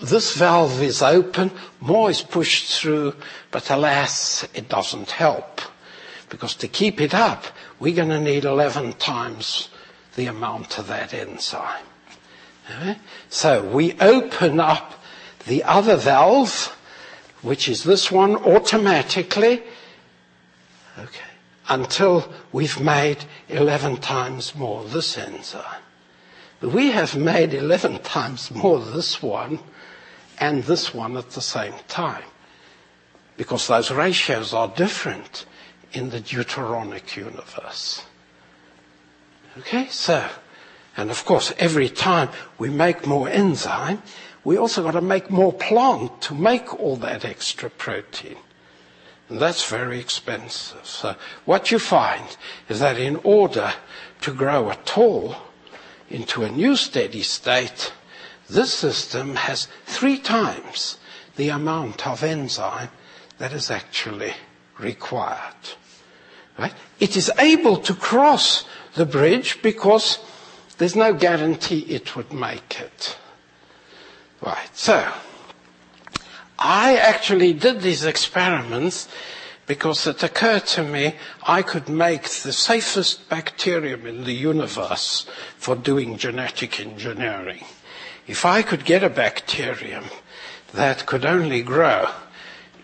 this 0.00 0.34
valve 0.34 0.80
is 0.82 1.02
open, 1.02 1.50
more 1.78 2.10
is 2.10 2.22
pushed 2.22 2.72
through, 2.72 3.14
but 3.50 3.70
alas, 3.70 4.48
it 4.54 4.68
doesn't 4.68 5.10
help. 5.10 5.60
Because 6.30 6.54
to 6.56 6.68
keep 6.68 7.00
it 7.02 7.12
up, 7.12 7.44
we're 7.78 7.94
going 7.94 8.08
to 8.08 8.20
need 8.20 8.44
11 8.44 8.94
times 8.94 9.68
the 10.16 10.26
amount 10.26 10.78
of 10.78 10.86
that 10.86 11.12
enzyme. 11.12 11.84
So 13.28 13.62
we 13.62 13.98
open 14.00 14.58
up 14.58 14.94
the 15.46 15.64
other 15.64 15.96
valve, 15.96 16.74
which 17.42 17.68
is 17.68 17.84
this 17.84 18.10
one, 18.10 18.36
automatically, 18.36 19.62
okay, 20.98 21.30
until 21.68 22.30
we've 22.52 22.80
made 22.80 23.24
11 23.48 23.98
times 23.98 24.54
more 24.54 24.84
this 24.84 25.16
enzyme. 25.16 25.82
But 26.60 26.72
we 26.72 26.90
have 26.90 27.16
made 27.16 27.54
11 27.54 28.00
times 28.00 28.50
more 28.50 28.80
this 28.80 29.22
one, 29.22 29.60
and 30.38 30.64
this 30.64 30.94
one 30.94 31.16
at 31.16 31.30
the 31.30 31.40
same 31.40 31.74
time. 31.88 32.24
Because 33.36 33.66
those 33.66 33.90
ratios 33.90 34.52
are 34.52 34.68
different 34.68 35.46
in 35.92 36.10
the 36.10 36.20
deuteronic 36.20 37.16
universe. 37.16 38.04
Okay, 39.58 39.86
so, 39.88 40.28
and 40.96 41.10
of 41.10 41.24
course, 41.24 41.52
every 41.58 41.88
time 41.88 42.28
we 42.58 42.68
make 42.68 43.06
more 43.06 43.28
enzyme, 43.28 44.02
we 44.44 44.56
also 44.56 44.82
got 44.82 44.92
to 44.92 45.00
make 45.00 45.30
more 45.30 45.52
plant 45.52 46.22
to 46.22 46.34
make 46.34 46.78
all 46.80 46.96
that 46.96 47.24
extra 47.24 47.68
protein. 47.70 48.36
And 49.28 49.38
that's 49.38 49.68
very 49.68 50.00
expensive. 50.00 50.84
So 50.84 51.14
what 51.44 51.70
you 51.70 51.78
find 51.78 52.36
is 52.68 52.80
that 52.80 52.98
in 52.98 53.16
order 53.22 53.72
to 54.22 54.34
grow 54.34 54.70
at 54.70 54.98
all 54.98 55.36
into 56.08 56.42
a 56.42 56.50
new 56.50 56.74
steady 56.74 57.22
state, 57.22 57.92
this 58.48 58.74
system 58.74 59.36
has 59.36 59.68
three 59.86 60.18
times 60.18 60.98
the 61.36 61.50
amount 61.50 62.06
of 62.06 62.24
enzyme 62.24 62.88
that 63.38 63.52
is 63.52 63.70
actually 63.70 64.34
required. 64.78 65.54
Right? 66.58 66.74
It 66.98 67.16
is 67.16 67.30
able 67.38 67.76
to 67.78 67.94
cross 67.94 68.64
the 68.94 69.06
bridge 69.06 69.62
because 69.62 70.18
there's 70.78 70.96
no 70.96 71.14
guarantee 71.14 71.80
it 71.80 72.16
would 72.16 72.32
make 72.32 72.80
it. 72.80 73.16
Right, 74.42 74.74
so 74.74 75.12
I 76.58 76.96
actually 76.96 77.52
did 77.52 77.80
these 77.80 78.04
experiments 78.04 79.08
because 79.66 80.06
it 80.06 80.22
occurred 80.22 80.66
to 80.66 80.82
me 80.82 81.14
I 81.46 81.62
could 81.62 81.88
make 81.88 82.24
the 82.24 82.52
safest 82.52 83.28
bacterium 83.28 84.06
in 84.06 84.24
the 84.24 84.34
universe 84.34 85.26
for 85.56 85.76
doing 85.76 86.16
genetic 86.16 86.80
engineering. 86.80 87.64
If 88.26 88.44
I 88.44 88.62
could 88.62 88.84
get 88.84 89.04
a 89.04 89.10
bacterium 89.10 90.04
that 90.72 91.06
could 91.06 91.24
only 91.24 91.62
grow 91.62 92.08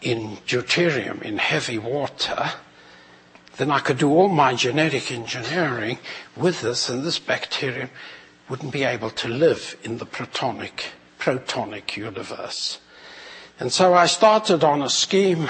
in 0.02 0.36
deuterium, 0.46 1.22
in 1.22 1.38
heavy 1.38 1.78
water, 1.78 2.52
then 3.56 3.70
I 3.70 3.78
could 3.78 3.98
do 3.98 4.10
all 4.10 4.28
my 4.28 4.54
genetic 4.54 5.10
engineering 5.10 5.98
with 6.36 6.60
this, 6.60 6.88
and 6.88 7.02
this 7.02 7.18
bacterium 7.18 7.90
wouldn't 8.48 8.72
be 8.72 8.84
able 8.84 9.10
to 9.10 9.28
live 9.28 9.76
in 9.82 9.98
the 9.98 10.06
protonic, 10.06 10.92
protonic 11.26 11.96
universe. 11.96 12.78
And 13.58 13.72
so 13.72 13.94
I 13.94 14.06
started 14.06 14.62
on 14.62 14.80
a 14.80 14.88
scheme 14.88 15.48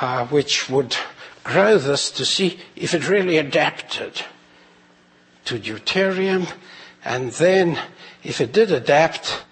uh, 0.00 0.26
which 0.28 0.70
would 0.70 0.96
grow 1.42 1.76
this 1.76 2.10
to 2.12 2.24
see 2.24 2.58
if 2.74 2.94
it 2.94 3.06
really 3.06 3.36
adapted 3.36 4.22
to 5.44 5.58
deuterium, 5.58 6.50
and 7.04 7.32
then 7.32 7.78
if 8.22 8.40
it 8.40 8.52
did 8.52 8.72
adapt, 8.72 9.44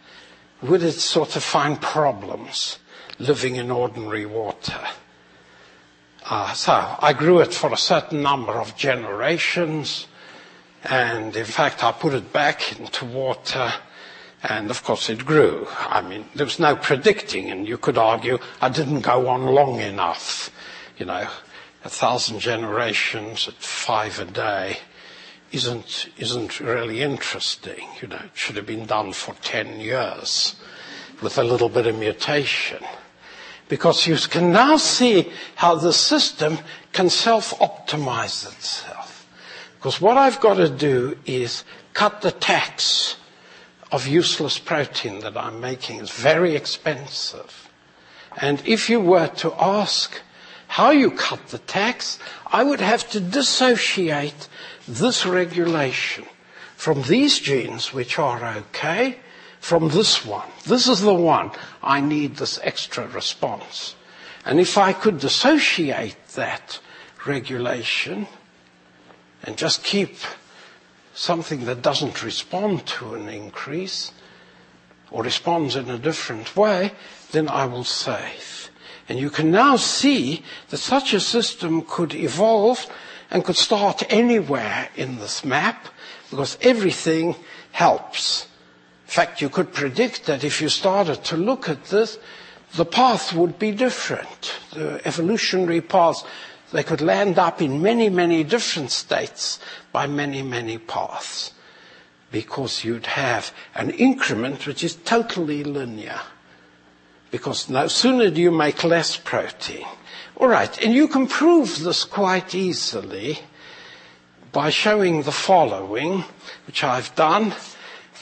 would 0.62 0.82
it 0.82 0.92
sort 0.92 1.36
of 1.36 1.42
find 1.42 1.82
problems 1.82 2.78
living 3.18 3.56
in 3.56 3.70
ordinary 3.70 4.24
water? 4.24 4.80
Uh, 6.24 6.54
so 6.54 6.96
I 6.98 7.12
grew 7.12 7.40
it 7.40 7.52
for 7.52 7.70
a 7.70 7.76
certain 7.76 8.22
number 8.22 8.52
of 8.52 8.74
generations, 8.74 10.06
and 10.84 11.36
in 11.36 11.44
fact 11.44 11.84
I 11.84 11.92
put 11.92 12.14
it 12.14 12.32
back 12.32 12.80
into 12.80 13.04
water, 13.04 13.70
of 14.42 14.83
course 14.83 15.09
it 15.09 15.24
grew. 15.24 15.66
I 15.78 16.02
mean, 16.02 16.24
there 16.35 16.46
was 16.46 16.59
no 16.59 16.76
predicting, 16.76 17.50
and 17.50 17.66
you 17.66 17.78
could 17.78 17.96
argue 17.96 18.38
I 18.61 18.68
didn't 18.68 19.00
go 19.00 19.28
on 19.28 19.46
long 19.46 19.81
enough. 19.81 20.50
You 20.98 21.07
know, 21.07 21.28
a 21.85 21.88
thousand 21.88 22.40
generations 22.40 23.48
at 23.48 23.55
five 23.55 24.18
a 24.18 24.24
day 24.24 24.78
isn't, 25.52 26.09
isn't 26.18 26.61
really 26.61 27.02
interesting. 27.02 27.87
You 28.00 28.09
know, 28.09 28.16
it 28.16 28.31
should 28.35 28.57
have 28.57 28.66
been 28.66 28.87
done 28.87 29.12
for 29.12 29.35
10 29.42 29.81
years 29.81 30.57
with 31.20 31.38
a 31.38 31.44
little 31.44 31.68
bit 31.68 31.87
of 31.87 31.98
mutation. 31.98 32.83
Because 33.68 34.07
you 34.07 34.16
can 34.16 34.52
now 34.52 34.76
see 34.76 35.31
how 35.55 35.76
the 35.76 35.92
system 35.92 36.59
can 36.92 37.09
self-optimize 37.09 38.46
itself. 38.52 39.26
Because 39.76 40.00
what 40.00 40.16
I've 40.16 40.40
got 40.40 40.55
to 40.55 40.68
do 40.68 41.16
is 41.24 41.64
cut 41.94 42.22
the 42.22 42.33
tax 42.33 43.16
of 43.92 44.07
useless 44.07 44.59
protein 44.59 45.20
that 45.20 45.37
I'm 45.37 45.61
making. 45.61 46.00
It's 46.00 46.11
very 46.11 46.57
expensive. 46.57 47.68
And 48.40 48.62
if 48.66 48.88
you 48.88 48.98
were 48.98 49.28
to 49.28 49.52
ask 49.62 50.20
how 50.66 50.90
you 50.90 51.11
cut 51.11 51.48
the 51.48 51.59
tax, 51.59 52.18
I 52.46 52.64
would 52.64 52.81
have 52.81 53.09
to 53.11 53.20
dissociate 53.20 54.48
this 54.88 55.26
regulation 55.26 56.24
from 56.74 57.02
these 57.02 57.38
genes, 57.38 57.92
which 57.92 58.18
are 58.18 58.42
okay, 58.57 59.18
from 59.61 59.90
this 59.90 60.24
one. 60.24 60.48
This 60.64 60.88
is 60.88 61.02
the 61.02 61.14
one 61.14 61.50
I 61.83 62.00
need 62.00 62.37
this 62.37 62.59
extra 62.62 63.07
response. 63.07 63.94
And 64.46 64.59
if 64.59 64.78
I 64.78 64.92
could 64.94 65.20
dissociate 65.20 66.16
that 66.35 66.81
regulation 67.26 68.26
and 69.44 69.57
just 69.57 69.85
keep 69.85 70.16
something 71.14 71.64
that 71.66 71.83
doesn't 71.83 72.22
respond 72.22 72.87
to 72.87 73.14
an 73.14 73.29
increase 73.29 74.12
or 75.11 75.22
responds 75.22 75.77
in 75.77 75.90
a 75.90 75.98
different 75.98 76.57
way, 76.57 76.92
then 77.33 77.48
I 77.48 77.66
will 77.66 77.85
save. 77.85 78.70
And 79.09 79.18
you 79.18 79.31
can 79.31 79.51
now 79.51 79.77
see 79.77 80.42
that 80.70 80.79
such 80.79 81.12
a 81.12 81.20
system 81.20 81.83
could 81.83 82.14
evolve 82.14 82.87
and 83.31 83.44
could 83.44 83.57
start 83.57 84.03
anywhere 84.11 84.88
in 84.96 85.16
this 85.18 85.44
map 85.44 85.88
because 86.31 86.57
everything 86.62 87.35
helps. 87.72 88.46
In 89.07 89.11
fact, 89.12 89.42
you 89.42 89.48
could 89.51 89.72
predict 89.72 90.27
that 90.27 90.44
if 90.44 90.62
you 90.62 90.68
started 90.68 91.25
to 91.25 91.37
look 91.37 91.69
at 91.69 91.85
this, 91.85 92.19
the 92.75 92.85
path 92.87 93.35
would 93.35 93.58
be 93.58 93.71
different. 93.73 94.54
The 94.73 95.06
evolutionary 95.06 95.83
paths, 95.83 96.25
they 96.73 96.83
could 96.83 97.00
land 97.00 97.38
up 97.38 97.60
in 97.62 97.83
many, 97.83 98.08
many 98.08 98.42
different 98.42 98.90
states 98.90 99.58
by 99.92 100.06
many, 100.06 100.42
many 100.42 100.79
paths. 100.79 101.52
Because 102.31 102.83
you'd 102.83 103.06
have 103.06 103.52
an 103.75 103.90
increment 103.90 104.66
which 104.66 104.83
is 104.83 104.96
totally 104.96 105.64
linear. 105.64 106.20
Because 107.31 107.68
no 107.68 107.88
sooner 107.88 108.31
do 108.31 108.40
you 108.40 108.50
make 108.50 108.85
less 108.85 109.16
protein, 109.16 109.87
all 110.37 110.48
right, 110.48 110.83
and 110.83 110.92
you 110.92 111.08
can 111.08 111.27
prove 111.27 111.81
this 111.81 112.04
quite 112.04 112.54
easily 112.54 113.38
by 114.50 114.70
showing 114.70 115.23
the 115.23 115.33
following, 115.33 116.25
which 116.66 116.85
I've 116.85 117.14
done, 117.14 117.54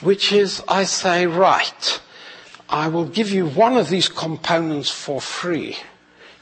which 0.01 0.33
is 0.33 0.63
I 0.69 0.85
say, 0.85 1.27
right, 1.27 2.01
I 2.69 2.89
will 2.89 3.07
give 3.07 3.31
you 3.31 3.47
one 3.47 3.77
of 3.77 3.89
these 3.89 4.09
components 4.09 4.91
for 4.91 5.21
free. 5.21 5.77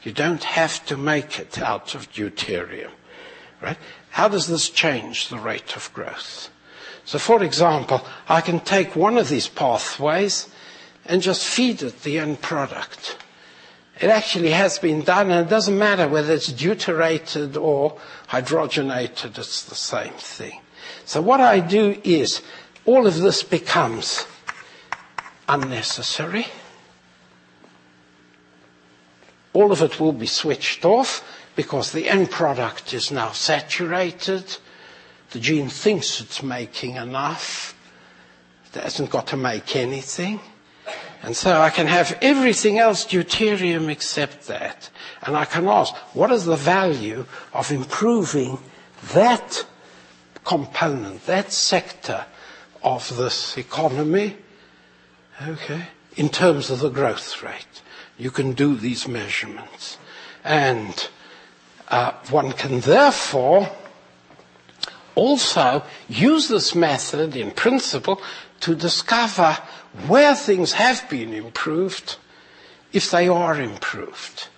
You 0.03 0.11
don't 0.11 0.43
have 0.43 0.85
to 0.85 0.97
make 0.97 1.39
it 1.39 1.59
out 1.59 1.95
of 1.95 2.11
deuterium. 2.11 2.91
Right? 3.61 3.77
How 4.11 4.27
does 4.27 4.47
this 4.47 4.69
change 4.69 5.27
the 5.27 5.37
rate 5.37 5.75
of 5.75 5.93
growth? 5.93 6.49
So 7.05 7.19
for 7.19 7.43
example, 7.43 8.05
I 8.27 8.41
can 8.41 8.59
take 8.59 8.95
one 8.95 9.17
of 9.17 9.29
these 9.29 9.47
pathways 9.47 10.47
and 11.05 11.21
just 11.21 11.45
feed 11.45 11.81
it 11.81 12.03
the 12.03 12.19
end 12.19 12.41
product. 12.41 13.17
It 13.99 14.09
actually 14.09 14.51
has 14.51 14.79
been 14.79 15.01
done, 15.01 15.29
and 15.29 15.45
it 15.45 15.49
doesn't 15.49 15.77
matter 15.77 16.07
whether 16.07 16.33
it's 16.33 16.51
deuterated 16.53 17.57
or 17.57 17.97
hydrogenated, 18.29 19.37
it's 19.37 19.63
the 19.65 19.75
same 19.75 20.13
thing. 20.13 20.61
So 21.03 21.21
what 21.21 21.41
I 21.41 21.59
do 21.59 21.99
is, 22.03 22.41
all 22.85 23.05
of 23.05 23.19
this 23.19 23.43
becomes 23.43 24.25
unnecessary. 25.49 26.45
All 29.53 29.71
of 29.71 29.81
it 29.81 29.99
will 29.99 30.13
be 30.13 30.27
switched 30.27 30.85
off 30.85 31.23
because 31.55 31.91
the 31.91 32.09
end 32.09 32.29
product 32.29 32.93
is 32.93 33.11
now 33.11 33.31
saturated. 33.31 34.57
The 35.31 35.39
gene 35.39 35.69
thinks 35.69 36.21
it's 36.21 36.43
making 36.43 36.95
enough. 36.95 37.75
It 38.73 38.81
hasn't 38.81 39.09
got 39.09 39.27
to 39.27 39.37
make 39.37 39.75
anything. 39.75 40.39
And 41.21 41.35
so 41.35 41.59
I 41.59 41.69
can 41.69 41.87
have 41.87 42.17
everything 42.21 42.79
else 42.79 43.05
deuterium 43.05 43.89
except 43.89 44.47
that. 44.47 44.89
And 45.23 45.35
I 45.35 45.45
can 45.45 45.67
ask, 45.67 45.93
what 46.13 46.31
is 46.31 46.45
the 46.45 46.55
value 46.55 47.25
of 47.53 47.71
improving 47.71 48.59
that 49.13 49.65
component, 50.45 51.25
that 51.25 51.51
sector 51.51 52.25
of 52.81 53.17
this 53.17 53.57
economy? 53.57 54.37
Okay. 55.45 55.87
In 56.15 56.29
terms 56.29 56.69
of 56.69 56.79
the 56.79 56.89
growth 56.89 57.43
rate. 57.43 57.81
You 58.19 58.29
can 58.29 58.51
do 58.51 58.75
these 58.75 59.07
measurements. 59.07 59.97
And 60.43 61.09
uh, 61.87 62.11
one 62.29 62.51
can 62.51 62.81
therefore 62.81 63.71
also 65.15 65.83
use 66.07 66.49
this 66.49 66.75
method 66.75 67.35
in 67.35 67.51
principle 67.51 68.21
to 68.59 68.75
discover 68.75 69.57
where 70.07 70.35
things 70.35 70.73
have 70.73 71.09
been 71.09 71.33
improved, 71.33 72.17
if 72.93 73.09
they 73.09 73.27
are 73.27 73.59
improved. 73.59 74.49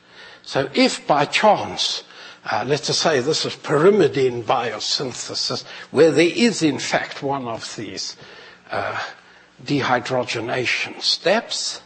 So 0.41 0.69
if 0.73 1.05
by 1.07 1.25
chance, 1.25 2.03
uh, 2.43 2.63
let 2.67 2.89
us 2.89 2.97
say 2.97 3.19
this 3.19 3.45
is 3.45 3.55
pyrimidine 3.55 4.43
biosynthesis, 4.43 5.63
where 5.91 6.11
there 6.11 6.31
is 6.33 6.63
in 6.63 6.79
fact 6.79 7.21
one 7.21 7.47
of 7.47 7.75
these 7.75 8.17
uh, 8.71 8.99
dehydrogenation 9.63 11.01
steps, 11.01 11.81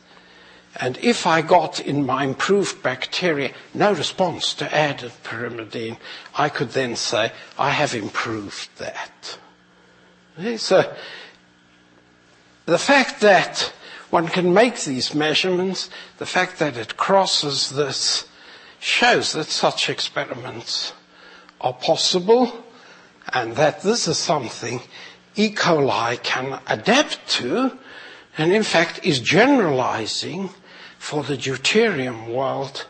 and 0.77 0.97
if 0.97 1.25
I 1.25 1.41
got 1.41 1.79
in 1.79 2.05
my 2.05 2.25
improved 2.25 2.83
bacteria 2.83 3.53
no 3.73 3.93
response 3.93 4.53
to 4.55 4.75
added 4.75 5.11
pyrimidine, 5.23 5.97
I 6.35 6.49
could 6.49 6.71
then 6.71 6.95
say, 6.95 7.31
I 7.57 7.69
have 7.69 7.95
improved 7.95 8.69
that. 8.77 9.37
So 10.57 10.93
the 12.65 12.77
fact 12.77 13.21
that 13.21 13.71
one 14.09 14.27
can 14.27 14.53
make 14.53 14.81
these 14.81 15.15
measurements, 15.15 15.89
the 16.17 16.25
fact 16.25 16.59
that 16.59 16.75
it 16.77 16.97
crosses 16.97 17.69
this, 17.69 18.27
shows 18.79 19.31
that 19.33 19.47
such 19.47 19.89
experiments 19.89 20.93
are 21.61 21.73
possible 21.73 22.63
and 23.33 23.55
that 23.55 23.81
this 23.81 24.07
is 24.07 24.17
something 24.17 24.81
E. 25.35 25.49
coli 25.49 26.21
can 26.21 26.59
adapt 26.67 27.27
to 27.27 27.77
and 28.37 28.51
in 28.53 28.63
fact 28.63 28.99
is 29.03 29.19
generalizing 29.19 30.49
for 31.05 31.21
the 31.21 31.37
deuterium 31.37 32.33
world 32.33 32.87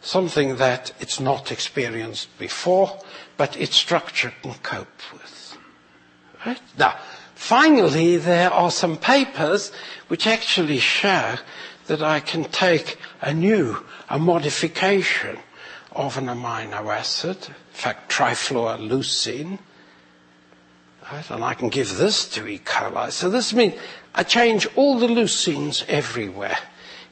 something 0.00 0.56
that 0.56 0.92
it's 0.98 1.20
not 1.20 1.52
experienced 1.52 2.26
before, 2.38 2.98
but 3.36 3.54
its 3.60 3.76
structure 3.76 4.32
can 4.40 4.54
cope 4.62 5.02
with. 5.12 5.58
Right? 6.46 6.60
Now, 6.78 6.96
finally, 7.34 8.16
there 8.16 8.50
are 8.50 8.70
some 8.70 8.96
papers 8.96 9.72
which 10.08 10.26
actually 10.26 10.78
show 10.78 11.34
that 11.86 12.02
I 12.02 12.20
can 12.20 12.44
take 12.44 12.96
a 13.20 13.34
new, 13.34 13.84
a 14.08 14.18
modification 14.18 15.36
of 15.92 16.16
an 16.16 16.28
amino 16.28 16.86
acid, 16.96 17.36
in 17.36 17.54
fact, 17.72 18.10
trifluoroleucine, 18.10 19.58
right? 21.12 21.30
and 21.30 21.44
I 21.44 21.52
can 21.52 21.68
give 21.68 21.98
this 21.98 22.26
to 22.30 22.46
E. 22.46 22.58
coli. 22.58 23.10
So 23.10 23.28
this 23.28 23.52
means 23.52 23.74
I 24.14 24.22
change 24.22 24.66
all 24.76 24.98
the 24.98 25.08
leucines 25.08 25.84
everywhere. 25.88 26.56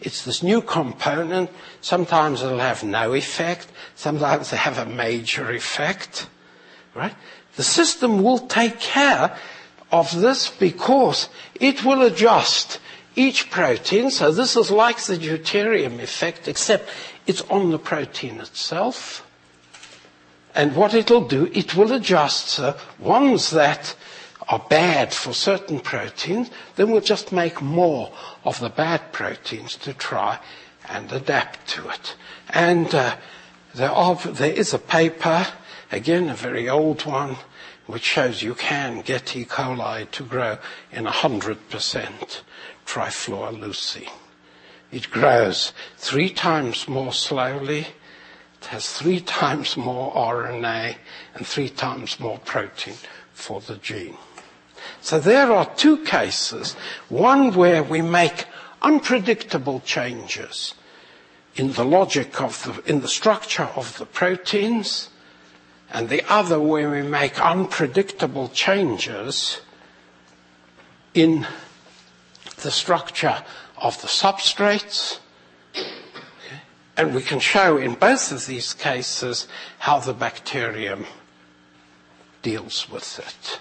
It's 0.02 0.24
this 0.24 0.42
new 0.42 0.60
component. 0.60 1.50
Sometimes 1.80 2.42
it'll 2.42 2.58
have 2.58 2.84
no 2.84 3.14
effect. 3.14 3.68
Sometimes 3.94 4.52
it'll 4.52 4.58
have 4.58 4.78
a 4.78 4.86
major 4.86 5.50
effect. 5.50 6.28
Right? 6.94 7.14
The 7.56 7.62
system 7.62 8.22
will 8.22 8.38
take 8.38 8.80
care 8.80 9.36
of 9.90 10.20
this 10.20 10.48
because 10.48 11.28
it 11.54 11.84
will 11.84 12.02
adjust 12.02 12.80
each 13.14 13.50
protein. 13.50 14.10
So 14.10 14.32
this 14.32 14.56
is 14.56 14.70
like 14.70 14.98
the 14.98 15.16
deuterium 15.16 16.00
effect, 16.00 16.48
except 16.48 16.88
it's 17.26 17.42
on 17.42 17.70
the 17.70 17.78
protein 17.78 18.40
itself. 18.40 19.26
And 20.54 20.76
what 20.76 20.94
it'll 20.94 21.26
do, 21.26 21.50
it 21.54 21.76
will 21.76 21.92
adjust 21.92 22.56
the 22.58 22.76
ones 22.98 23.50
that 23.50 23.94
are 24.48 24.64
bad 24.68 25.14
for 25.14 25.32
certain 25.32 25.80
proteins, 25.80 26.50
then 26.76 26.90
we'll 26.90 27.00
just 27.00 27.32
make 27.32 27.62
more 27.62 28.12
of 28.44 28.60
the 28.60 28.70
bad 28.70 29.12
proteins 29.12 29.76
to 29.76 29.92
try 29.92 30.38
and 30.88 31.12
adapt 31.12 31.66
to 31.68 31.88
it. 31.88 32.16
And 32.50 32.94
uh, 32.94 33.16
there, 33.74 33.90
are, 33.90 34.16
there 34.16 34.52
is 34.52 34.74
a 34.74 34.78
paper, 34.78 35.46
again 35.90 36.28
a 36.28 36.34
very 36.34 36.68
old 36.68 37.04
one, 37.06 37.36
which 37.86 38.02
shows 38.02 38.42
you 38.42 38.54
can 38.54 39.00
get 39.00 39.36
E. 39.36 39.44
coli 39.44 40.10
to 40.12 40.22
grow 40.22 40.58
in 40.90 41.04
100% 41.04 42.40
trifluoroleucine. 42.86 44.10
It 44.90 45.10
grows 45.10 45.72
three 45.96 46.28
times 46.28 46.86
more 46.86 47.12
slowly, 47.12 47.86
it 48.60 48.66
has 48.66 48.92
three 48.92 49.20
times 49.20 49.76
more 49.76 50.12
RNA 50.12 50.96
and 51.34 51.46
three 51.46 51.68
times 51.68 52.20
more 52.20 52.38
protein 52.38 52.94
for 53.32 53.60
the 53.60 53.76
gene. 53.76 54.16
So 55.02 55.18
there 55.18 55.50
are 55.52 55.66
two 55.74 55.98
cases, 56.04 56.74
one 57.08 57.54
where 57.54 57.82
we 57.82 58.02
make 58.02 58.46
unpredictable 58.80 59.80
changes 59.80 60.74
in 61.56 61.72
the 61.72 61.84
logic 61.84 62.40
of 62.40 62.62
the, 62.62 62.90
in 62.90 63.00
the 63.00 63.08
structure 63.08 63.68
of 63.74 63.98
the 63.98 64.06
proteins, 64.06 65.10
and 65.90 66.08
the 66.08 66.22
other 66.32 66.58
where 66.60 66.88
we 66.88 67.02
make 67.02 67.44
unpredictable 67.44 68.48
changes 68.48 69.60
in 71.12 71.46
the 72.62 72.70
structure 72.70 73.44
of 73.76 74.00
the 74.00 74.08
substrates. 74.08 75.18
And 76.96 77.12
we 77.12 77.22
can 77.22 77.40
show 77.40 77.76
in 77.76 77.94
both 77.94 78.30
of 78.30 78.46
these 78.46 78.72
cases 78.72 79.48
how 79.80 79.98
the 79.98 80.14
bacterium 80.14 81.06
deals 82.42 82.88
with 82.88 83.18
it. 83.18 83.60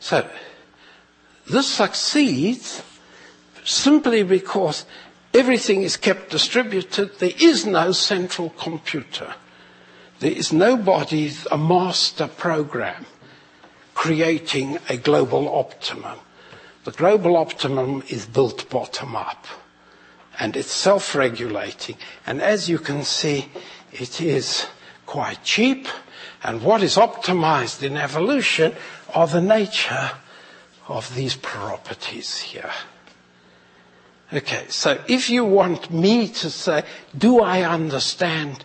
So, 0.00 0.28
this 1.46 1.68
succeeds 1.68 2.82
simply 3.64 4.22
because 4.22 4.84
everything 5.34 5.82
is 5.82 5.96
kept 5.96 6.30
distributed. 6.30 7.18
There 7.18 7.32
is 7.38 7.66
no 7.66 7.92
central 7.92 8.50
computer. 8.50 9.34
There 10.20 10.32
is 10.32 10.52
nobody, 10.52 11.32
a 11.50 11.56
master 11.56 12.26
program, 12.26 13.06
creating 13.94 14.78
a 14.88 14.96
global 14.96 15.48
optimum. 15.54 16.18
The 16.84 16.92
global 16.92 17.36
optimum 17.36 18.02
is 18.08 18.26
built 18.26 18.68
bottom 18.70 19.14
up 19.14 19.46
and 20.38 20.56
it's 20.56 20.72
self-regulating. 20.72 21.96
And 22.26 22.40
as 22.40 22.68
you 22.68 22.78
can 22.78 23.02
see, 23.04 23.50
it 23.92 24.20
is 24.20 24.66
quite 25.04 25.44
cheap. 25.44 25.86
And 26.42 26.62
what 26.62 26.82
is 26.82 26.96
optimized 26.96 27.82
in 27.82 27.98
evolution 27.98 28.74
are 29.14 29.26
the 29.26 29.40
nature 29.40 30.12
of 30.88 31.14
these 31.14 31.36
properties 31.36 32.38
here. 32.38 32.70
Okay, 34.32 34.66
so 34.68 35.02
if 35.08 35.28
you 35.28 35.44
want 35.44 35.90
me 35.90 36.28
to 36.28 36.50
say, 36.50 36.84
do 37.16 37.40
I 37.40 37.62
understand 37.62 38.64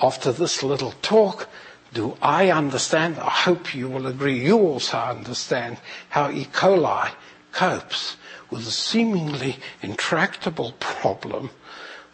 after 0.00 0.32
this 0.32 0.62
little 0.62 0.92
talk, 1.00 1.48
do 1.94 2.16
I 2.20 2.50
understand? 2.50 3.18
I 3.18 3.30
hope 3.30 3.74
you 3.74 3.88
will 3.88 4.06
agree, 4.06 4.44
you 4.44 4.58
also 4.58 4.98
understand 4.98 5.78
how 6.10 6.30
E. 6.30 6.44
coli 6.46 7.10
copes 7.52 8.16
with 8.50 8.64
the 8.64 8.70
seemingly 8.70 9.56
intractable 9.80 10.72
problem 10.80 11.50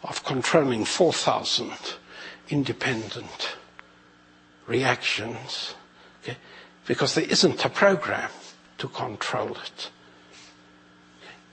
of 0.03 0.23
controlling 0.23 0.85
4,000 0.85 1.71
independent 2.49 3.55
reactions 4.67 5.75
because 6.87 7.15
there 7.15 7.25
isn't 7.25 7.63
a 7.65 7.69
program 7.69 8.29
to 8.77 8.87
control 8.87 9.51
it. 9.51 9.89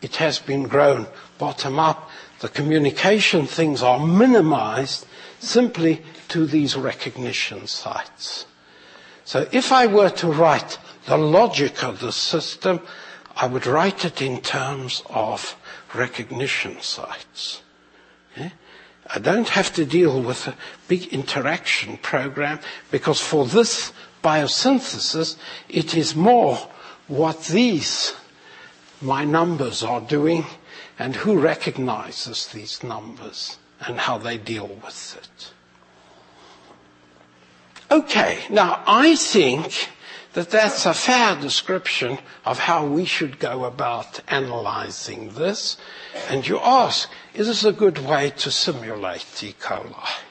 It 0.01 0.17
has 0.17 0.39
been 0.39 0.65
grown 0.65 1.07
bottom 1.39 1.79
up. 1.79 2.11
The 2.41 2.49
communication 2.49 3.47
things 3.47 3.83
are 3.83 4.05
minimized 4.05 5.07
simply 5.41 6.03
to 6.29 6.47
these 6.47 6.77
recognition 6.77 7.67
sites. 7.67 8.47
So 9.25 9.49
if 9.53 9.73
I 9.73 9.87
were 9.87 10.11
to 10.11 10.29
write 10.29 10.79
the 11.07 11.19
logic 11.19 11.83
of 11.83 12.01
the 12.01 12.13
system, 12.13 12.81
I 13.37 13.47
would 13.47 13.67
write 13.67 14.05
it 14.05 14.23
in 14.23 14.41
terms 14.41 15.03
of 15.11 15.57
recognition 15.95 16.81
sites. 16.81 17.63
Okay? 18.33 18.53
I 19.07 19.19
don't 19.19 19.49
have 19.51 19.73
to 19.75 19.85
deal 19.85 20.21
with 20.21 20.49
a 20.49 20.55
big 20.87 21.07
interaction 21.15 21.97
program 21.99 22.61
because 22.91 23.21
for 23.21 23.47
this 23.47 23.93
biosynthesis, 24.23 25.37
it 25.69 25.95
is 25.95 26.15
more 26.15 26.57
what 27.07 27.45
these, 27.47 28.15
my 29.01 29.25
numbers 29.25 29.83
are 29.83 30.01
doing 30.01 30.45
and 30.99 31.17
who 31.17 31.39
recognizes 31.39 32.49
these 32.49 32.83
numbers 32.83 33.59
and 33.81 33.99
how 34.01 34.19
they 34.19 34.37
deal 34.37 34.67
with 34.67 35.17
it. 35.17 35.53
Okay, 37.91 38.41
now 38.51 38.83
I 38.87 39.17
think 39.17 39.89
that 40.35 40.51
that's 40.51 40.85
a 40.85 40.93
fair 40.93 41.37
description 41.37 42.19
of 42.45 42.59
how 42.59 42.85
we 42.87 43.05
should 43.05 43.39
go 43.39 43.65
about 43.65 44.21
analyzing 44.29 45.31
this. 45.31 45.79
And 46.29 46.47
you 46.47 46.59
ask, 46.61 47.09
is 47.35 47.47
this 47.47 47.65
a 47.65 47.73
good 47.73 47.99
way 47.99 48.31
to 48.37 48.51
simulate 48.51 49.43
E. 49.43 49.55
coli? 49.59 50.28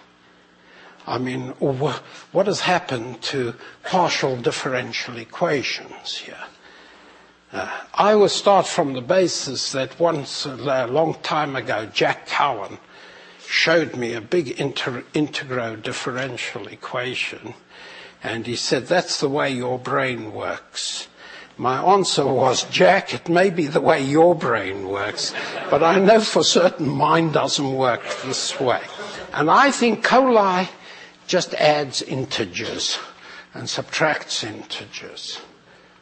I 1.08 1.18
mean, 1.20 1.52
what 1.60 2.48
has 2.48 2.60
happened 2.60 3.22
to 3.24 3.56
partial 3.84 4.36
differential 4.36 5.18
equations 5.18 6.18
here? 6.18 6.44
Uh, 7.54 7.72
I 7.94 8.14
will 8.16 8.28
start 8.28 8.68
from 8.68 8.92
the 8.92 9.02
basis 9.02 9.72
that 9.72 9.98
once, 10.02 10.46
a 10.46 10.86
long 10.88 11.14
time 11.24 11.56
ago, 11.56 11.86
Jack 11.86 12.28
Cowan 12.28 12.78
showed 13.40 13.96
me 13.96 14.14
a 14.14 14.20
big 14.20 14.50
inter- 14.60 15.06
integral 15.14 15.78
differential 15.78 16.68
equation, 16.68 17.54
and 18.22 18.46
he 18.46 18.58
said, 18.58 18.88
That's 18.88 19.22
the 19.22 19.30
way 19.30 19.50
your 19.50 19.80
brain 19.80 20.34
works. 20.34 21.08
My 21.56 21.82
answer 21.82 22.28
was, 22.28 22.66
Jack, 22.66 23.14
it 23.14 23.30
may 23.30 23.50
be 23.50 23.66
the 23.66 23.82
way 23.82 24.04
your 24.04 24.36
brain 24.36 24.90
works, 24.90 25.34
but 25.70 25.82
I 25.82 26.00
know 26.00 26.20
for 26.20 26.44
certain 26.44 26.90
mine 26.90 27.32
doesn't 27.32 27.74
work 27.74 28.04
this 28.26 28.60
way. 28.60 28.82
And 29.34 29.50
I 29.50 29.72
think 29.72 30.06
coli 30.06 30.68
just 31.28 31.54
adds 31.56 32.02
integers 32.02 32.98
and 33.54 33.70
subtracts 33.70 34.44
integers. 34.44 35.40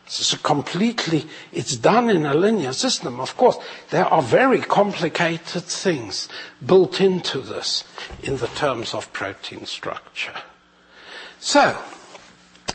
Is 0.08 0.38
completely, 0.44 1.26
it's 1.52 1.76
done 1.76 2.12
in 2.12 2.28
a 2.28 2.36
linear 2.36 2.74
system. 2.74 3.20
Of 3.20 3.36
course, 3.36 3.58
there 3.90 4.06
are 4.06 4.22
very 4.22 4.62
complicated 4.62 5.64
things 5.64 6.30
built 6.64 7.02
into 7.02 7.40
this 7.40 7.84
in 8.22 8.38
the 8.38 8.48
terms 8.48 8.94
of 8.94 9.12
protein 9.14 9.66
structure. 9.66 10.36
So, 11.40 11.76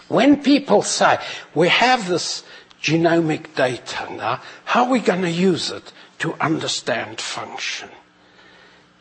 when 0.09 0.43
people 0.43 0.83
say, 0.83 1.19
we 1.55 1.69
have 1.69 2.09
this 2.09 2.43
genomic 2.83 3.55
data 3.55 4.13
now, 4.13 4.43
how 4.65 4.87
are 4.87 4.91
we 4.91 4.99
going 4.99 5.23
to 5.23 5.31
use 5.31 5.71
it 5.71 5.93
to 6.19 6.35
understand 6.41 7.21
function? 7.21 7.91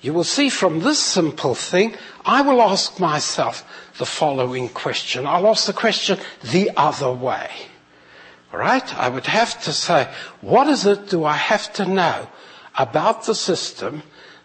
You 0.02 0.14
will 0.14 0.24
see 0.24 0.50
from 0.50 0.80
this 0.80 1.00
simple 1.00 1.56
thing, 1.56 1.96
I 2.26 2.42
will 2.42 2.62
ask 2.62 3.00
myself 3.00 3.66
the 3.98 4.06
following 4.06 4.70
question. 4.70 5.28
I'll 5.28 5.48
ask 5.48 5.66
the 5.66 5.74
question 5.74 6.20
the 6.42 6.72
other 6.78 7.12
way. 7.12 7.50
Right? 8.52 8.98
I 8.98 9.10
would 9.10 9.28
have 9.28 9.62
to 9.64 9.74
say, 9.74 10.10
what 10.42 10.68
is 10.68 10.86
it 10.86 11.10
do 11.10 11.26
I 11.26 11.36
have 11.36 11.72
to 11.74 11.86
know 11.86 12.28
about 12.78 13.26
the 13.26 13.36
system 13.36 14.04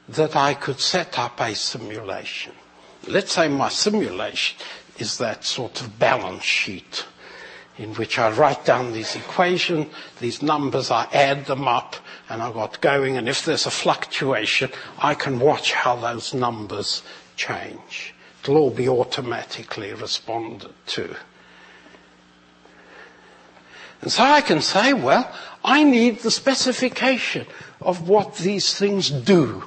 that 0.08 0.34
I 0.36 0.54
could 0.54 0.80
set 0.80 1.18
up 1.18 1.40
a 1.40 1.54
simulation? 1.54 2.52
Let's 3.06 3.32
say 3.32 3.48
my 3.48 3.68
simulation 3.68 4.58
is 4.98 5.18
that 5.18 5.44
sort 5.44 5.80
of 5.80 5.98
balance 5.98 6.42
sheet 6.42 7.06
in 7.78 7.94
which 7.94 8.18
I 8.18 8.30
write 8.30 8.64
down 8.64 8.92
these 8.92 9.16
equations, 9.16 9.86
these 10.20 10.42
numbers, 10.42 10.90
I 10.90 11.06
add 11.12 11.46
them 11.46 11.66
up, 11.66 11.96
and 12.28 12.42
I 12.42 12.52
got 12.52 12.80
going, 12.80 13.16
and 13.16 13.28
if 13.28 13.44
there's 13.44 13.66
a 13.66 13.70
fluctuation, 13.70 14.70
I 14.98 15.14
can 15.14 15.38
watch 15.38 15.72
how 15.72 15.96
those 15.96 16.32
numbers 16.32 17.02
change. 17.36 18.14
It'll 18.42 18.56
all 18.56 18.70
be 18.70 18.88
automatically 18.88 19.92
responded 19.92 20.72
to. 20.86 21.16
And 24.02 24.12
so 24.12 24.22
I 24.22 24.42
can 24.42 24.60
say, 24.60 24.92
well, 24.92 25.34
I 25.64 25.82
need 25.82 26.20
the 26.20 26.30
specification 26.30 27.46
of 27.80 28.08
what 28.08 28.36
these 28.36 28.78
things 28.78 29.10
do. 29.10 29.64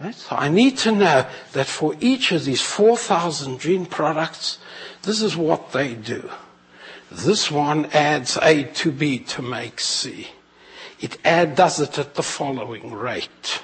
Right? 0.00 0.14
So 0.14 0.34
I 0.34 0.48
need 0.48 0.78
to 0.78 0.92
know 0.92 1.26
that 1.52 1.66
for 1.66 1.94
each 2.00 2.32
of 2.32 2.44
these 2.44 2.60
4,000 2.60 3.60
gene 3.60 3.86
products, 3.86 4.58
this 5.02 5.22
is 5.22 5.36
what 5.36 5.72
they 5.72 5.94
do. 5.94 6.28
This 7.10 7.50
one 7.50 7.86
adds 7.86 8.36
A 8.42 8.64
to 8.64 8.90
B 8.90 9.20
to 9.20 9.42
make 9.42 9.78
C. 9.78 10.28
It 11.04 11.54
does 11.54 11.80
it 11.80 11.98
at 11.98 12.14
the 12.14 12.22
following 12.22 12.92
rate. 12.92 13.62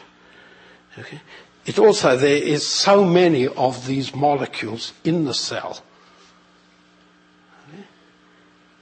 Okay? 0.99 1.20
It 1.64 1.78
also, 1.78 2.16
there 2.16 2.36
is 2.36 2.66
so 2.66 3.05
many 3.05 3.47
of 3.47 3.86
these 3.86 4.14
molecules 4.14 4.93
in 5.05 5.24
the 5.24 5.34
cell 5.34 5.82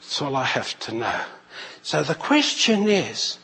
that's 0.08 0.22
all 0.22 0.36
I 0.36 0.44
have 0.44 0.78
to 0.80 0.94
know. 0.94 1.20
So 1.82 2.02
the 2.02 2.14
question 2.14 2.88
is, 2.88 3.38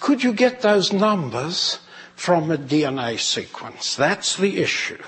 could 0.00 0.22
you 0.22 0.34
get 0.34 0.60
those 0.60 0.92
numbers 0.92 1.78
from 2.14 2.50
a 2.50 2.58
DNA 2.58 3.18
sequence? 3.18 3.96
That's 3.96 4.36
the 4.36 4.58
issue. 4.58 5.02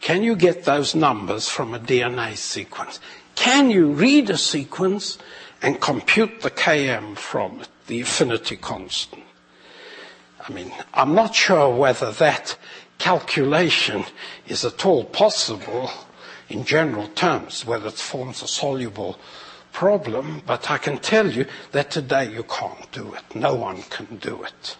Can 0.00 0.24
you 0.24 0.34
get 0.34 0.64
those 0.64 0.96
numbers 0.96 1.48
from 1.48 1.72
a 1.72 1.78
DNA 1.78 2.36
sequence? 2.36 2.98
Can 3.36 3.70
you 3.70 3.92
read 3.92 4.28
a 4.28 4.36
sequence 4.36 5.18
and 5.62 5.80
compute 5.80 6.40
the 6.40 6.50
Km 6.50 7.16
from 7.16 7.60
it, 7.60 7.68
the 7.86 8.00
affinity 8.00 8.56
constant? 8.56 9.24
I 10.46 10.52
mean, 10.52 10.72
I'm 10.92 11.14
not 11.14 11.34
sure 11.34 11.74
whether 11.74 12.12
that 12.12 12.56
calculation 12.98 14.04
is 14.46 14.64
at 14.64 14.84
all 14.84 15.04
possible 15.04 15.90
in 16.48 16.64
general 16.64 17.08
terms, 17.08 17.64
whether 17.64 17.88
it 17.88 17.94
forms 17.94 18.42
a 18.42 18.48
soluble 18.48 19.18
problem, 19.72 20.42
but 20.46 20.70
I 20.70 20.78
can 20.78 20.98
tell 20.98 21.30
you 21.30 21.46
that 21.72 21.90
today 21.90 22.32
you 22.32 22.44
can't 22.44 22.90
do 22.92 23.14
it. 23.14 23.34
No 23.34 23.54
one 23.54 23.82
can 23.82 24.16
do 24.16 24.42
it. 24.42 24.76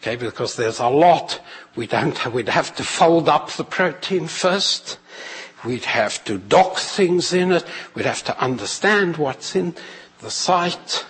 Okay, 0.00 0.16
because 0.16 0.56
there's 0.56 0.80
a 0.80 0.88
lot. 0.88 1.40
We 1.76 1.86
don't 1.86 2.16
have, 2.18 2.34
we'd 2.34 2.48
have 2.48 2.74
to 2.76 2.84
fold 2.84 3.28
up 3.28 3.50
the 3.50 3.64
protein 3.64 4.26
first. 4.26 4.98
We'd 5.64 5.86
have 5.86 6.22
to 6.24 6.38
dock 6.38 6.76
things 6.76 7.32
in 7.32 7.52
it. 7.52 7.64
We'd 7.94 8.06
have 8.06 8.24
to 8.24 8.38
understand 8.38 9.16
what's 9.16 9.56
in 9.56 9.74
the 10.20 10.30
site. 10.30 11.06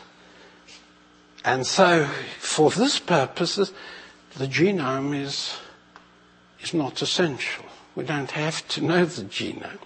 And 1.45 1.66
so, 1.66 2.07
for 2.38 2.70
this 2.70 2.99
purpose, 2.99 3.57
the 3.57 4.47
genome 4.47 5.14
is, 5.14 5.59
is 6.61 6.72
not 6.72 7.03
essential. 7.03 7.66
We 7.95 8.05
don't 8.05 8.30
have 8.30 8.66
to 8.68 8.80
know 8.82 9.05
the 9.05 9.22
genome. 9.24 9.78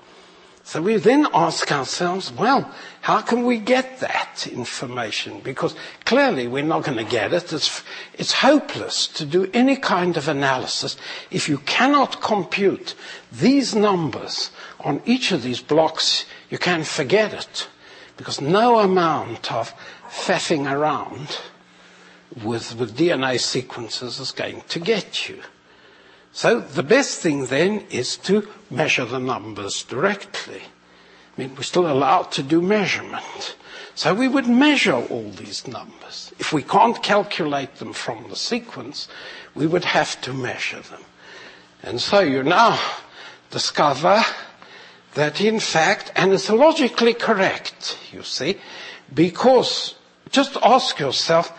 So 0.68 0.82
we 0.82 0.98
then 0.98 1.26
ask 1.32 1.72
ourselves, 1.72 2.30
well, 2.30 2.70
how 3.00 3.22
can 3.22 3.46
we 3.46 3.56
get 3.56 4.00
that 4.00 4.46
information? 4.46 5.40
Because 5.40 5.74
clearly 6.04 6.46
we're 6.46 6.62
not 6.62 6.84
going 6.84 6.98
to 6.98 7.10
get 7.10 7.32
it. 7.32 7.54
It's, 7.54 7.82
it's 8.12 8.32
hopeless 8.32 9.06
to 9.08 9.24
do 9.24 9.48
any 9.54 9.76
kind 9.76 10.18
of 10.18 10.28
analysis 10.28 10.98
if 11.30 11.48
you 11.48 11.56
cannot 11.58 12.20
compute 12.20 12.94
these 13.32 13.74
numbers 13.74 14.50
on 14.80 15.00
each 15.06 15.32
of 15.32 15.42
these 15.42 15.60
blocks. 15.60 16.26
You 16.50 16.58
can 16.58 16.84
forget 16.84 17.32
it 17.32 17.66
because 18.18 18.38
no 18.38 18.80
amount 18.80 19.50
of 19.50 19.72
faffing 20.10 20.70
around 20.70 21.38
with, 22.44 22.76
with 22.76 22.96
DNA 22.96 23.40
sequences 23.40 24.20
is 24.20 24.32
going 24.32 24.62
to 24.68 24.78
get 24.78 25.28
you. 25.28 25.40
So 26.32 26.60
the 26.60 26.82
best 26.82 27.20
thing 27.20 27.46
then 27.46 27.84
is 27.90 28.16
to 28.18 28.46
measure 28.70 29.04
the 29.04 29.18
numbers 29.18 29.82
directly. 29.82 30.62
I 30.62 31.40
mean, 31.40 31.54
we're 31.56 31.62
still 31.62 31.90
allowed 31.90 32.30
to 32.32 32.42
do 32.42 32.60
measurement. 32.60 33.56
So 33.94 34.14
we 34.14 34.28
would 34.28 34.46
measure 34.46 34.94
all 34.94 35.30
these 35.30 35.66
numbers. 35.66 36.32
If 36.38 36.52
we 36.52 36.62
can't 36.62 37.02
calculate 37.02 37.76
them 37.76 37.92
from 37.92 38.28
the 38.28 38.36
sequence, 38.36 39.08
we 39.54 39.66
would 39.66 39.84
have 39.84 40.20
to 40.20 40.32
measure 40.32 40.80
them. 40.80 41.02
And 41.82 42.00
so 42.00 42.20
you 42.20 42.42
now 42.42 42.78
discover 43.50 44.22
that 45.14 45.40
in 45.40 45.58
fact, 45.58 46.12
and 46.14 46.32
it's 46.32 46.50
logically 46.50 47.14
correct, 47.14 47.98
you 48.12 48.22
see, 48.22 48.58
because 49.12 49.94
just 50.30 50.56
ask 50.62 50.98
yourself, 50.98 51.52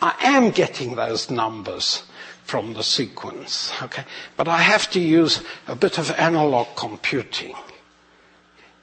I 0.00 0.14
am 0.22 0.50
getting 0.50 0.96
those 0.96 1.30
numbers 1.30 2.04
from 2.44 2.74
the 2.74 2.82
sequence, 2.82 3.72
okay? 3.82 4.04
But 4.36 4.48
I 4.48 4.58
have 4.58 4.90
to 4.90 5.00
use 5.00 5.42
a 5.66 5.76
bit 5.76 5.98
of 5.98 6.10
analog 6.12 6.68
computing. 6.76 7.54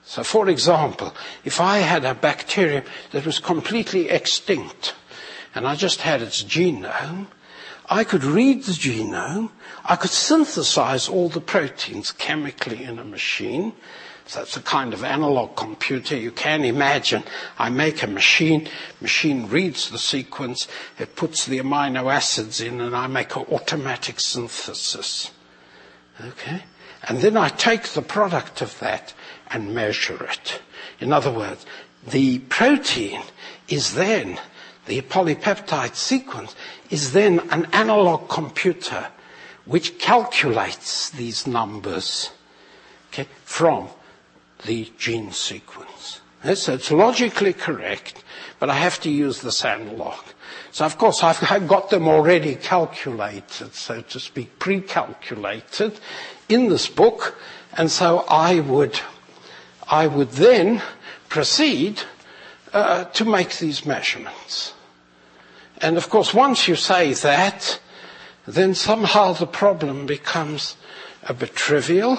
So 0.04 0.24
for 0.24 0.50
example, 0.50 1.14
if 1.44 1.62
I 1.62 1.80
had 1.80 2.04
a 2.04 2.16
bacterium 2.16 2.84
that 3.12 3.26
was 3.26 3.38
completely 3.38 4.10
extinct 4.10 4.96
and 5.54 5.68
I 5.68 5.76
just 5.76 6.02
had 6.02 6.22
its 6.22 6.42
genome, 6.42 7.28
I 7.90 8.04
could 8.04 8.24
read 8.24 8.64
the 8.64 8.72
genome, 8.72 9.52
I 9.86 9.96
could 9.96 10.12
synthesize 10.12 11.08
all 11.08 11.30
the 11.30 11.42
proteins 11.42 12.12
chemically 12.12 12.84
in 12.84 12.98
a 12.98 13.04
machine. 13.04 13.74
So 14.30 14.43
it's 14.43 14.55
a 14.55 14.61
kind 14.61 14.93
of 14.93 15.03
analog 15.03 15.55
computer. 15.55 16.15
You 16.15 16.30
can 16.30 16.63
imagine 16.63 17.23
I 17.57 17.69
make 17.71 18.03
a 18.03 18.07
machine, 18.07 18.69
machine 19.01 19.47
reads 19.49 19.89
the 19.89 19.97
sequence, 19.97 20.67
it 20.99 21.15
puts 21.15 21.47
the 21.47 21.57
amino 21.57 22.13
acids 22.13 22.61
in, 22.61 22.80
and 22.80 22.95
I 22.95 23.07
make 23.07 23.36
an 23.36 23.47
automatic 23.51 24.19
synthesis. 24.19 25.32
Okay? 26.23 26.61
And 27.07 27.21
then 27.21 27.38
I 27.38 27.49
take 27.49 27.86
the 27.86 28.03
product 28.03 28.61
of 28.61 28.77
that 28.82 29.15
and 29.49 29.73
measure 29.73 30.23
it. 30.23 30.61
In 30.99 31.11
other 31.11 31.32
words, 31.32 31.65
the 32.07 32.38
protein 32.38 33.23
is 33.67 33.95
then, 33.95 34.39
the 34.86 35.01
polypeptide 35.01 35.95
sequence 35.95 36.55
is 36.91 37.13
then 37.13 37.39
an 37.49 37.65
analog 37.73 38.30
computer 38.30 39.07
which 39.65 39.97
calculates 39.97 41.09
these 41.09 41.47
numbers 41.47 42.30
okay, 43.11 43.27
from 43.43 43.89
the 44.66 44.91
gene 44.97 45.32
sequence. 45.32 46.22
So 46.55 46.74
it's 46.74 46.91
logically 46.91 47.53
correct, 47.53 48.24
but 48.60 48.70
I 48.70 48.76
have 48.76 48.99
to 49.01 49.10
use 49.10 49.41
this 49.41 49.66
analog. 49.66 50.16
So 50.72 50.86
of 50.86 50.97
course 50.97 51.24
I've, 51.24 51.51
I've 51.51 51.68
got 51.68 51.89
them 51.89 52.07
already 52.07 52.55
calculated, 52.55 53.74
so 53.74 54.01
to 54.01 54.20
speak, 54.20 54.60
pre-calculated 54.60 55.99
in 56.47 56.70
this 56.70 56.88
book, 56.88 57.38
and 57.78 57.91
so 57.91 58.26
I 58.30 58.60
would, 58.62 58.99
I 59.89 60.07
would 60.07 60.32
then 60.32 60.82
proceed 61.28 62.01
uh, 62.74 63.05
to 63.05 63.26
make 63.26 63.57
these 63.57 63.86
measurements. 63.86 64.74
And 65.82 65.97
of 65.97 66.10
course, 66.10 66.34
once 66.34 66.68
you 66.68 66.76
say 66.76 67.14
that, 67.14 67.80
then 68.45 68.74
somehow 68.74 69.34
the 69.34 69.47
problem 69.47 70.05
becomes 70.05 70.76
a 71.24 71.34
bit 71.34 71.55
trivial. 71.55 72.18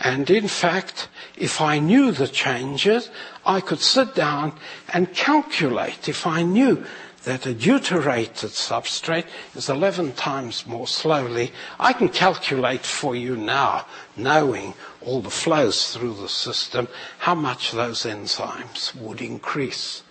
And 0.00 0.28
in 0.30 0.48
fact, 0.48 1.08
if 1.40 1.60
I 1.60 1.78
knew 1.78 2.12
the 2.12 2.28
changes, 2.28 3.10
I 3.44 3.60
could 3.60 3.80
sit 3.80 4.14
down 4.14 4.52
and 4.92 5.12
calculate. 5.14 6.08
If 6.08 6.26
I 6.26 6.42
knew 6.42 6.84
that 7.24 7.46
a 7.46 7.54
deuterated 7.54 8.50
substrate 8.50 9.26
is 9.54 9.68
11 9.68 10.12
times 10.12 10.66
more 10.66 10.86
slowly, 10.86 11.52
I 11.78 11.92
can 11.92 12.08
calculate 12.10 12.84
for 12.84 13.16
you 13.16 13.36
now, 13.36 13.86
knowing 14.16 14.74
all 15.00 15.20
the 15.20 15.30
flows 15.30 15.92
through 15.92 16.14
the 16.14 16.28
system, 16.28 16.88
how 17.18 17.34
much 17.34 17.72
those 17.72 18.04
enzymes 18.04 18.94
would 18.94 19.20
increase 19.20 20.02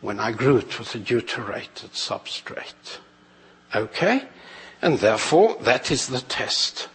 when 0.00 0.20
I 0.20 0.32
grew 0.32 0.58
it 0.58 0.78
with 0.78 0.94
a 0.94 0.98
deuterated 0.98 1.92
substrate. 1.92 2.98
Okay? 3.74 4.28
And 4.82 4.98
therefore, 4.98 5.56
that 5.62 5.90
is 5.90 6.08
the 6.08 6.20
test 6.20 6.88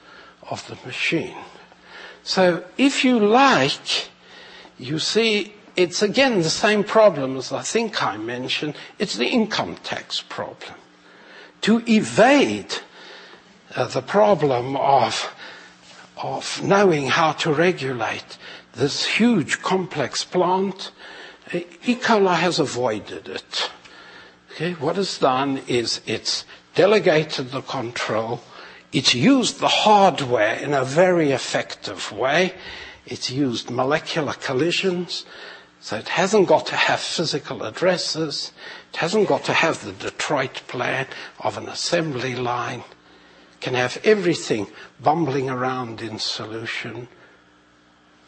of 0.49 0.67
the 0.67 0.77
machine. 0.85 1.37
So 2.23 2.63
if 2.77 3.03
you 3.03 3.19
like, 3.19 4.09
you 4.77 4.99
see, 4.99 5.53
it's 5.75 6.01
again 6.01 6.41
the 6.41 6.49
same 6.49 6.83
problem 6.83 7.37
as 7.37 7.51
I 7.51 7.61
think 7.61 8.03
I 8.03 8.17
mentioned. 8.17 8.75
It's 8.97 9.15
the 9.15 9.27
income 9.27 9.77
tax 9.83 10.21
problem. 10.21 10.75
To 11.61 11.83
evade 11.87 12.75
uh, 13.75 13.87
the 13.87 14.01
problem 14.01 14.75
of, 14.77 15.33
of 16.17 16.61
knowing 16.63 17.07
how 17.07 17.33
to 17.33 17.53
regulate 17.53 18.37
this 18.73 19.05
huge 19.05 19.61
complex 19.61 20.23
plant, 20.23 20.91
E. 21.53 21.95
coli 21.95 22.35
has 22.35 22.59
avoided 22.59 23.27
it. 23.27 23.71
Okay, 24.51 24.73
what 24.73 24.97
it's 24.97 25.17
done 25.17 25.61
is 25.67 26.01
it's 26.05 26.45
delegated 26.75 27.51
the 27.51 27.61
control, 27.61 28.41
it's 28.91 29.13
used 29.13 29.59
the 29.59 29.67
hardware 29.67 30.55
in 30.55 30.73
a 30.73 30.83
very 30.83 31.31
effective 31.31 32.11
way, 32.11 32.53
it's 33.05 33.29
used 33.29 33.69
molecular 33.69 34.33
collisions, 34.33 35.25
so 35.79 35.95
it 35.95 36.09
hasn't 36.09 36.47
got 36.47 36.65
to 36.67 36.75
have 36.75 36.99
physical 36.99 37.63
addresses, 37.63 38.51
it 38.91 38.97
hasn't 38.97 39.27
got 39.27 39.43
to 39.45 39.53
have 39.53 39.83
the 39.83 39.93
Detroit 39.93 40.61
plan 40.67 41.07
of 41.39 41.57
an 41.57 41.67
assembly 41.67 42.35
line, 42.35 42.79
it 42.79 43.61
can 43.61 43.73
have 43.73 43.99
everything 44.03 44.67
bumbling 45.01 45.49
around 45.49 46.01
in 46.01 46.19
solution, 46.19 47.07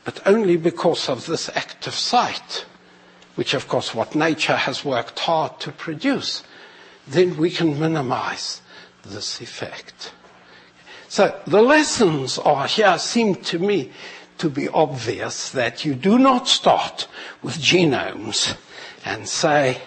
but 0.03 0.25
only 0.25 0.57
because 0.57 1.09
of 1.09 1.25
this 1.25 1.49
active 1.55 1.93
site 1.95 2.65
which 3.35 3.53
of 3.53 3.67
course 3.67 3.95
what 3.95 4.15
nature 4.15 4.55
has 4.55 4.83
worked 4.85 5.19
hard 5.19 5.59
to 5.59 5.71
produce, 5.71 6.43
then 7.07 7.37
we 7.37 7.49
can 7.49 7.79
minimize 7.79 8.61
this 9.03 9.41
effect. 9.41 10.11
So 11.11 11.37
the 11.45 11.61
lessons 11.61 12.37
are 12.37 12.65
here 12.67 12.97
seem 12.97 13.35
to 13.51 13.59
me 13.59 13.91
to 14.37 14.49
be 14.49 14.69
obvious 14.69 15.49
that 15.49 15.83
you 15.83 15.93
do 15.93 16.17
not 16.17 16.47
start 16.47 17.09
with 17.43 17.57
genomes 17.57 18.55
and 19.03 19.27
say, 19.27 19.81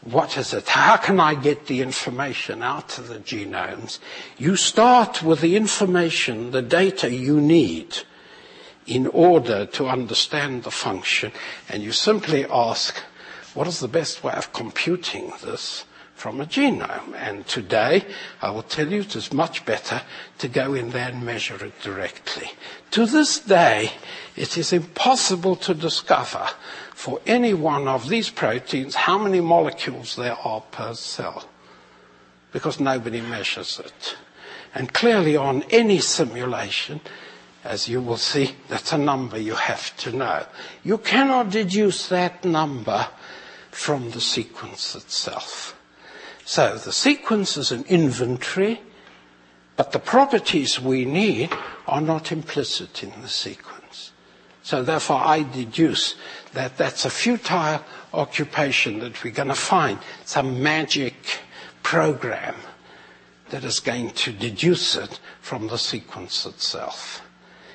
what 0.00 0.36
is 0.36 0.52
it? 0.52 0.68
How 0.68 0.96
can 0.96 1.20
I 1.20 1.36
get 1.36 1.66
the 1.66 1.80
information 1.80 2.60
out 2.60 2.98
of 2.98 3.06
the 3.06 3.20
genomes? 3.20 4.00
You 4.36 4.56
start 4.56 5.22
with 5.22 5.42
the 5.42 5.54
information, 5.54 6.50
the 6.50 6.60
data 6.60 7.08
you 7.08 7.40
need 7.40 7.98
in 8.84 9.06
order 9.06 9.64
to 9.66 9.86
understand 9.86 10.64
the 10.64 10.72
function. 10.72 11.30
And 11.68 11.84
you 11.84 11.92
simply 11.92 12.46
ask, 12.46 12.96
what 13.54 13.68
is 13.68 13.78
the 13.78 13.86
best 13.86 14.24
way 14.24 14.32
of 14.32 14.52
computing 14.52 15.34
this 15.44 15.84
from 16.22 16.40
a 16.40 16.46
genome? 16.46 17.16
And 17.16 17.44
today, 17.48 18.06
I 18.40 18.50
will 18.50 18.62
tell 18.62 18.86
you 18.86 19.00
it 19.00 19.16
is 19.16 19.32
much 19.32 19.66
better 19.66 20.02
to 20.38 20.46
go 20.46 20.72
in 20.72 20.90
there 20.90 21.08
and 21.08 21.26
measure 21.26 21.64
it 21.64 21.82
directly. 21.82 22.52
To 22.92 23.06
this 23.06 23.40
day, 23.40 23.90
it 24.36 24.56
is 24.56 24.72
impossible 24.72 25.56
to 25.56 25.74
discover 25.74 26.46
for 26.94 27.20
any 27.26 27.54
one 27.54 27.88
of 27.88 28.08
these 28.08 28.30
proteins 28.30 28.94
how 28.94 29.18
many 29.18 29.40
molecules 29.40 30.14
there 30.14 30.36
are 30.44 30.60
per 30.60 30.94
cell. 30.94 31.48
Because 32.52 32.78
nobody 32.78 33.20
measures 33.20 33.80
it. 33.84 34.16
And 34.76 34.94
clearly 34.94 35.36
on 35.36 35.64
any 35.70 35.98
simulation, 35.98 37.00
as 37.64 37.88
you 37.88 38.00
will 38.00 38.16
see, 38.16 38.54
that's 38.68 38.92
a 38.92 38.98
number 38.98 39.38
you 39.38 39.56
have 39.56 39.96
to 39.96 40.12
know. 40.12 40.46
You 40.84 40.98
cannot 40.98 41.50
deduce 41.50 42.08
that 42.10 42.44
number 42.44 43.08
from 43.72 44.10
the 44.10 44.20
sequence 44.20 44.94
itself. 44.94 45.76
So 46.44 46.76
the 46.76 46.92
sequence 46.92 47.56
is 47.56 47.70
an 47.70 47.84
inventory, 47.88 48.80
but 49.76 49.92
the 49.92 49.98
properties 49.98 50.80
we 50.80 51.04
need 51.04 51.50
are 51.86 52.00
not 52.00 52.32
implicit 52.32 53.02
in 53.02 53.12
the 53.22 53.28
sequence. 53.28 54.12
So 54.62 54.82
therefore 54.82 55.20
I 55.24 55.42
deduce 55.42 56.14
that 56.52 56.76
that's 56.76 57.04
a 57.04 57.10
futile 57.10 57.84
occupation 58.12 59.00
that 59.00 59.22
we're 59.22 59.32
going 59.32 59.48
to 59.48 59.54
find 59.54 59.98
some 60.24 60.62
magic 60.62 61.40
program 61.82 62.54
that 63.50 63.64
is 63.64 63.80
going 63.80 64.10
to 64.10 64.32
deduce 64.32 64.96
it 64.96 65.20
from 65.40 65.68
the 65.68 65.78
sequence 65.78 66.46
itself. 66.46 67.22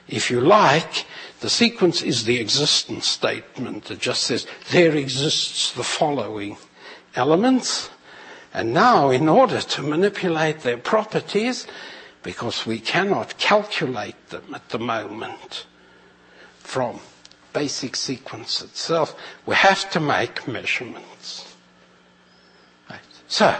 If 0.07 0.31
you 0.31 0.39
like, 0.39 1.05
the 1.41 1.49
sequence 1.49 2.01
is 2.01 2.23
the 2.23 2.39
existence 2.39 3.05
statement. 3.07 3.91
It 3.91 3.99
just 3.99 4.23
says, 4.23 4.47
there 4.71 4.95
exists 4.95 5.73
the 5.73 5.83
following 5.83 6.57
elements. 7.15 7.89
And 8.57 8.73
now, 8.73 9.11
in 9.11 9.29
order 9.29 9.61
to 9.61 9.83
manipulate 9.83 10.61
their 10.61 10.79
properties, 10.79 11.67
because 12.23 12.65
we 12.65 12.79
cannot 12.79 13.37
calculate 13.37 14.29
them 14.29 14.55
at 14.55 14.69
the 14.69 14.79
moment 14.79 15.67
from 16.57 16.99
basic 17.53 17.95
sequence 17.95 18.63
itself, 18.63 19.15
we 19.45 19.53
have 19.53 19.87
to 19.91 19.99
make 19.99 20.47
measurements. 20.47 21.55
Right. 22.89 22.99
So, 23.27 23.55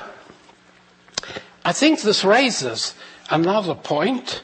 I 1.64 1.74
think 1.74 2.02
this 2.02 2.26
raises 2.26 2.96
another 3.30 3.76
point 3.76 4.42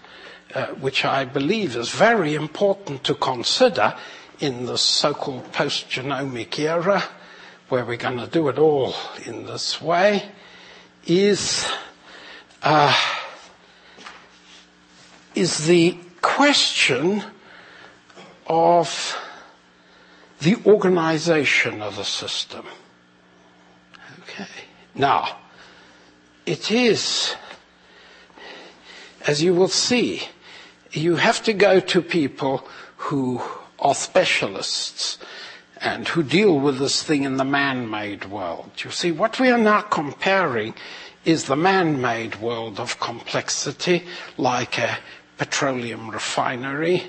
uh, 0.53 0.67
which 0.67 1.03
I 1.03 1.25
believe 1.25 1.75
is 1.75 1.89
very 1.89 2.35
important 2.35 3.03
to 3.05 3.15
consider 3.15 3.95
in 4.39 4.67
the 4.67 4.77
so-called 4.77 5.51
post-genomic 5.51 6.59
era, 6.59 7.01
where 7.69 7.83
we're 7.83 7.97
going 7.97 8.19
to 8.19 8.27
do 8.27 8.49
it 8.49 8.59
all 8.59 8.93
in 9.25 9.47
this 9.47 9.81
way, 9.81 10.29
is 11.05 11.67
uh, 12.61 12.95
is 15.35 15.65
the 15.67 15.97
question 16.21 17.23
of 18.47 19.17
the 20.41 20.57
organization 20.65 21.81
of 21.81 21.95
the 21.95 22.03
system. 22.03 22.65
Okay. 24.23 24.47
Now, 24.95 25.37
it 26.45 26.71
is, 26.71 27.35
as 29.25 29.41
you 29.41 29.53
will 29.53 29.67
see, 29.69 30.23
you 30.91 31.15
have 31.15 31.41
to 31.43 31.53
go 31.53 31.79
to 31.79 32.01
people 32.01 32.67
who 32.97 33.41
are 33.79 33.95
specialists 33.95 35.17
and 35.83 36.07
who 36.07 36.23
deal 36.23 36.59
with 36.59 36.79
this 36.79 37.03
thing 37.03 37.23
in 37.23 37.37
the 37.37 37.43
man-made 37.43 38.25
world. 38.25 38.71
You 38.77 38.89
see, 38.89 39.11
what 39.11 39.39
we 39.39 39.49
are 39.51 39.57
now 39.57 39.81
comparing 39.81 40.73
is 41.25 41.45
the 41.45 41.57
man-made 41.57 42.39
world 42.39 42.79
of 42.79 42.99
complexity, 42.99 44.05
like 44.37 44.79
a 44.79 44.97
petroleum 45.37 46.09
refinery 46.09 47.03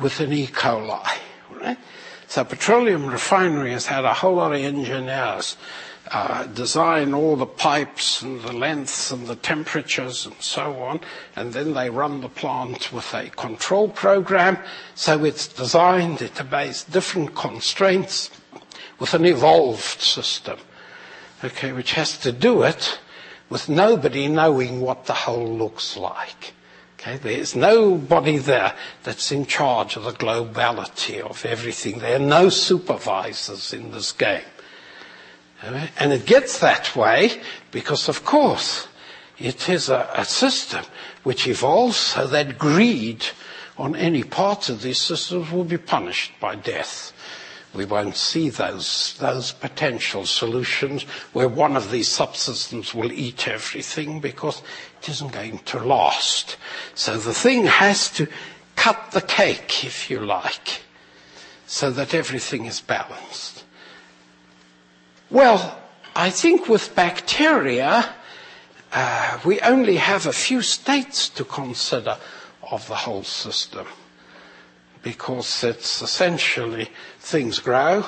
with 0.00 0.18
an 0.20 0.32
E. 0.32 0.48
coli. 0.48 1.06
Right? 1.50 1.78
So 2.26 2.42
petroleum 2.44 3.06
refinery 3.06 3.70
has 3.70 3.86
had 3.86 4.04
a 4.04 4.14
whole 4.14 4.34
lot 4.34 4.52
of 4.52 4.60
engineers 4.60 5.56
Uh, 6.08 6.46
design 6.46 7.12
all 7.12 7.34
the 7.34 7.46
pipes 7.46 8.22
and 8.22 8.40
the 8.42 8.52
lengths 8.52 9.10
and 9.10 9.26
the 9.26 9.34
temperatures 9.34 10.24
and 10.24 10.36
so 10.38 10.80
on, 10.80 11.00
and 11.34 11.52
then 11.52 11.74
they 11.74 11.90
run 11.90 12.20
the 12.20 12.28
plant 12.28 12.92
with 12.92 13.12
a 13.12 13.28
control 13.30 13.88
program. 13.88 14.56
So 14.94 15.24
it's 15.24 15.48
designed, 15.48 16.22
it 16.22 16.40
obeys 16.40 16.84
different 16.84 17.34
constraints 17.34 18.30
with 19.00 19.14
an 19.14 19.26
evolved 19.26 20.00
system, 20.00 20.58
okay, 21.42 21.72
which 21.72 21.94
has 21.94 22.16
to 22.18 22.30
do 22.30 22.62
it 22.62 23.00
with 23.50 23.68
nobody 23.68 24.28
knowing 24.28 24.80
what 24.80 25.06
the 25.06 25.12
whole 25.12 25.58
looks 25.58 25.96
like. 25.96 26.54
Okay, 27.00 27.16
there's 27.18 27.56
nobody 27.56 28.38
there 28.38 28.74
that's 29.02 29.32
in 29.32 29.44
charge 29.44 29.96
of 29.96 30.04
the 30.04 30.12
globality 30.12 31.20
of 31.20 31.44
everything. 31.44 31.98
There 31.98 32.16
are 32.16 32.20
no 32.20 32.48
supervisors 32.48 33.72
in 33.72 33.90
this 33.90 34.12
game. 34.12 34.42
And 35.98 36.12
it 36.12 36.26
gets 36.26 36.60
that 36.60 36.94
way 36.94 37.40
because, 37.70 38.08
of 38.08 38.24
course, 38.24 38.88
it 39.38 39.68
is 39.68 39.88
a, 39.88 40.08
a, 40.14 40.24
system 40.24 40.84
which 41.22 41.46
evolves 41.46 41.96
so 41.96 42.26
that 42.26 42.58
greed 42.58 43.26
on 43.76 43.94
any 43.96 44.22
part 44.22 44.68
of 44.68 44.82
these 44.82 45.00
systems 45.00 45.50
will 45.50 45.64
be 45.64 45.76
punished 45.76 46.32
by 46.40 46.54
death. 46.54 47.12
We 47.74 47.84
won't 47.84 48.16
see 48.16 48.48
those, 48.48 49.14
those 49.18 49.52
potential 49.52 50.24
solutions 50.24 51.02
where 51.34 51.48
one 51.48 51.76
of 51.76 51.90
these 51.90 52.08
subsystems 52.08 52.94
will 52.94 53.12
eat 53.12 53.46
everything 53.46 54.20
because 54.20 54.62
it 55.02 55.10
isn't 55.10 55.32
going 55.32 55.58
to 55.58 55.80
last. 55.80 56.56
So 56.94 57.18
the 57.18 57.34
thing 57.34 57.66
has 57.66 58.08
to 58.12 58.28
cut 58.76 59.10
the 59.10 59.20
cake, 59.20 59.84
if 59.84 60.08
you 60.08 60.20
like, 60.20 60.80
so 61.66 61.90
that 61.90 62.14
everything 62.14 62.64
is 62.64 62.80
balanced. 62.80 63.55
Well, 65.30 65.78
I 66.14 66.30
think 66.30 66.68
with 66.68 66.94
bacteria, 66.94 68.14
uh, 68.92 69.38
we 69.44 69.60
only 69.60 69.96
have 69.96 70.26
a 70.26 70.32
few 70.32 70.62
states 70.62 71.28
to 71.30 71.44
consider 71.44 72.16
of 72.70 72.86
the 72.86 72.94
whole 72.94 73.24
system 73.24 73.86
because 75.02 75.64
it's 75.64 76.00
essentially 76.00 76.90
things 77.18 77.58
grow. 77.58 78.04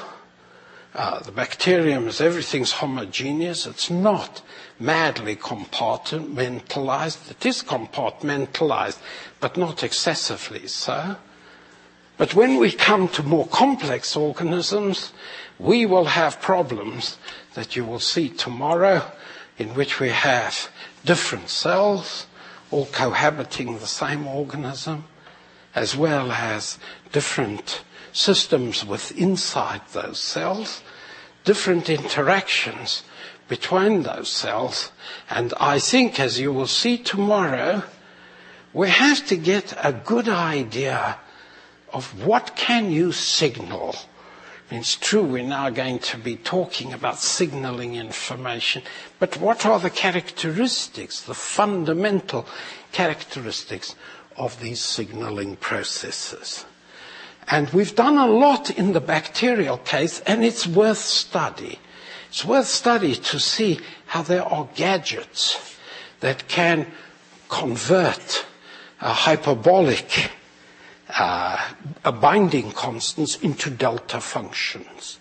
Uh, 0.94 1.20
the 1.20 1.32
bacterium 1.32 2.08
is 2.08 2.20
everything's 2.20 2.72
homogeneous. 2.72 3.66
It's 3.66 3.90
not 3.90 4.40
madly 4.78 5.34
compartmentalized. 5.36 7.30
It 7.30 7.44
is 7.44 7.62
compartmentalized, 7.62 8.98
but 9.40 9.56
not 9.56 9.82
excessively 9.82 10.68
so. 10.68 11.16
But 12.16 12.34
when 12.34 12.56
we 12.58 12.72
come 12.72 13.08
to 13.10 13.22
more 13.22 13.46
complex 13.46 14.16
organisms, 14.16 15.12
we 15.58 15.86
will 15.86 16.04
have 16.06 16.40
problems 16.40 17.18
that 17.54 17.76
you 17.76 17.84
will 17.84 18.00
see 18.00 18.28
tomorrow 18.28 19.10
in 19.58 19.74
which 19.74 19.98
we 20.00 20.10
have 20.10 20.70
different 21.04 21.48
cells 21.48 22.26
all 22.70 22.86
cohabiting 22.86 23.78
the 23.78 23.86
same 23.86 24.26
organism 24.26 25.04
as 25.74 25.96
well 25.96 26.32
as 26.32 26.78
different 27.12 27.82
systems 28.12 28.84
with 28.84 29.16
inside 29.16 29.80
those 29.92 30.18
cells, 30.18 30.82
different 31.44 31.88
interactions 31.88 33.02
between 33.48 34.02
those 34.02 34.28
cells. 34.28 34.92
And 35.30 35.54
I 35.60 35.78
think, 35.78 36.18
as 36.20 36.40
you 36.40 36.52
will 36.52 36.66
see 36.66 36.98
tomorrow, 36.98 37.82
we 38.72 38.88
have 38.90 39.26
to 39.28 39.36
get 39.36 39.72
a 39.82 39.92
good 39.92 40.28
idea 40.28 41.18
of 41.92 42.24
what 42.26 42.54
can 42.56 42.90
you 42.90 43.12
signal. 43.12 43.96
It's 44.70 44.96
true 44.96 45.22
we're 45.22 45.42
now 45.44 45.70
going 45.70 45.98
to 46.00 46.18
be 46.18 46.36
talking 46.36 46.92
about 46.92 47.18
signaling 47.18 47.94
information, 47.94 48.82
but 49.18 49.38
what 49.38 49.64
are 49.64 49.78
the 49.78 49.88
characteristics, 49.88 51.20
the 51.22 51.32
fundamental 51.34 52.46
characteristics 52.92 53.94
of 54.36 54.60
these 54.60 54.80
signaling 54.80 55.56
processes. 55.56 56.66
And 57.50 57.70
we've 57.70 57.94
done 57.94 58.18
a 58.18 58.26
lot 58.26 58.68
in 58.70 58.92
the 58.92 59.00
bacterial 59.00 59.78
case, 59.78 60.20
and 60.26 60.44
it's 60.44 60.66
worth 60.66 60.98
study. 60.98 61.78
It's 62.28 62.44
worth 62.44 62.66
study 62.68 63.14
to 63.14 63.40
see 63.40 63.80
how 64.06 64.20
there 64.22 64.44
are 64.44 64.68
gadgets 64.74 65.78
that 66.20 66.46
can 66.46 66.86
convert 67.48 68.44
a 69.00 69.12
hyperbolic 69.14 70.30
Uh, 71.16 71.58
binding 72.20 72.70
constants 72.72 73.36
into 73.36 73.70
delta 73.70 74.20
functions 74.20 75.18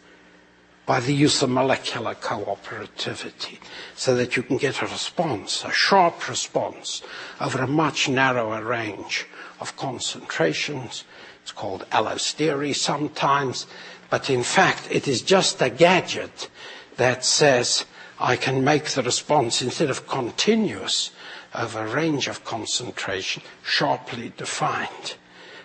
by 0.86 1.00
the 1.00 1.14
use 1.14 1.42
of 1.42 1.50
molecular 1.50 2.14
cooperativity 2.16 3.60
so 3.96 4.16
that 4.16 4.36
you 4.36 4.44
can 4.44 4.58
get 4.58 4.82
a 4.82 4.86
response, 4.86 5.64
a 5.64 5.72
sharp 5.72 6.28
response 6.28 7.02
over 7.40 7.60
a 7.60 7.68
much 7.68 8.10
narrower 8.10 8.64
range 8.64 9.28
of 9.62 9.76
concentrations. 9.78 11.06
It's 11.42 11.52
called 11.52 11.86
allostery 11.92 12.76
sometimes, 12.76 13.66
but 14.10 14.30
in 14.30 14.44
fact 14.44 14.88
it 14.92 15.08
is 15.08 15.22
just 15.22 15.62
a 15.62 15.70
gadget 15.70 16.50
that 16.98 17.24
says 17.24 17.86
I 18.20 18.36
can 18.36 18.64
make 18.64 18.86
the 18.90 19.04
response 19.04 19.62
instead 19.62 19.90
of 19.90 20.08
continuous 20.08 21.12
over 21.56 21.86
a 21.86 21.94
range 21.94 22.28
of 22.28 22.44
concentration 22.44 23.42
sharply 23.64 24.34
defined. 24.36 25.16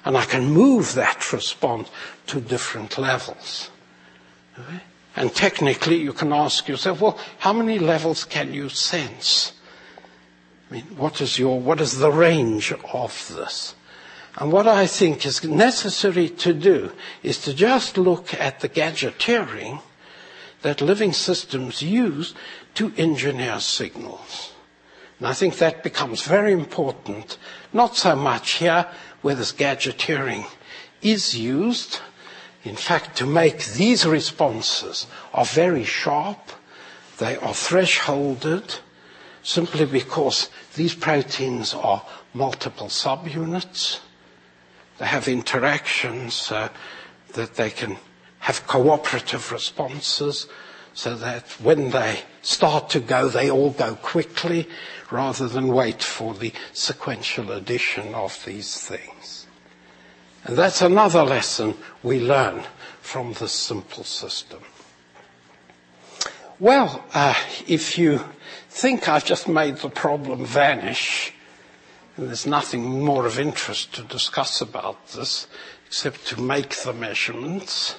And 0.04 0.16
I 0.16 0.24
can 0.24 0.50
move 0.50 0.94
that 0.94 1.32
response 1.32 1.88
to 2.26 2.40
different 2.40 2.98
levels. 2.98 3.70
Okay? 4.58 4.80
And 5.14 5.34
technically, 5.34 5.96
you 5.96 6.12
can 6.12 6.32
ask 6.32 6.68
yourself, 6.68 7.00
well, 7.00 7.18
how 7.38 7.52
many 7.52 7.78
levels 7.78 8.24
can 8.24 8.52
you 8.54 8.68
sense? 8.68 9.52
I 10.70 10.74
mean, 10.74 10.84
what 10.96 11.20
is 11.20 11.38
your, 11.38 11.60
what 11.60 11.80
is 11.80 11.98
the 11.98 12.10
range 12.10 12.72
of 12.72 13.32
this? 13.36 13.74
And 14.36 14.50
what 14.50 14.66
I 14.66 14.86
think 14.86 15.26
is 15.26 15.44
necessary 15.44 16.30
to 16.30 16.54
do 16.54 16.92
is 17.22 17.38
to 17.42 17.52
just 17.52 17.98
look 17.98 18.32
at 18.34 18.60
the 18.60 18.68
gadgeteering 18.68 19.82
that 20.62 20.80
living 20.80 21.12
systems 21.12 21.82
use 21.82 22.34
to 22.74 22.92
engineer 22.96 23.60
signals. 23.60 24.52
And 25.18 25.28
I 25.28 25.34
think 25.34 25.58
that 25.58 25.82
becomes 25.82 26.22
very 26.22 26.52
important, 26.52 27.36
not 27.72 27.96
so 27.96 28.16
much 28.16 28.52
here 28.52 28.86
where 29.22 29.34
this 29.34 29.52
gadgeteering 29.52 30.44
is 31.00 31.36
used, 31.36 32.00
in 32.64 32.76
fact, 32.76 33.16
to 33.16 33.26
make 33.26 33.64
these 33.64 34.06
responses 34.06 35.06
are 35.32 35.44
very 35.44 35.84
sharp. 35.84 36.38
They 37.18 37.36
are 37.36 37.54
thresholded 37.54 38.80
simply 39.42 39.86
because 39.86 40.50
these 40.74 40.94
proteins 40.94 41.74
are 41.74 42.04
multiple 42.34 42.88
subunits. 42.88 44.00
They 44.98 45.06
have 45.06 45.28
interactions 45.28 46.50
uh, 46.52 46.68
that 47.34 47.54
they 47.54 47.70
can 47.70 47.96
have 48.40 48.66
cooperative 48.66 49.50
responses 49.52 50.46
so 50.94 51.14
that 51.16 51.48
when 51.60 51.90
they 51.90 52.20
start 52.42 52.90
to 52.90 53.00
go, 53.00 53.28
they 53.28 53.50
all 53.50 53.70
go 53.70 53.94
quickly 53.94 54.68
rather 55.12 55.46
than 55.46 55.68
wait 55.68 56.02
for 56.02 56.34
the 56.34 56.52
sequential 56.72 57.52
addition 57.52 58.14
of 58.14 58.42
these 58.44 58.80
things. 58.80 59.46
And 60.44 60.56
that's 60.56 60.82
another 60.82 61.22
lesson 61.22 61.74
we 62.02 62.18
learn 62.18 62.64
from 63.00 63.34
this 63.34 63.52
simple 63.52 64.04
system. 64.04 64.60
Well, 66.58 67.04
uh, 67.12 67.34
if 67.68 67.98
you 67.98 68.20
think 68.68 69.08
I've 69.08 69.24
just 69.24 69.48
made 69.48 69.76
the 69.76 69.90
problem 69.90 70.46
vanish, 70.46 71.32
and 72.16 72.28
there's 72.28 72.46
nothing 72.46 73.04
more 73.04 73.26
of 73.26 73.38
interest 73.38 73.94
to 73.94 74.02
discuss 74.02 74.60
about 74.60 75.08
this 75.08 75.46
except 75.86 76.26
to 76.28 76.40
make 76.40 76.76
the 76.76 76.92
measurements, 76.92 77.96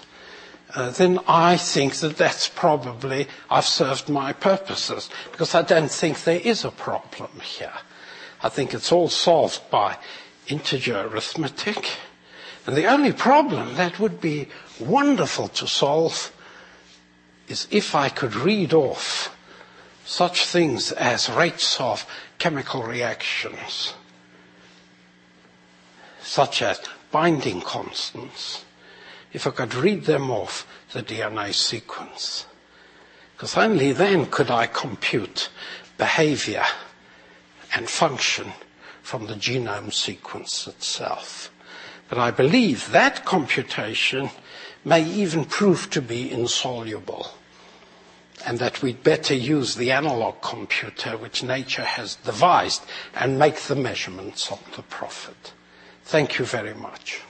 uh, 0.75 0.89
then 0.89 1.19
I 1.27 1.57
think 1.57 1.95
that 1.97 2.17
that's 2.17 2.49
probably, 2.49 3.27
I've 3.49 3.65
served 3.65 4.09
my 4.09 4.33
purposes, 4.33 5.09
because 5.31 5.53
I 5.53 5.61
don't 5.61 5.91
think 5.91 6.23
there 6.23 6.39
is 6.39 6.65
a 6.65 6.71
problem 6.71 7.31
here. 7.41 7.73
I 8.41 8.49
think 8.49 8.73
it's 8.73 8.91
all 8.91 9.09
solved 9.09 9.61
by 9.69 9.97
integer 10.47 11.07
arithmetic, 11.07 11.87
and 12.65 12.75
the 12.75 12.87
only 12.87 13.13
problem 13.13 13.75
that 13.75 13.99
would 13.99 14.19
be 14.19 14.47
wonderful 14.79 15.47
to 15.49 15.67
solve 15.67 16.31
is 17.47 17.67
if 17.71 17.93
I 17.93 18.09
could 18.09 18.35
read 18.35 18.73
off 18.73 19.35
such 20.05 20.45
things 20.45 20.91
as 20.91 21.29
rates 21.29 21.79
of 21.79 22.05
chemical 22.39 22.83
reactions, 22.83 23.93
such 26.21 26.61
as 26.61 26.81
binding 27.11 27.61
constants, 27.61 28.65
if 29.33 29.47
I 29.47 29.51
could 29.51 29.73
read 29.73 30.05
them 30.05 30.29
off 30.29 30.67
the 30.93 31.03
DNA 31.03 31.53
sequence. 31.53 32.45
Because 33.35 33.57
only 33.57 33.91
then 33.91 34.27
could 34.27 34.51
I 34.51 34.67
compute 34.67 35.49
behavior 35.97 36.63
and 37.75 37.89
function 37.89 38.53
from 39.01 39.27
the 39.27 39.33
genome 39.33 39.91
sequence 39.91 40.67
itself. 40.67 41.51
But 42.09 42.19
I 42.19 42.31
believe 42.31 42.91
that 42.91 43.25
computation 43.25 44.29
may 44.85 45.03
even 45.03 45.45
prove 45.45 45.89
to 45.89 46.01
be 46.01 46.31
insoluble 46.31 47.27
and 48.45 48.59
that 48.59 48.81
we'd 48.81 49.03
better 49.03 49.33
use 49.33 49.75
the 49.75 49.91
analog 49.91 50.41
computer 50.41 51.17
which 51.17 51.43
nature 51.43 51.83
has 51.83 52.15
devised 52.17 52.83
and 53.15 53.39
make 53.39 53.55
the 53.55 53.75
measurements 53.75 54.51
on 54.51 54.59
the 54.75 54.83
prophet. 54.83 55.53
Thank 56.03 56.37
you 56.37 56.45
very 56.45 56.73
much. 56.73 57.21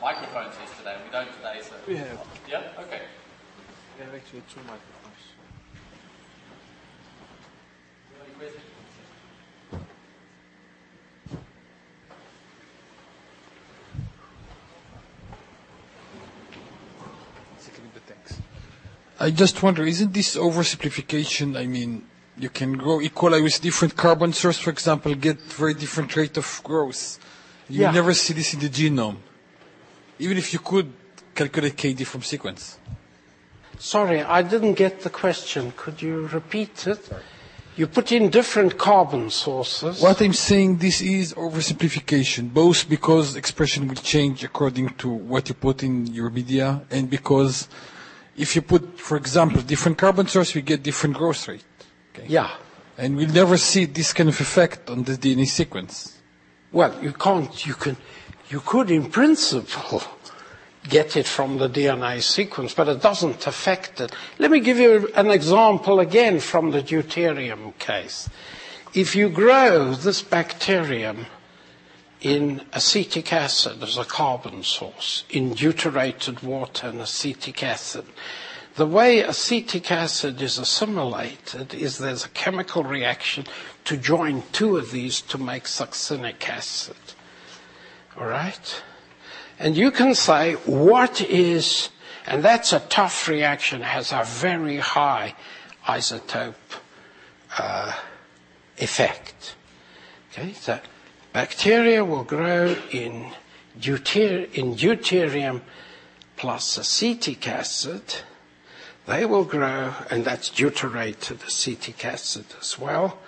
microphones 0.00 0.54
yesterday, 0.60 0.94
and 0.94 1.04
we 1.04 1.10
don't 1.10 1.32
today, 1.36 1.60
so. 1.60 1.74
We 1.86 1.96
have. 1.96 2.24
Yeah? 2.48 2.62
Okay. 2.80 3.02
We 4.30 4.36
have 4.36 4.44
actually 4.44 4.62
two 4.62 4.68
microphones. 4.68 5.14
I 19.20 19.30
just 19.30 19.62
wonder, 19.62 19.84
isn't 19.84 20.12
this 20.12 20.36
oversimplification? 20.36 21.56
I 21.58 21.66
mean, 21.66 22.04
you 22.38 22.50
can 22.50 22.74
grow 22.74 23.00
E. 23.00 23.08
coli 23.08 23.42
with 23.42 23.60
different 23.60 23.96
carbon 23.96 24.32
source, 24.32 24.58
for 24.58 24.70
example, 24.70 25.14
get 25.14 25.40
very 25.40 25.74
different 25.74 26.14
rate 26.14 26.36
of 26.36 26.60
growth. 26.62 27.18
You 27.68 27.82
Yeah. 27.82 27.90
never 27.92 28.14
see 28.14 28.34
this 28.34 28.54
in 28.54 28.60
the 28.60 28.68
genome. 28.68 29.16
Even 30.18 30.36
if 30.38 30.52
you 30.52 30.58
could 30.60 30.92
calculate 31.34 31.76
KD 31.76 32.04
from 32.04 32.22
sequence. 32.22 32.77
Sorry, 33.78 34.22
I 34.22 34.42
didn't 34.42 34.74
get 34.74 35.00
the 35.00 35.10
question. 35.10 35.72
Could 35.76 36.02
you 36.02 36.26
repeat 36.28 36.86
it? 36.86 37.08
You 37.76 37.86
put 37.86 38.10
in 38.10 38.28
different 38.28 38.76
carbon 38.76 39.30
sources. 39.30 40.02
What 40.02 40.20
I'm 40.20 40.32
saying, 40.32 40.78
this 40.78 41.00
is 41.00 41.32
oversimplification, 41.34 42.52
both 42.52 42.88
because 42.88 43.36
expression 43.36 43.86
will 43.86 43.94
change 43.94 44.42
according 44.42 44.94
to 44.94 45.08
what 45.08 45.48
you 45.48 45.54
put 45.54 45.84
in 45.84 46.08
your 46.08 46.28
media, 46.28 46.82
and 46.90 47.08
because 47.08 47.68
if 48.36 48.56
you 48.56 48.62
put, 48.62 48.98
for 48.98 49.16
example, 49.16 49.62
different 49.62 49.96
carbon 49.96 50.26
source, 50.26 50.56
we 50.56 50.62
get 50.62 50.82
different 50.82 51.16
growth 51.16 51.46
rate. 51.46 51.64
Okay? 52.14 52.26
Yeah. 52.26 52.50
And 52.96 53.16
we'll 53.16 53.30
never 53.30 53.56
see 53.56 53.84
this 53.84 54.12
kind 54.12 54.28
of 54.28 54.40
effect 54.40 54.90
on 54.90 55.04
the 55.04 55.12
DNA 55.12 55.46
sequence. 55.46 56.18
Well, 56.72 56.92
you 57.00 57.12
can't, 57.12 57.64
you 57.64 57.74
can, 57.74 57.96
you 58.50 58.58
could 58.58 58.90
in 58.90 59.08
principle 59.08 60.02
get 60.88 61.16
it 61.16 61.26
from 61.26 61.58
the 61.58 61.68
DNA 61.68 62.22
sequence, 62.22 62.74
but 62.74 62.88
it 62.88 63.02
doesn't 63.02 63.46
affect 63.46 64.00
it. 64.00 64.12
Let 64.38 64.50
me 64.50 64.60
give 64.60 64.78
you 64.78 65.10
an 65.14 65.30
example 65.30 66.00
again 66.00 66.40
from 66.40 66.70
the 66.70 66.82
deuterium 66.82 67.76
case. 67.78 68.28
If 68.94 69.14
you 69.14 69.28
grow 69.28 69.92
this 69.94 70.22
bacterium 70.22 71.26
in 72.20 72.62
acetic 72.72 73.32
acid 73.32 73.82
as 73.82 73.96
a 73.96 74.04
carbon 74.04 74.62
source, 74.62 75.24
in 75.30 75.54
deuterated 75.54 76.42
water 76.42 76.88
and 76.88 77.00
acetic 77.00 77.62
acid, 77.62 78.06
the 78.76 78.86
way 78.86 79.20
acetic 79.20 79.90
acid 79.90 80.40
is 80.40 80.56
assimilated 80.56 81.74
is 81.74 81.98
there's 81.98 82.24
a 82.24 82.30
chemical 82.30 82.84
reaction 82.84 83.44
to 83.84 83.96
join 83.96 84.42
two 84.52 84.76
of 84.76 84.92
these 84.92 85.20
to 85.22 85.36
make 85.36 85.64
succinic 85.64 86.48
acid. 86.48 86.96
All 88.16 88.26
right? 88.26 88.82
And 89.58 89.76
you 89.76 89.90
can 89.90 90.14
say, 90.14 90.54
what 90.54 91.20
is, 91.20 91.88
and 92.26 92.44
that's 92.44 92.72
a 92.72 92.80
tough 92.80 93.28
reaction, 93.28 93.82
has 93.82 94.12
a 94.12 94.22
very 94.24 94.76
high 94.76 95.34
isotope 95.86 96.54
uh, 97.58 97.92
effect. 98.76 99.56
Okay, 100.30 100.52
so 100.52 100.78
bacteria 101.32 102.04
will 102.04 102.22
grow 102.22 102.76
in, 102.92 103.32
deuter- 103.80 104.52
in 104.54 104.76
deuterium 104.76 105.62
plus 106.36 106.78
acetic 106.78 107.48
acid. 107.48 108.02
They 109.06 109.24
will 109.24 109.44
grow, 109.44 109.94
and 110.10 110.24
that's 110.24 110.50
deuterated 110.50 111.42
acetic 111.42 112.04
acid 112.04 112.44
as 112.60 112.78
well. 112.78 113.18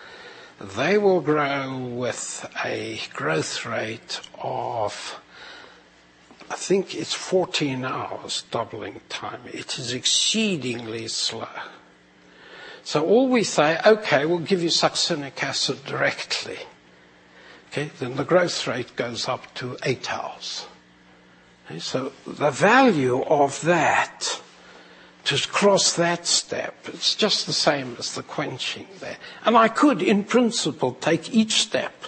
They 0.60 0.98
will 0.98 1.22
grow 1.22 1.76
with 1.78 2.48
a 2.62 3.00
growth 3.14 3.64
rate 3.64 4.20
of 4.38 5.18
I 6.50 6.56
think 6.56 6.96
it's 6.96 7.14
14 7.14 7.84
hours 7.84 8.42
doubling 8.50 9.00
time. 9.08 9.40
It 9.46 9.78
is 9.78 9.92
exceedingly 9.92 11.06
slow. 11.06 11.46
So 12.82 13.06
all 13.06 13.28
we 13.28 13.44
say, 13.44 13.78
okay, 13.86 14.26
we'll 14.26 14.40
give 14.40 14.60
you 14.60 14.68
succinic 14.68 15.42
acid 15.44 15.84
directly. 15.84 16.58
Okay, 17.70 17.92
then 18.00 18.16
the 18.16 18.24
growth 18.24 18.66
rate 18.66 18.96
goes 18.96 19.28
up 19.28 19.54
to 19.54 19.76
eight 19.84 20.12
hours. 20.12 20.66
Okay, 21.66 21.78
so 21.78 22.12
the 22.26 22.50
value 22.50 23.22
of 23.22 23.60
that, 23.62 24.42
to 25.26 25.48
cross 25.48 25.92
that 25.92 26.26
step, 26.26 26.74
it's 26.88 27.14
just 27.14 27.46
the 27.46 27.52
same 27.52 27.94
as 27.96 28.16
the 28.16 28.24
quenching 28.24 28.88
there. 28.98 29.18
And 29.44 29.56
I 29.56 29.68
could, 29.68 30.02
in 30.02 30.24
principle, 30.24 30.94
take 30.94 31.32
each 31.32 31.62
step 31.62 32.06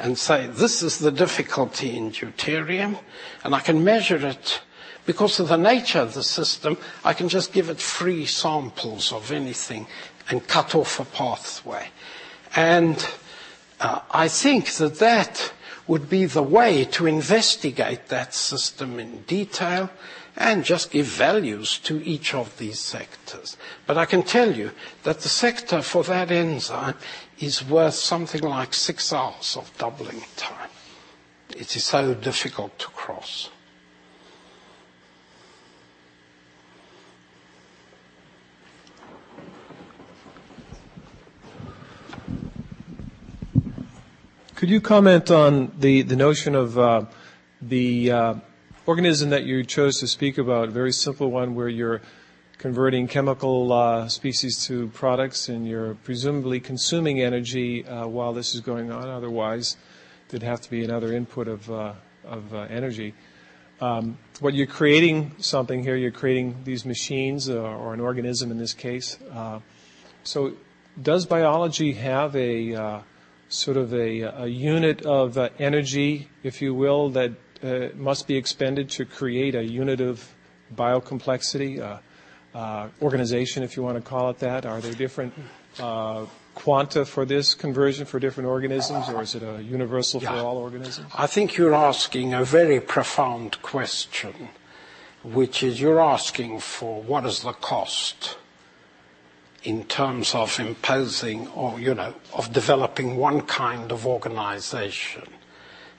and 0.00 0.18
say, 0.18 0.46
this 0.46 0.82
is 0.82 0.98
the 0.98 1.12
difficulty 1.12 1.96
in 1.96 2.10
deuterium, 2.10 2.98
and 3.44 3.54
I 3.54 3.60
can 3.60 3.84
measure 3.84 4.26
it 4.26 4.62
because 5.06 5.40
of 5.40 5.48
the 5.48 5.56
nature 5.56 5.98
of 5.98 6.14
the 6.14 6.22
system, 6.22 6.76
I 7.04 7.14
can 7.14 7.28
just 7.28 7.52
give 7.52 7.68
it 7.68 7.80
free 7.80 8.26
samples 8.26 9.12
of 9.12 9.32
anything 9.32 9.86
and 10.28 10.46
cut 10.46 10.74
off 10.74 11.00
a 11.00 11.04
pathway. 11.04 11.88
And 12.54 13.04
uh, 13.80 14.00
I 14.10 14.28
think 14.28 14.72
that 14.74 14.98
that 15.00 15.52
would 15.86 16.08
be 16.08 16.26
the 16.26 16.42
way 16.42 16.84
to 16.84 17.06
investigate 17.06 18.08
that 18.08 18.34
system 18.34 19.00
in 19.00 19.22
detail 19.22 19.90
and 20.36 20.64
just 20.64 20.92
give 20.92 21.06
values 21.06 21.78
to 21.78 22.00
each 22.04 22.34
of 22.34 22.56
these 22.58 22.78
sectors. 22.78 23.56
But 23.86 23.98
I 23.98 24.04
can 24.06 24.22
tell 24.22 24.54
you 24.54 24.70
that 25.02 25.20
the 25.20 25.28
sector 25.28 25.82
for 25.82 26.04
that 26.04 26.30
enzyme 26.30 26.94
is 27.40 27.64
worth 27.64 27.94
something 27.94 28.42
like 28.42 28.74
six 28.74 29.12
hours 29.12 29.56
of 29.56 29.76
doubling 29.78 30.22
time. 30.36 30.68
It 31.56 31.74
is 31.74 31.84
so 31.84 32.14
difficult 32.14 32.78
to 32.78 32.86
cross. 32.88 33.50
Could 44.54 44.68
you 44.68 44.82
comment 44.82 45.30
on 45.30 45.72
the, 45.78 46.02
the 46.02 46.16
notion 46.16 46.54
of 46.54 46.78
uh, 46.78 47.06
the 47.62 48.12
uh, 48.12 48.34
organism 48.84 49.30
that 49.30 49.44
you 49.44 49.64
chose 49.64 49.98
to 50.00 50.06
speak 50.06 50.36
about, 50.36 50.68
a 50.68 50.70
very 50.70 50.92
simple 50.92 51.30
one 51.30 51.54
where 51.54 51.68
you're 51.68 52.02
converting 52.60 53.08
chemical 53.08 53.72
uh, 53.72 54.06
species 54.06 54.66
to 54.66 54.88
products 54.88 55.48
and 55.48 55.66
you're 55.66 55.94
presumably 56.04 56.60
consuming 56.60 57.18
energy 57.18 57.86
uh, 57.86 58.06
while 58.06 58.34
this 58.34 58.54
is 58.54 58.60
going 58.60 58.92
on. 58.92 59.08
Otherwise, 59.08 59.78
there'd 60.28 60.42
have 60.42 60.60
to 60.60 60.68
be 60.68 60.84
another 60.84 61.10
input 61.14 61.48
of, 61.48 61.70
uh, 61.70 61.94
of 62.22 62.52
uh, 62.52 62.58
energy. 62.68 63.14
Um, 63.80 64.18
what 64.40 64.52
you're 64.52 64.66
creating 64.66 65.32
something 65.38 65.82
here, 65.82 65.96
you're 65.96 66.10
creating 66.10 66.54
these 66.64 66.84
machines 66.84 67.48
uh, 67.48 67.54
or 67.54 67.94
an 67.94 68.00
organism 68.00 68.50
in 68.50 68.58
this 68.58 68.74
case. 68.74 69.16
Uh, 69.32 69.60
so, 70.22 70.52
does 71.00 71.24
biology 71.24 71.94
have 71.94 72.36
a 72.36 73.02
sort 73.48 73.78
of 73.78 73.94
a, 73.94 74.20
a 74.20 74.46
unit 74.46 75.00
of 75.06 75.38
energy, 75.58 76.28
if 76.42 76.60
you 76.60 76.74
will, 76.74 77.08
that 77.08 77.32
must 77.96 78.26
be 78.26 78.36
expended 78.36 78.90
to 78.90 79.06
create 79.06 79.54
a 79.54 79.64
unit 79.64 80.02
of 80.02 80.34
biocomplexity? 80.76 82.00
Uh, 82.54 82.88
organization, 83.00 83.62
if 83.62 83.76
you 83.76 83.82
want 83.82 83.96
to 83.96 84.02
call 84.02 84.30
it 84.30 84.38
that? 84.40 84.66
Are 84.66 84.80
there 84.80 84.92
different 84.92 85.34
uh, 85.78 86.26
quanta 86.54 87.04
for 87.04 87.24
this 87.24 87.54
conversion 87.54 88.06
for 88.06 88.18
different 88.18 88.48
organisms, 88.48 89.08
or 89.08 89.22
is 89.22 89.34
it 89.34 89.42
a 89.42 89.62
universal 89.62 90.20
for 90.20 90.28
all 90.28 90.58
organisms? 90.58 91.12
I 91.16 91.26
think 91.26 91.56
you're 91.56 91.74
asking 91.74 92.34
a 92.34 92.44
very 92.44 92.80
profound 92.80 93.62
question, 93.62 94.50
which 95.22 95.62
is 95.62 95.80
you're 95.80 96.00
asking 96.00 96.60
for 96.60 97.02
what 97.02 97.24
is 97.24 97.40
the 97.40 97.52
cost 97.52 98.36
in 99.62 99.84
terms 99.84 100.34
of 100.34 100.58
imposing 100.58 101.46
or, 101.48 101.78
you 101.78 101.94
know, 101.94 102.14
of 102.32 102.52
developing 102.52 103.16
one 103.16 103.42
kind 103.42 103.92
of 103.92 104.06
organization. 104.06 105.28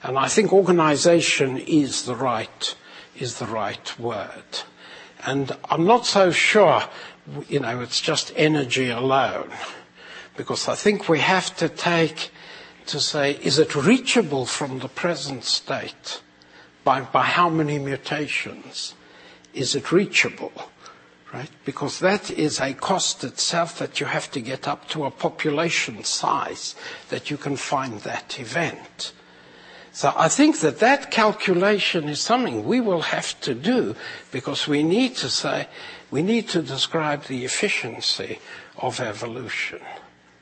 And 0.02 0.18
I 0.18 0.28
think 0.28 0.52
organization 0.52 1.58
is 1.58 2.04
the 2.04 2.16
right, 2.16 2.74
is 3.16 3.38
the 3.38 3.46
right 3.46 3.98
word. 4.00 4.64
And 5.24 5.56
I'm 5.70 5.84
not 5.86 6.06
so 6.06 6.30
sure, 6.30 6.82
you 7.48 7.60
know, 7.60 7.80
it's 7.80 8.00
just 8.00 8.32
energy 8.36 8.90
alone. 8.90 9.50
Because 10.36 10.68
I 10.68 10.74
think 10.74 11.08
we 11.08 11.20
have 11.20 11.54
to 11.56 11.68
take 11.68 12.30
to 12.86 12.98
say, 13.00 13.32
is 13.42 13.58
it 13.58 13.76
reachable 13.76 14.46
from 14.46 14.80
the 14.80 14.88
present 14.88 15.44
state? 15.44 16.22
By, 16.84 17.02
by 17.02 17.22
how 17.22 17.48
many 17.48 17.78
mutations 17.78 18.94
is 19.54 19.76
it 19.76 19.92
reachable? 19.92 20.52
Right? 21.32 21.50
Because 21.64 22.00
that 22.00 22.30
is 22.30 22.60
a 22.60 22.74
cost 22.74 23.24
itself 23.24 23.78
that 23.78 24.00
you 24.00 24.06
have 24.06 24.30
to 24.32 24.40
get 24.40 24.66
up 24.66 24.88
to 24.88 25.04
a 25.04 25.10
population 25.10 26.04
size 26.04 26.74
that 27.08 27.30
you 27.30 27.36
can 27.36 27.56
find 27.56 28.00
that 28.00 28.38
event. 28.38 29.12
So 29.92 30.12
I 30.16 30.28
think 30.28 30.60
that 30.60 30.78
that 30.78 31.10
calculation 31.10 32.08
is 32.08 32.20
something 32.20 32.64
we 32.64 32.80
will 32.80 33.02
have 33.02 33.38
to 33.42 33.54
do 33.54 33.94
because 34.30 34.66
we 34.66 34.82
need 34.82 35.16
to 35.16 35.28
say, 35.28 35.68
we 36.10 36.22
need 36.22 36.48
to 36.50 36.62
describe 36.62 37.24
the 37.24 37.44
efficiency 37.44 38.38
of 38.78 39.00
evolution. 39.00 39.80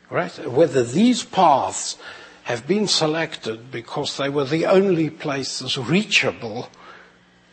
Right? 0.08 0.32
Whether 0.48 0.84
these 0.84 1.24
paths 1.24 1.98
have 2.44 2.66
been 2.66 2.86
selected 2.86 3.70
because 3.70 4.16
they 4.16 4.28
were 4.28 4.44
the 4.44 4.66
only 4.66 5.10
places 5.10 5.76
reachable 5.76 6.68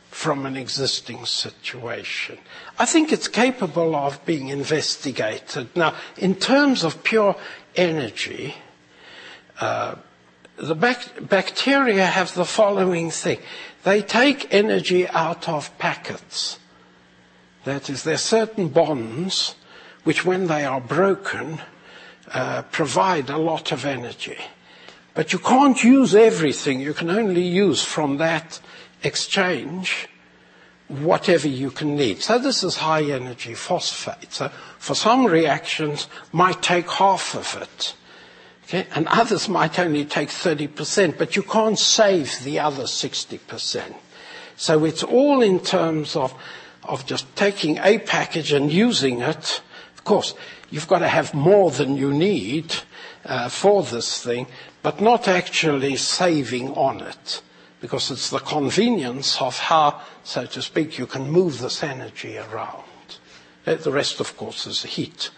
from 0.10 0.46
an 0.46 0.58
existing 0.58 1.26
situation. 1.26 2.38
I 2.80 2.86
think 2.86 3.12
it's 3.12 3.28
capable 3.28 3.96
of 3.96 4.24
being 4.26 4.50
investigated. 4.50 5.76
Now, 5.76 5.94
in 6.18 6.36
terms 6.36 6.84
of 6.84 7.04
pure 7.04 7.36
energy, 7.76 8.56
uh, 9.60 9.96
the 10.58 10.76
bac- 10.76 11.30
bacteria 11.30 12.06
have 12.06 12.34
the 12.34 12.46
following 12.46 13.12
thing. 13.12 13.40
They 13.84 14.02
take 14.02 14.54
energy 14.54 15.08
out 15.08 15.48
of 15.48 15.76
packets. 15.78 16.60
That 17.64 17.90
is, 17.90 18.04
there 18.04 18.16
are 18.16 18.18
certain 18.18 18.70
bonds 18.70 19.56
which, 20.04 20.26
when 20.26 20.48
they 20.48 20.66
are 20.66 20.82
broken, 20.82 21.62
uh, 22.34 22.64
provide 22.64 23.30
a 23.30 23.38
lot 23.38 23.72
of 23.72 23.86
energy. 23.86 24.38
But 25.14 25.34
you 25.34 25.40
can't 25.40 25.84
use 25.84 26.16
everything. 26.16 26.80
You 26.80 26.94
can 26.94 27.10
only 27.10 27.42
use 27.42 27.84
from 27.84 28.18
that 28.18 28.60
exchange 29.04 30.08
whatever 30.88 31.48
you 31.48 31.72
can 31.72 31.96
need. 31.96 32.22
So 32.22 32.40
this 32.40 32.64
is 32.64 32.78
high 32.78 33.04
energy 33.04 33.54
phosphate. 33.54 34.32
So 34.32 34.50
for 34.80 34.96
some 34.96 35.26
reactions 35.26 36.08
might 36.32 36.62
take 36.62 36.90
half 36.90 37.36
of 37.36 37.62
it. 37.62 37.96
Okay? 38.68 38.86
And 38.92 39.08
others 39.08 39.48
might 39.48 39.80
only 39.80 40.04
take 40.04 40.30
30%, 40.30 41.18
but 41.18 41.36
you 41.36 41.44
can't 41.44 41.80
save 41.80 42.44
the 42.44 42.60
other 42.60 42.84
60%. 42.84 43.96
So 44.58 44.84
it's 44.84 45.04
all 45.04 45.42
in 45.42 45.60
terms 45.62 46.16
of, 46.16 46.34
of 46.84 47.06
just 47.06 47.34
taking 47.36 47.78
a 47.78 48.00
package 48.00 48.52
and 48.52 48.72
using 48.72 49.22
it. 49.22 49.62
Of 49.96 50.04
course, 50.04 50.34
you've 50.70 50.88
got 50.88 51.00
to 51.00 51.08
have 51.08 51.34
more 51.34 51.72
than 51.72 51.96
you 51.96 52.12
need 52.14 52.76
uh, 53.24 53.48
for 53.50 53.84
this 53.84 54.22
thing, 54.22 54.48
but 54.82 55.00
not 55.00 55.28
actually 55.28 55.96
saving 55.96 56.74
on 56.74 57.02
it, 57.02 57.42
because 57.80 58.12
it's 58.12 58.30
the 58.30 58.40
convenience 58.40 59.42
of 59.42 59.58
how, 59.58 60.02
so 60.24 60.46
to 60.46 60.62
speak, 60.62 60.98
you 60.98 61.06
can 61.06 61.30
move 61.30 61.60
this 61.60 61.84
energy 61.84 62.38
around. 62.38 62.84
Uh, 63.66 63.76
the 63.76 63.92
rest, 63.92 64.20
of 64.20 64.36
course, 64.38 64.66
is 64.66 64.84
heat, 64.84 65.30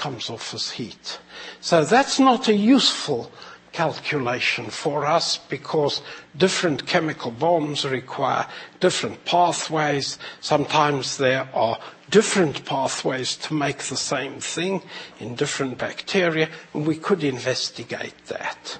comes 0.00 0.30
off 0.30 0.54
as 0.54 0.70
heat. 0.70 1.20
So 1.60 1.84
that's 1.84 2.18
not 2.18 2.48
a 2.48 2.54
useful 2.54 3.30
calculation 3.72 4.70
for 4.70 5.04
us 5.04 5.36
because 5.36 6.00
different 6.36 6.86
chemical 6.86 7.30
bonds 7.30 7.84
require 7.84 8.46
different 8.80 9.24
pathways. 9.26 10.18
Sometimes 10.40 11.18
there 11.18 11.48
are 11.52 11.78
different 12.08 12.64
pathways 12.64 13.36
to 13.36 13.52
make 13.54 13.78
the 13.78 13.96
same 13.96 14.40
thing 14.40 14.82
in 15.20 15.34
different 15.34 15.76
bacteria, 15.76 16.48
and 16.72 16.86
we 16.86 16.96
could 16.96 17.22
investigate 17.22 18.16
that. 18.26 18.78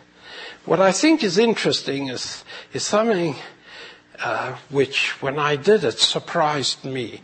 What 0.64 0.80
I 0.80 0.90
think 0.92 1.22
is 1.22 1.36
interesting 1.36 2.08
is, 2.08 2.44
is 2.72 2.82
something 2.82 3.36
uh, 4.22 4.56
which, 4.70 5.22
when 5.22 5.38
I 5.38 5.56
did 5.56 5.84
it, 5.84 5.98
surprised 5.98 6.84
me. 6.84 7.20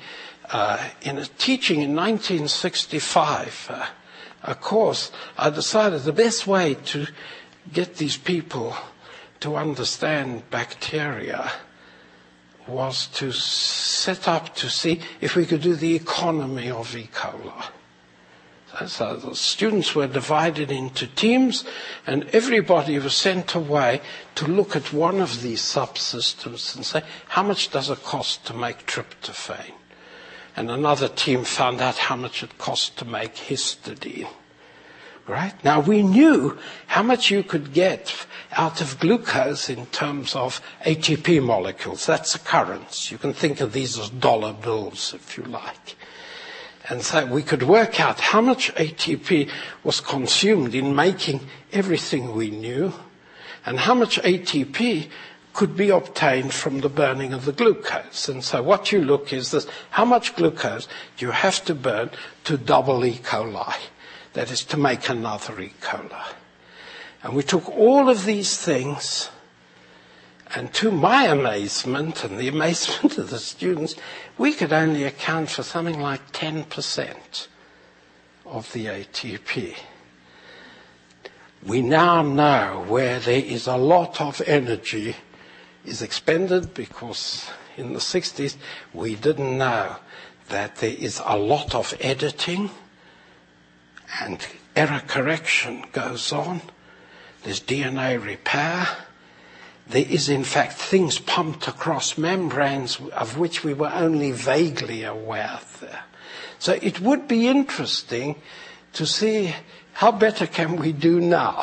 Uh, 0.51 0.79
in 1.03 1.19
a 1.19 1.25
teaching 1.25 1.83
in 1.83 1.97
1965, 1.97 3.67
uh, 3.71 3.87
a 4.45 4.55
course, 4.55 5.11
I 5.37 5.51
decided 5.51 6.03
the 6.03 6.13
best 6.13 6.47
way 6.47 6.75
to 6.75 7.07
get 7.73 7.97
these 7.97 8.17
people 8.17 8.77
to 9.41 9.57
understand 9.57 10.49
bacteria 10.51 11.51
was 12.67 13.07
to 13.07 13.33
set 13.33 14.29
up 14.29 14.55
to 14.57 14.69
see 14.69 15.01
if 15.21 15.37
we 15.37 15.47
could 15.47 15.63
do 15.63 15.75
the 15.75 15.95
economy 15.95 16.71
of 16.71 16.97
E. 16.97 17.09
coli. 17.13 17.71
So 18.87 19.17
the 19.17 19.35
students 19.35 19.95
were 19.95 20.07
divided 20.07 20.71
into 20.71 21.07
teams, 21.07 21.65
and 22.07 22.29
everybody 22.33 22.99
was 22.99 23.17
sent 23.17 23.55
away 23.55 24.03
to 24.35 24.47
look 24.47 24.77
at 24.77 24.93
one 24.93 25.21
of 25.21 25.41
these 25.41 25.63
subsystems 25.63 26.77
and 26.77 26.85
say, 26.85 27.03
how 27.29 27.43
much 27.43 27.71
does 27.71 27.89
it 27.89 28.03
cost 28.03 28.45
to 28.47 28.55
make 28.55 28.85
tryptophan? 28.87 29.73
And 30.57 30.71
another 30.71 31.09
team 31.09 31.45
found 31.45 31.81
out 31.83 31.99
how 31.99 32.17
much 32.17 32.43
it 32.43 32.57
cost 32.57 32.97
to 32.99 33.05
make 33.05 33.35
histidine. 33.35 34.29
Right? 35.29 35.53
Now 35.65 35.81
we 35.81 36.03
knew 36.03 36.57
how 36.87 37.03
much 37.03 37.31
you 37.31 37.43
could 37.43 37.73
get 37.73 38.27
out 38.53 38.81
of 38.81 38.99
glucose 39.01 39.69
in 39.69 39.87
terms 39.87 40.35
of 40.35 40.63
ATP 40.85 41.43
molecules. 41.43 42.07
That's 42.07 42.35
a 42.37 42.39
currents. 42.39 43.11
You 43.11 43.19
can 43.19 43.35
think 43.35 43.61
of 43.61 43.73
these 43.73 43.99
as 43.99 44.09
dollar 44.09 44.53
bills, 44.53 45.13
if 45.15 45.37
you 45.37 45.45
like. 45.45 45.97
And 46.89 47.03
so 47.03 47.27
we 47.27 47.43
could 47.43 47.65
work 47.65 47.99
out 48.01 48.21
how 48.21 48.41
much 48.41 48.73
ATP 48.77 49.51
was 49.83 50.01
consumed 50.01 50.75
in 50.75 50.95
making 50.95 51.41
everything 51.73 52.35
we 52.35 52.51
knew 52.51 52.93
and 53.65 53.81
how 53.81 53.95
much 53.95 54.23
ATP 54.23 55.09
could 55.57 55.75
be 55.75 55.89
obtained 55.89 56.53
from 56.53 56.81
the 56.81 56.89
burning 56.89 57.33
of 57.33 57.47
the 57.47 57.53
glucose. 57.53 58.29
And 58.29 58.45
so 58.45 58.63
what 58.63 58.93
you 58.93 59.01
look 59.01 59.33
is 59.33 59.53
this, 59.53 59.67
how 59.91 60.05
much 60.05 60.37
glucose 60.37 60.87
do 61.17 61.25
you 61.25 61.33
have 61.33 61.65
to 61.65 61.75
burn 61.75 62.11
to 62.45 62.59
double 62.59 63.05
E. 63.07 63.15
coli? 63.15 63.75
That 64.35 64.51
is 64.51 64.63
to 64.67 64.77
make 64.77 65.09
another 65.09 65.59
E. 65.59 65.73
coli. 65.81 66.35
And 67.23 67.35
we 67.35 67.43
took 67.43 67.71
all 67.71 68.11
of 68.11 68.27
these 68.27 68.59
things 68.59 69.31
and 70.55 70.73
to 70.75 70.91
my 70.91 71.25
amazement 71.25 72.23
and 72.23 72.39
the 72.39 72.49
amazement 72.57 73.17
of 73.17 73.31
the 73.31 73.39
students, 73.39 73.97
we 74.37 74.53
could 74.53 74.75
only 74.75 75.05
account 75.05 75.51
for 75.51 75.63
something 75.63 75.99
like 75.99 76.33
10% 76.33 77.49
of 78.45 78.73
the 78.73 78.87
ATP. 78.87 79.75
We 81.65 81.83
now 81.83 82.23
know 82.23 82.85
where 82.87 83.19
there 83.19 83.43
is 83.43 83.67
a 83.67 83.77
lot 83.77 84.21
of 84.21 84.41
energy 84.47 85.17
is 85.87 86.03
expanded 86.03 86.75
because 86.75 87.49
in 87.77 87.93
the 87.93 87.99
60s 87.99 88.57
we 88.93 89.15
didn't 89.15 89.57
know 89.57 89.97
that 90.49 90.77
there 90.77 90.95
is 90.99 91.21
a 91.25 91.37
lot 91.37 91.75
of 91.75 91.95
editing 92.01 92.71
and 94.21 94.47
error 94.75 95.03
correction 95.07 95.85
goes 95.93 96.33
on. 96.33 96.61
There's 97.43 97.61
DNA 97.61 98.23
repair 98.23 98.87
there 99.89 100.05
is 100.09 100.29
in 100.29 100.43
fact 100.43 100.73
things 100.73 101.19
pumped 101.19 101.69
across 101.69 102.19
membranes 102.19 102.99
of 103.13 103.39
which 103.39 103.63
we 103.63 103.73
were 103.73 103.93
only 103.93 104.33
vaguely 104.33 105.05
aware 105.05 105.61
there. 105.81 106.05
So 106.59 106.79
it 106.83 107.01
would 107.01 107.29
be 107.29 107.47
interesting 107.47 108.37
to 108.95 109.07
see 109.07 109.55
how 109.93 110.13
better 110.13 110.47
can 110.47 110.77
we 110.77 110.93
do 110.93 111.21
now. 111.21 111.63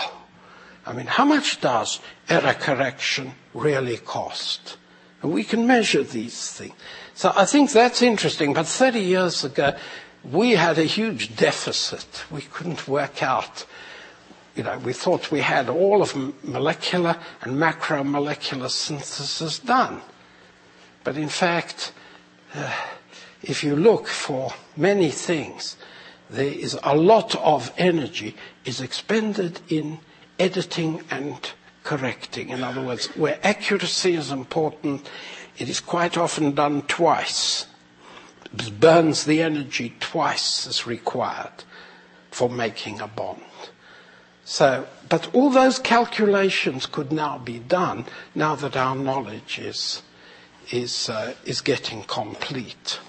I 0.86 0.93
mean, 0.93 1.07
how 1.07 1.25
much 1.25 1.61
does 1.61 1.99
error 2.29 2.53
correction 2.53 3.34
really 3.53 3.97
cost? 3.97 4.77
And 5.21 5.31
we 5.31 5.43
can 5.43 5.65
measure 5.65 6.03
these 6.03 6.51
things. 6.51 6.73
So 7.13 7.31
I 7.36 7.45
think 7.45 7.71
that's 7.71 8.01
interesting. 8.01 8.53
But 8.53 8.67
30 8.67 8.99
years 8.99 9.43
ago, 9.43 9.75
we 10.23 10.51
had 10.51 10.77
a 10.77 10.84
huge 10.84 11.36
deficit. 11.36 12.25
We 12.29 12.41
couldn't 12.41 12.88
work 12.88 13.23
out 13.23 13.65
you 14.55 14.63
know, 14.63 14.77
we 14.79 14.93
thought 14.93 15.31
we 15.31 15.39
had 15.41 15.69
all 15.69 16.01
of 16.01 16.15
molecular 16.43 17.17
and 17.41 17.57
macromolecular 17.57 18.69
synthesis 18.69 19.59
done. 19.59 20.01
But 21.03 21.17
in 21.17 21.29
fact, 21.29 21.91
uh, 22.53 22.71
if 23.41 23.63
you 23.63 23.75
look 23.75 24.07
for 24.07 24.53
many 24.77 25.09
things, 25.09 25.75
there 26.29 26.45
is 26.45 26.77
a 26.84 26.95
lot 26.95 27.36
of 27.36 27.73
energy 27.77 28.36
is 28.63 28.79
expended 28.79 29.59
in 29.69 29.99
editing 30.39 31.01
and 31.09 31.51
correcting. 31.84 32.49
In 32.49 32.63
other 32.63 32.81
words, 32.81 33.07
where 33.15 33.39
accuracy 33.43 34.13
is 34.13 34.31
important, 34.31 35.09
it 35.57 35.69
is 35.69 35.79
quite 35.79 36.17
often 36.17 36.53
done 36.53 36.84
twice. 36.84 37.67
It 38.53 38.79
burns 38.79 39.25
the 39.25 39.41
energy 39.41 39.95
twice 39.99 40.67
as 40.67 40.88
required 40.88 41.63
for 42.31 42.49
making 42.49 43.01
a 43.01 43.07
bond. 43.07 43.41
So, 44.45 44.88
but 45.07 45.34
all 45.34 45.49
those 45.49 45.79
calculations 45.79 46.86
could 46.86 47.11
now 47.11 47.38
be 47.38 47.59
done 47.59 48.05
now 48.36 48.55
that 48.55 48.75
our 48.75 48.95
knowledge 48.95 49.59
is, 49.59 50.01
is, 50.71 51.09
uh, 51.09 51.34
is 51.45 51.61
getting 51.61 52.03
complete. 52.03 52.99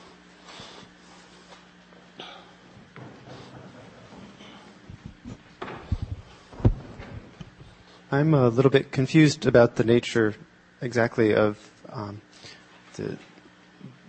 I'm 8.10 8.34
a 8.34 8.48
little 8.48 8.70
bit 8.70 8.92
confused 8.92 9.46
about 9.46 9.76
the 9.76 9.84
nature 9.84 10.34
exactly 10.80 11.34
of 11.34 11.70
um, 11.90 12.20
the 12.94 13.18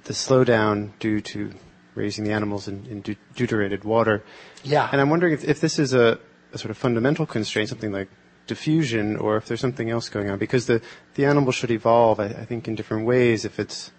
the 0.05 0.13
slowdown 0.13 0.91
due 0.99 1.19
to 1.19 1.51
raising 1.95 2.23
the 2.23 2.31
animals 2.31 2.67
in, 2.67 2.85
in 2.85 3.17
deuterated 3.35 3.83
water. 3.83 4.23
Yeah. 4.63 4.87
And 4.91 5.01
I'm 5.01 5.09
wondering 5.09 5.33
if, 5.33 5.43
if 5.43 5.61
this 5.61 5.79
is 5.79 5.93
a, 5.93 6.19
a 6.53 6.57
sort 6.57 6.71
of 6.71 6.77
fundamental 6.77 7.25
constraint, 7.25 7.69
something 7.69 7.91
like 7.91 8.09
diffusion, 8.47 9.17
or 9.17 9.37
if 9.37 9.47
there's 9.47 9.61
something 9.61 9.89
else 9.89 10.09
going 10.09 10.29
on. 10.29 10.37
Because 10.37 10.67
the, 10.67 10.81
the 11.15 11.25
animal 11.25 11.51
should 11.51 11.71
evolve, 11.71 12.19
I, 12.19 12.29
think, 12.45 12.67
in 12.67 12.75
different 12.75 13.05
ways 13.05 13.45
if 13.45 13.59
it's 13.59 13.91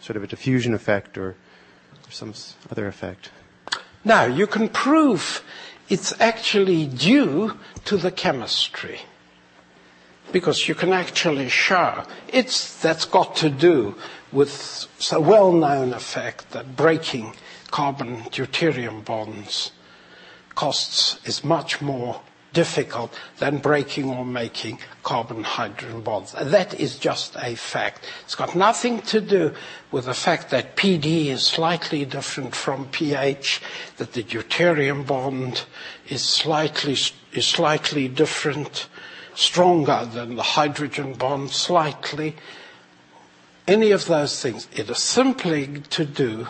sort 0.00 0.16
of 0.16 0.22
a 0.22 0.26
diffusion 0.26 0.74
effect 0.74 1.16
or, 1.16 1.30
or 1.30 2.10
some 2.10 2.34
other 2.70 2.86
effect. 2.86 3.30
Now, 4.04 4.24
you 4.24 4.46
can 4.46 4.68
prove 4.68 5.42
it's 5.88 6.18
actually 6.20 6.86
due 6.86 7.58
to 7.86 7.96
the 7.96 8.10
chemistry. 8.10 9.00
Because 10.32 10.68
you 10.68 10.74
can 10.74 10.92
actually 10.92 11.48
show 11.48 12.04
it's, 12.28 12.80
that's 12.82 13.04
got 13.04 13.36
to 13.36 13.48
do 13.50 13.94
with 14.32 14.86
a 15.10 15.20
well-known 15.20 15.92
effect 15.94 16.50
that 16.50 16.76
breaking 16.76 17.34
carbon 17.70 18.18
deuterium 18.30 19.04
bonds 19.04 19.72
costs 20.54 21.20
is 21.24 21.44
much 21.44 21.80
more 21.80 22.20
difficult 22.52 23.14
than 23.38 23.58
breaking 23.58 24.10
or 24.10 24.24
making 24.24 24.78
carbon 25.02 25.44
hydrogen 25.44 26.00
bonds. 26.00 26.32
That 26.32 26.74
is 26.80 26.98
just 26.98 27.36
a 27.36 27.54
fact. 27.54 28.04
It's 28.24 28.34
got 28.34 28.56
nothing 28.56 29.00
to 29.02 29.20
do 29.20 29.54
with 29.92 30.06
the 30.06 30.14
fact 30.14 30.50
that 30.50 30.74
PD 30.76 31.26
is 31.26 31.42
slightly 31.42 32.04
different 32.04 32.54
from 32.54 32.86
pH, 32.88 33.60
that 33.98 34.12
the 34.14 34.22
deuterium 34.24 35.06
bond 35.06 35.64
is 36.08 36.22
slightly, 36.24 36.96
is 37.32 37.46
slightly 37.46 38.08
different, 38.08 38.88
stronger 39.38 40.04
than 40.12 40.34
the 40.34 40.42
hydrogen 40.42 41.14
bond, 41.14 41.48
slightly. 41.48 42.34
Any 43.68 43.92
of 43.92 44.06
those 44.06 44.42
things. 44.42 44.66
It 44.74 44.90
is 44.90 44.98
simply 44.98 45.80
to 45.90 46.04
do 46.04 46.48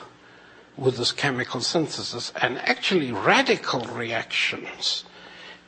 with 0.75 0.97
this 0.97 1.13
chemical 1.13 1.61
synthesis 1.61 2.33
and 2.41 2.57
actually 2.59 3.13
radical 3.13 3.81
reactions 3.81 5.05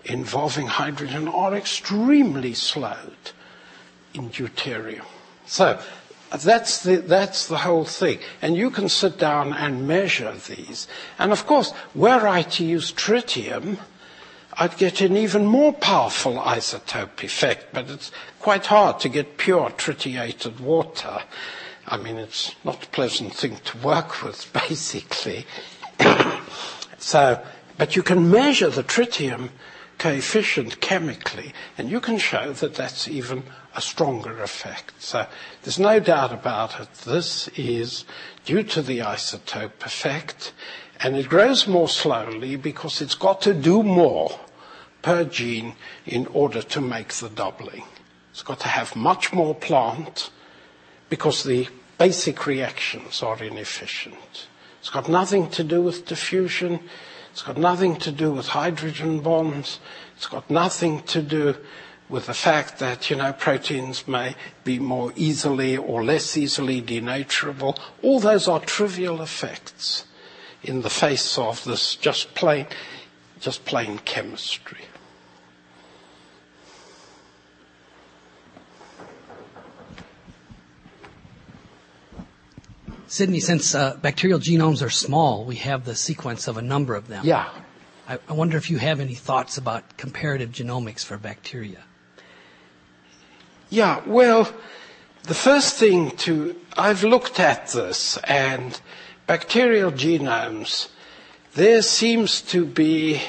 involving 0.06 0.66
hydrogen 0.66 1.28
are 1.28 1.54
extremely 1.54 2.54
slowed 2.54 3.32
in 4.14 4.30
deuterium. 4.30 5.04
So 5.44 5.78
that's 6.42 6.82
the, 6.84 6.96
that's 6.96 7.48
the 7.48 7.58
whole 7.58 7.84
thing. 7.84 8.20
And 8.40 8.56
you 8.56 8.70
can 8.70 8.88
sit 8.88 9.18
down 9.18 9.52
and 9.52 9.86
measure 9.86 10.32
these. 10.32 10.88
And 11.18 11.32
of 11.32 11.44
course, 11.46 11.74
were 11.94 12.26
I 12.26 12.42
to 12.42 12.64
use 12.64 12.92
tritium, 12.92 13.78
I'd 14.54 14.76
get 14.76 15.00
an 15.00 15.16
even 15.16 15.46
more 15.46 15.72
powerful 15.72 16.34
isotope 16.34 17.22
effect, 17.22 17.72
but 17.72 17.88
it's 17.88 18.10
quite 18.40 18.66
hard 18.66 19.00
to 19.00 19.08
get 19.08 19.36
pure 19.36 19.70
tritiated 19.70 20.60
water. 20.60 21.22
I 21.86 21.96
mean, 21.96 22.16
it's 22.16 22.54
not 22.64 22.84
a 22.84 22.88
pleasant 22.88 23.34
thing 23.34 23.56
to 23.64 23.78
work 23.78 24.22
with, 24.22 24.52
basically. 24.68 25.46
so, 26.98 27.42
but 27.78 27.96
you 27.96 28.02
can 28.02 28.30
measure 28.30 28.70
the 28.70 28.82
tritium 28.82 29.50
coefficient 29.98 30.80
chemically, 30.80 31.52
and 31.76 31.90
you 31.90 32.00
can 32.00 32.16
show 32.18 32.52
that 32.54 32.74
that's 32.74 33.06
even 33.06 33.44
a 33.76 33.82
stronger 33.82 34.42
effect. 34.42 34.94
So 34.98 35.26
there's 35.62 35.78
no 35.78 36.00
doubt 36.00 36.32
about 36.32 36.80
it. 36.80 36.92
This 37.04 37.48
is 37.48 38.06
due 38.46 38.62
to 38.62 38.82
the 38.82 39.00
isotope 39.00 39.84
effect, 39.84 40.52
and 41.02 41.16
it 41.16 41.28
grows 41.28 41.66
more 41.66 41.88
slowly 41.88 42.56
because 42.56 43.00
it's 43.00 43.14
got 43.14 43.40
to 43.42 43.54
do 43.54 43.82
more 43.82 44.38
per 45.02 45.24
gene 45.24 45.74
in 46.04 46.26
order 46.26 46.60
to 46.60 46.80
make 46.80 47.14
the 47.14 47.28
doubling. 47.30 47.84
It's 48.32 48.42
got 48.42 48.60
to 48.60 48.68
have 48.68 48.94
much 48.94 49.32
more 49.32 49.54
plant 49.54 50.30
because 51.08 51.42
the 51.42 51.68
basic 51.98 52.46
reactions 52.46 53.22
are 53.22 53.42
inefficient. 53.42 54.46
It's 54.80 54.90
got 54.90 55.08
nothing 55.08 55.48
to 55.50 55.64
do 55.64 55.82
with 55.82 56.04
diffusion. 56.06 56.80
It's 57.32 57.42
got 57.42 57.56
nothing 57.56 57.96
to 57.96 58.12
do 58.12 58.32
with 58.32 58.48
hydrogen 58.48 59.20
bonds. 59.20 59.80
It's 60.16 60.26
got 60.26 60.50
nothing 60.50 61.02
to 61.04 61.22
do 61.22 61.56
with 62.10 62.26
the 62.26 62.34
fact 62.34 62.78
that, 62.78 63.08
you 63.08 63.16
know, 63.16 63.32
proteins 63.32 64.06
may 64.06 64.34
be 64.64 64.78
more 64.78 65.12
easily 65.16 65.76
or 65.76 66.04
less 66.04 66.36
easily 66.36 66.82
denaturable. 66.82 67.78
All 68.02 68.20
those 68.20 68.48
are 68.48 68.60
trivial 68.60 69.22
effects 69.22 70.04
in 70.62 70.82
the 70.82 70.90
face 70.90 71.38
of 71.38 71.64
this 71.64 71.94
just 71.94 72.34
plain, 72.34 72.66
just 73.40 73.64
plain 73.64 73.98
chemistry. 73.98 74.78
Sydney, 83.06 83.40
since 83.40 83.74
uh, 83.74 83.96
bacterial 84.00 84.38
genomes 84.38 84.86
are 84.86 84.90
small, 84.90 85.44
we 85.44 85.56
have 85.56 85.84
the 85.84 85.96
sequence 85.96 86.46
of 86.46 86.56
a 86.56 86.62
number 86.62 86.94
of 86.94 87.08
them. 87.08 87.26
Yeah. 87.26 87.48
I, 88.08 88.20
I 88.28 88.32
wonder 88.34 88.56
if 88.56 88.70
you 88.70 88.78
have 88.78 89.00
any 89.00 89.14
thoughts 89.14 89.58
about 89.58 89.96
comparative 89.96 90.50
genomics 90.50 91.04
for 91.04 91.18
bacteria. 91.18 91.82
Yeah, 93.68 94.00
well, 94.06 94.48
the 95.24 95.34
first 95.34 95.76
thing 95.76 96.12
to, 96.18 96.54
I've 96.76 97.02
looked 97.02 97.40
at 97.40 97.68
this 97.68 98.16
and 98.18 98.80
bacterial 99.30 99.92
genomes, 99.92 100.88
there 101.54 101.82
seems 101.82 102.40
to 102.40 102.66
be, 102.66 103.22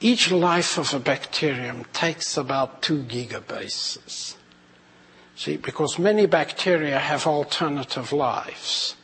each 0.00 0.30
life 0.30 0.76
of 0.76 0.92
a 0.92 0.98
bacterium 0.98 1.86
takes 1.94 2.36
about 2.36 2.82
two 2.82 3.02
gigabases. 3.04 4.34
See, 5.34 5.56
because 5.56 5.98
many 5.98 6.26
bacteria 6.26 6.98
have 6.98 7.26
alternative 7.26 8.12
lives. 8.12 8.94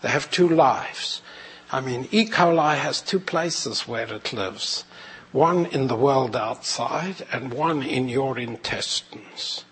They 0.00 0.08
have 0.08 0.28
two 0.28 0.48
lives. 0.48 1.22
I 1.70 1.80
mean, 1.80 2.08
E. 2.10 2.26
coli 2.26 2.76
has 2.76 3.00
two 3.00 3.20
places 3.20 3.86
where 3.86 4.12
it 4.12 4.32
lives. 4.32 4.84
One 5.30 5.66
in 5.66 5.86
the 5.86 5.94
world 5.94 6.34
outside 6.34 7.24
and 7.32 7.54
one 7.54 7.84
in 7.84 8.08
your 8.08 8.40
intestines. 8.40 9.64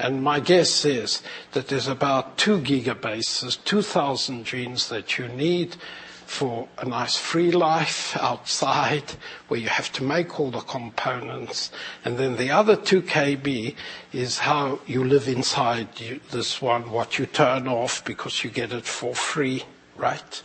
And 0.00 0.22
my 0.22 0.40
guess 0.40 0.86
is 0.86 1.22
that 1.52 1.68
there's 1.68 1.86
about 1.86 2.38
two 2.38 2.58
gigabases, 2.58 3.62
2,000 3.64 4.44
genes 4.44 4.88
that 4.88 5.18
you 5.18 5.28
need 5.28 5.76
for 6.24 6.68
a 6.78 6.86
nice 6.86 7.16
free 7.18 7.50
life 7.50 8.16
outside 8.20 9.12
where 9.48 9.60
you 9.60 9.68
have 9.68 9.92
to 9.92 10.02
make 10.02 10.40
all 10.40 10.50
the 10.50 10.60
components. 10.60 11.70
And 12.02 12.16
then 12.16 12.36
the 12.36 12.50
other 12.50 12.76
2 12.76 13.02
KB 13.02 13.74
is 14.10 14.38
how 14.38 14.78
you 14.86 15.04
live 15.04 15.28
inside 15.28 15.88
this 16.30 16.62
one, 16.62 16.90
what 16.90 17.18
you 17.18 17.26
turn 17.26 17.68
off 17.68 18.02
because 18.02 18.42
you 18.42 18.48
get 18.48 18.72
it 18.72 18.86
for 18.86 19.14
free, 19.14 19.64
right? 19.98 20.42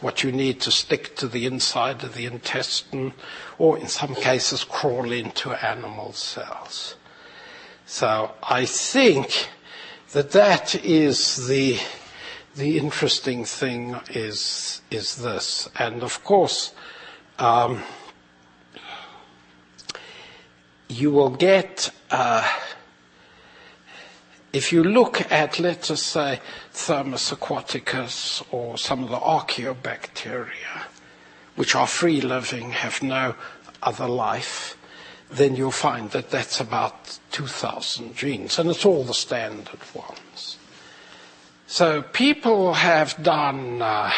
What 0.00 0.22
you 0.22 0.30
need 0.30 0.60
to 0.60 0.70
stick 0.70 1.16
to 1.16 1.26
the 1.26 1.46
inside 1.46 2.04
of 2.04 2.14
the 2.14 2.26
intestine, 2.26 3.12
or 3.58 3.76
in 3.76 3.88
some 3.88 4.14
cases 4.14 4.62
crawl 4.62 5.10
into 5.10 5.50
animal 5.50 6.12
cells. 6.12 6.94
So 7.86 8.32
I 8.42 8.64
think 8.64 9.48
that 10.12 10.30
that 10.30 10.74
is 10.74 11.46
the 11.48 11.78
the 12.56 12.78
interesting 12.78 13.44
thing 13.44 13.96
is 14.10 14.80
is 14.90 15.16
this, 15.16 15.68
and 15.78 16.02
of 16.02 16.22
course, 16.24 16.72
um, 17.38 17.82
you 20.88 21.10
will 21.10 21.30
get. 21.30 21.90
Uh, 22.10 22.48
if 24.52 24.72
you 24.72 24.84
look 24.84 25.32
at, 25.32 25.58
let's 25.58 25.88
just 25.88 26.06
say, 26.06 26.38
Thermus 26.72 27.32
aquaticus 27.32 28.40
or 28.52 28.78
some 28.78 29.02
of 29.02 29.10
the 29.10 29.18
archaeobacteria, 29.18 30.84
which 31.56 31.74
are 31.74 31.88
free 31.88 32.20
living, 32.20 32.70
have 32.70 33.02
no 33.02 33.34
other 33.82 34.06
life, 34.06 34.76
then 35.36 35.56
you'll 35.56 35.70
find 35.72 36.10
that 36.12 36.30
that's 36.30 36.60
about 36.60 37.18
2,000 37.32 38.14
genes, 38.14 38.58
and 38.58 38.70
it's 38.70 38.84
all 38.84 39.02
the 39.04 39.14
standard 39.14 39.80
ones. 39.92 40.58
So 41.66 42.02
people 42.02 42.74
have 42.74 43.20
done 43.22 43.82
uh, 43.82 44.12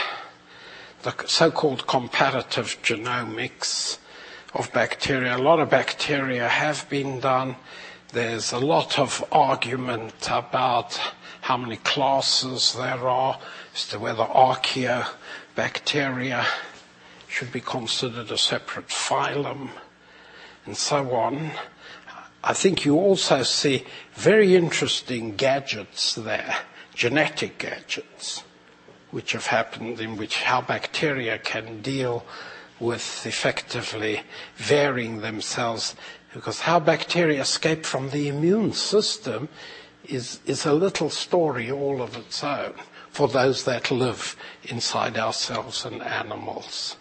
the 1.02 1.14
so-called 1.26 1.86
comparative 1.86 2.76
genomics 2.82 3.98
of 4.52 4.70
bacteria. 4.72 5.36
A 5.36 5.38
lot 5.38 5.60
of 5.60 5.70
bacteria 5.70 6.48
have 6.48 6.88
been 6.90 7.20
done. 7.20 7.56
There's 8.12 8.52
a 8.52 8.59
lot 8.59 8.98
of 8.98 9.24
argument 9.32 10.28
about 10.30 11.01
how 11.40 11.56
many 11.56 11.76
classes 11.76 12.74
there 12.74 13.09
are 13.09 13.38
as 13.74 13.88
to 13.88 13.98
whether 13.98 14.24
archaeobacteria 14.24 16.44
should 17.26 17.52
be 17.52 17.60
considered 17.60 18.30
a 18.30 18.38
separate 18.38 18.88
phylum 18.88 19.70
and 20.66 20.76
so 20.76 21.14
on. 21.14 21.52
I 22.44 22.52
think 22.52 22.84
you 22.84 22.97
also 22.97 23.43
see 23.43 23.84
very 24.14 24.55
interesting 24.55 25.36
gadgets 25.36 26.14
there 26.14 26.56
genetic 26.94 27.59
gadgets 27.59 28.43
which 29.10 29.32
have 29.32 29.47
happened 29.47 30.01
in 30.01 30.16
which 30.16 30.43
how 30.43 30.60
bacteria 30.62 31.38
can 31.38 31.82
deal 31.82 32.24
with 32.80 33.26
effectively 33.26 34.22
varying 34.56 35.20
themselves 35.20 35.94
Because 36.36 36.60
how 36.60 36.80
bacteria 36.80 37.40
escape 37.40 37.86
from 37.86 38.10
the 38.10 38.28
immune 38.28 38.74
system 38.74 39.48
is, 40.05 40.38
is 40.44 40.66
a 40.66 40.72
little 40.74 41.09
story 41.09 41.70
all 41.70 42.02
of 42.02 42.14
its 42.14 42.44
own 42.44 42.74
for 43.09 43.26
those 43.26 43.64
that 43.64 43.90
live 43.90 44.36
inside 44.64 45.16
ourselves 45.16 45.86
and 45.86 46.02
animals. 46.02 46.97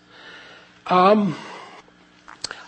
Um, 0.87 1.35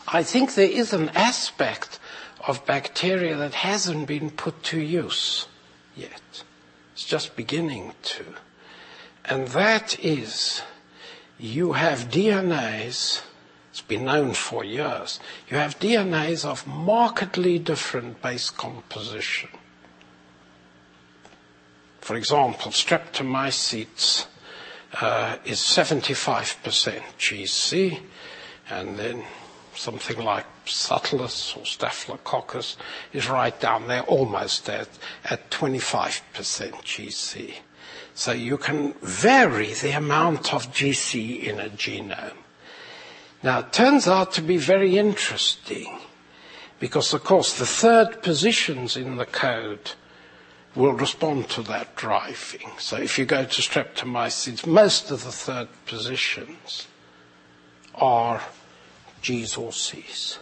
I 0.07 0.23
think 0.23 0.53
there 0.53 0.69
is 0.69 0.93
an 0.93 1.09
aspect 1.09 1.99
of 2.47 2.65
bacteria 2.65 3.35
that 3.38 3.53
hasn't 3.53 4.07
been 4.07 4.29
put 4.29 4.63
to 4.63 4.79
use 4.79 5.47
yet. 5.95 6.43
It's 6.93 7.03
just 7.03 7.35
beginning 7.35 7.93
to. 8.03 8.25
And 9.25 9.49
that 9.49 9.99
is, 9.99 10.61
you 11.38 11.73
have 11.73 12.09
DNAs 12.09 13.21
it's 13.77 13.85
been 13.85 14.05
known 14.05 14.34
for 14.34 14.63
years. 14.63 15.19
You 15.51 15.57
have 15.57 15.77
DNAs 15.77 16.43
of 16.43 16.65
markedly 16.65 17.59
different 17.59 18.23
base 18.23 18.49
composition. 18.49 19.49
For 22.01 22.15
example, 22.15 22.71
streptomycetes 22.71 24.25
uh, 24.99 25.38
is 25.45 25.59
75% 25.59 27.03
GC, 27.19 27.99
and 28.71 28.97
then 28.97 29.23
something 29.77 30.19
like 30.23 30.45
Subtilis 30.65 31.55
or 31.55 31.65
Staphylococcus 31.65 32.77
is 33.13 33.29
right 33.29 33.57
down 33.59 33.87
there, 33.87 34.01
almost 34.01 34.67
at, 34.69 34.89
at 35.25 35.49
25% 35.51 36.21
GC. 36.83 37.53
So 38.13 38.31
you 38.31 38.57
can 38.57 38.93
vary 39.01 39.73
the 39.73 39.91
amount 39.91 40.53
of 40.53 40.71
GC 40.71 41.43
in 41.43 41.59
a 41.59 41.69
genome. 41.69 42.33
Now, 43.43 43.59
it 43.59 43.71
turns 43.71 44.07
out 44.07 44.33
to 44.33 44.41
be 44.41 44.57
very 44.57 44.97
interesting 44.97 45.99
because, 46.79 47.13
of 47.13 47.23
course, 47.23 47.57
the 47.57 47.65
third 47.65 48.23
positions 48.23 48.97
in 48.97 49.17
the 49.17 49.25
code 49.25 49.91
will 50.75 50.93
respond 50.93 51.49
to 51.49 51.61
that 51.63 51.95
driving. 51.95 52.69
So 52.79 52.97
if 52.97 53.17
you 53.17 53.25
go 53.25 53.45
to 53.45 53.61
streptomyces, 53.61 54.65
most 54.65 55.11
of 55.11 55.23
the 55.23 55.31
third 55.31 55.69
positions 55.85 56.87
are 57.95 58.41
Or 59.57 59.72
C's. 59.72 60.39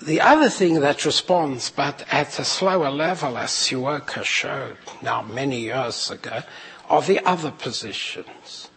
The 0.00 0.20
other 0.20 0.48
thing 0.48 0.80
that 0.80 1.04
responds, 1.04 1.70
but 1.70 2.04
at 2.10 2.38
a 2.38 2.44
slower 2.44 2.90
level, 2.90 3.38
as 3.38 3.50
Sueoka 3.50 4.24
showed 4.24 4.76
now 5.00 5.22
many 5.22 5.60
years 5.60 6.10
ago, 6.10 6.42
are 6.88 7.02
the 7.02 7.24
other 7.24 7.52
positions. 7.52 8.68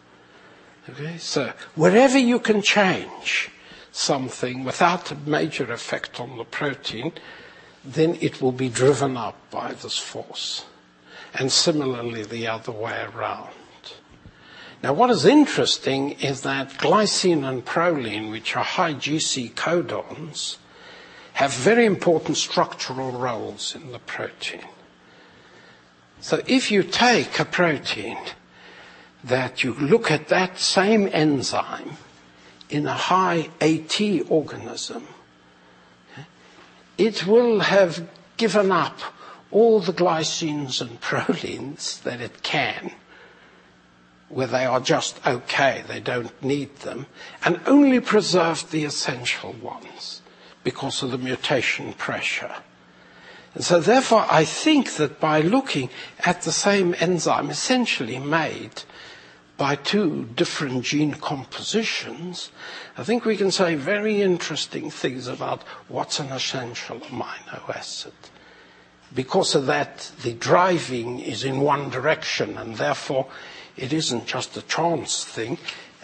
Okay, 0.88 1.18
so 1.18 1.52
wherever 1.74 2.20
you 2.20 2.40
can 2.40 2.62
change 2.62 3.50
something 3.92 4.64
without 4.64 5.12
a 5.12 5.16
major 5.16 5.72
effect 5.74 6.20
on 6.20 6.38
the 6.38 6.44
protein, 6.44 7.12
then 7.84 8.18
it 8.22 8.40
will 8.40 8.52
be 8.52 8.70
driven 8.70 9.18
up 9.18 9.36
by 9.50 9.74
this 9.74 9.98
force. 9.98 10.66
And 11.34 11.52
similarly, 11.52 12.24
the 12.24 12.48
other 12.48 12.72
way 12.72 13.04
around. 13.16 13.55
Now, 14.86 14.94
what 14.94 15.10
is 15.10 15.26
interesting 15.26 16.12
is 16.22 16.42
that 16.42 16.70
glycine 16.78 17.44
and 17.44 17.66
proline, 17.66 18.30
which 18.30 18.56
are 18.56 18.64
high 18.64 18.94
GC 18.94 19.54
codons, 19.54 20.58
have 21.34 21.52
very 21.52 21.88
important 21.88 22.38
structural 22.38 23.12
roles 23.12 23.74
in 23.74 23.92
the 23.92 23.98
protein. 23.98 24.62
So 26.22 26.44
if 26.46 26.70
you 26.70 26.84
take 26.84 27.40
a 27.40 27.46
protein 27.46 28.20
that 29.24 29.64
you 29.64 29.74
look 29.74 30.12
at 30.12 30.28
that 30.28 30.60
same 30.60 31.10
enzyme 31.12 31.98
in 32.70 32.86
a 32.86 32.94
high 32.94 33.50
AT 33.60 34.00
organism, 34.30 35.08
it 37.00 37.26
will 37.26 37.62
have 37.62 38.08
given 38.38 38.72
up 38.72 39.00
all 39.50 39.80
the 39.80 39.94
glycines 39.94 40.80
and 40.80 41.02
prolines 41.02 42.04
that 42.04 42.22
it 42.22 42.44
can, 42.44 42.92
where 44.30 44.48
they 44.48 44.66
are 44.66 44.80
just 44.80 45.26
okay, 45.26 45.84
they 45.88 46.00
don't 46.00 46.44
need 46.44 46.76
them, 46.78 47.06
and 47.44 47.60
only 47.66 48.00
preserved 48.00 48.72
the 48.72 48.84
essential 48.84 49.54
ones 49.54 50.22
because 50.64 51.04
of 51.04 51.12
the 51.12 51.18
mutation 51.18 51.94
pressure. 51.94 52.56
And 53.54 53.64
so 53.64 53.80
therefore 53.80 54.26
I 54.30 54.44
think 54.44 54.96
that 54.96 55.20
by 55.20 55.42
looking 55.42 55.90
at 56.20 56.42
the 56.42 56.52
same 56.52 56.96
enzyme 57.00 57.50
essentially 57.50 58.20
made 58.20 58.84
by 59.58 59.76
two 59.76 60.28
different 60.36 60.84
gene 60.84 61.14
compositions, 61.14 62.52
I 62.98 63.04
think 63.04 63.24
we 63.24 63.38
can 63.38 63.52
say 63.52 63.76
very 63.76 64.22
interesting 64.22 64.92
things 64.92 65.28
about 65.28 65.64
what's 65.88 66.20
an 66.20 66.32
essential 66.32 67.00
amino 67.00 67.70
acid. 67.74 68.12
Because 69.14 69.56
of 69.56 69.68
that, 69.68 70.12
the 70.24 70.34
driving 70.34 71.22
is 71.22 71.46
in 71.46 71.62
one 71.62 71.90
direction, 71.90 72.58
and 72.58 72.76
therefore 72.76 73.28
it 73.78 73.94
isn't 73.94 74.26
just 74.26 74.58
a 74.58 74.62
chance 74.62 75.24
thing. 75.24 75.58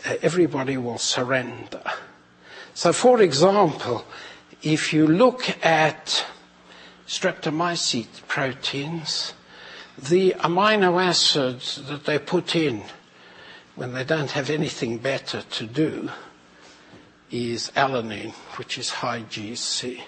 Uh, 0.05 0.15
everybody 0.21 0.77
will 0.77 0.97
surrender. 0.97 1.83
So, 2.73 2.93
for 2.93 3.21
example, 3.21 4.05
if 4.61 4.93
you 4.93 5.07
look 5.07 5.55
at 5.65 6.25
streptomycete 7.07 8.27
proteins, 8.27 9.33
the 9.97 10.35
amino 10.39 11.03
acids 11.03 11.83
that 11.87 12.05
they 12.05 12.17
put 12.17 12.55
in 12.55 12.83
when 13.75 13.93
they 13.93 14.03
don't 14.03 14.31
have 14.31 14.49
anything 14.49 14.97
better 14.97 15.41
to 15.41 15.65
do 15.65 16.09
is 17.29 17.71
alanine, 17.75 18.33
which 18.57 18.77
is 18.77 18.89
high 18.89 19.21
GC. 19.21 20.01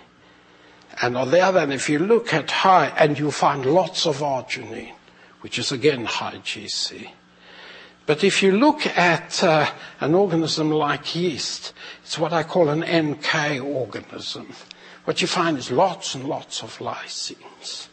And 1.01 1.17
on 1.17 1.31
the 1.31 1.39
other 1.39 1.59
hand, 1.59 1.73
if 1.73 1.89
you 1.89 1.99
look 1.99 2.33
at 2.33 2.51
high, 2.51 2.87
and 2.97 3.17
you 3.17 3.31
find 3.31 3.65
lots 3.65 4.05
of 4.05 4.19
arginine, 4.19 4.93
which 5.41 5.57
is 5.57 5.71
again 5.71 6.05
high 6.05 6.37
GC. 6.37 7.09
But 8.05 8.23
if 8.23 8.43
you 8.43 8.51
look 8.51 8.85
at 8.97 9.43
uh, 9.43 9.69
an 10.01 10.13
organism 10.13 10.71
like 10.71 11.15
yeast, 11.15 11.73
it's 12.03 12.19
what 12.19 12.33
I 12.33 12.43
call 12.43 12.69
an 12.69 12.81
NK 12.83 13.63
organism. 13.63 14.53
What 15.05 15.21
you 15.21 15.27
find 15.27 15.57
is 15.57 15.71
lots 15.71 16.15
and 16.15 16.25
lots 16.25 16.63
of 16.63 16.77
lysines. 16.79 17.87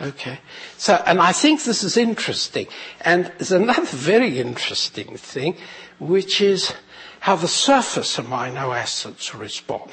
Okay. 0.00 0.40
So, 0.76 1.02
and 1.06 1.20
I 1.20 1.32
think 1.32 1.62
this 1.62 1.82
is 1.84 1.96
interesting. 1.96 2.66
And 3.02 3.30
there's 3.38 3.52
another 3.52 3.84
very 3.84 4.38
interesting 4.38 5.16
thing, 5.16 5.56
which 5.98 6.40
is 6.40 6.72
how 7.20 7.36
the 7.36 7.48
surface 7.48 8.16
amino 8.16 8.76
acids 8.76 9.34
respond. 9.34 9.92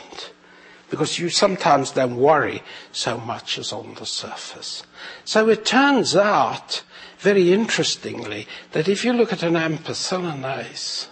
Because 0.90 1.19
you 1.19 1.30
sometimes 1.30 1.91
don't 1.91 2.18
worry 2.18 2.64
so 2.91 3.18
much 3.18 3.57
as 3.57 3.72
on 3.72 3.94
the 3.95 4.06
surface. 4.06 4.84
So 5.23 5.48
it 5.48 5.65
turns 5.65 6.15
out, 6.15 6.84
very 7.22 7.53
interestingly, 7.53 8.48
that 8.72 8.89
if 8.89 9.06
you 9.06 9.14
look 9.14 9.31
at 9.31 9.43
an 9.43 9.53
ampicillinase 9.53 11.07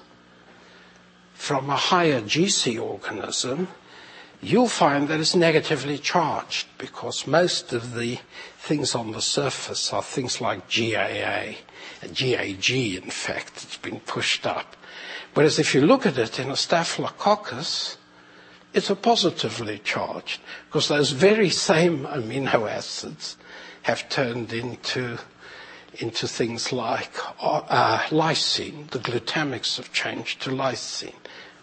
from 1.36 1.70
a 1.70 1.76
higher 1.76 2.20
GC 2.22 2.82
organism, 2.82 3.68
you'll 4.42 4.68
find 4.68 5.08
that 5.08 5.20
it's 5.20 5.36
negatively 5.36 6.00
charged 6.00 6.68
because 6.80 7.28
most 7.28 7.74
of 7.74 7.94
the 7.94 8.18
things 8.58 8.96
on 8.96 9.12
the 9.12 9.22
surface 9.22 9.94
are 9.94 10.02
things 10.02 10.42
like 10.42 10.68
GAA, 10.68 11.54
GAG 12.14 12.70
in 12.72 13.10
fact, 13.12 13.64
it's 13.64 13.78
been 13.78 14.00
pushed 14.00 14.48
up. 14.48 14.76
Whereas 15.36 15.60
if 15.60 15.76
you 15.76 15.82
look 15.82 16.08
at 16.08 16.18
it 16.18 16.40
in 16.40 16.50
a 16.50 16.56
staphylococcus, 16.56 17.98
it's 18.74 18.90
a 18.90 18.96
positively 18.96 19.80
charged 19.84 20.42
because 20.68 20.88
those 20.88 21.12
very 21.12 21.50
same 21.50 22.06
amino 22.06 22.68
acids 22.70 23.38
have 23.84 24.10
turned 24.10 24.52
into 24.54 25.20
into 25.96 26.28
things 26.28 26.72
like 26.72 27.12
uh, 27.42 28.00
lysine. 28.10 28.90
The 28.92 29.00
glutamics 29.00 29.78
have 29.78 29.92
changed 29.92 30.42
to 30.44 30.52
lysine 30.52 31.14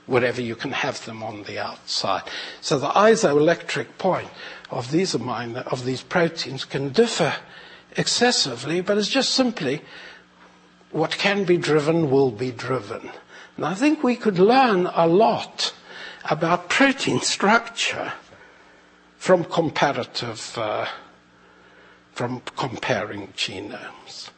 wherever 0.06 0.40
you 0.40 0.54
can 0.54 0.72
have 0.72 1.04
them 1.04 1.22
on 1.22 1.42
the 1.44 1.58
outside. 1.58 2.22
So 2.60 2.78
the 2.78 2.88
isoelectric 2.88 3.98
point 3.98 4.28
of 4.70 4.90
these 4.90 5.14
amino, 5.14 5.66
of 5.66 5.84
these 5.84 6.02
proteins 6.02 6.64
can 6.64 6.90
differ 6.90 7.34
excessively, 7.96 8.80
but 8.80 8.98
it's 8.98 9.08
just 9.08 9.34
simply 9.34 9.82
what 10.90 11.12
can 11.12 11.44
be 11.44 11.56
driven 11.56 12.10
will 12.10 12.30
be 12.30 12.52
driven. 12.52 13.10
And 13.56 13.64
I 13.64 13.74
think 13.74 14.02
we 14.02 14.16
could 14.16 14.38
learn 14.38 14.86
a 14.86 15.06
lot 15.06 15.74
about 16.30 16.68
protein 16.68 17.20
structure 17.20 18.12
from 19.16 19.44
comparative, 19.44 20.56
uh, 20.58 20.86
from 22.16 22.40
comparing 22.56 23.28
genomes. 23.36 24.30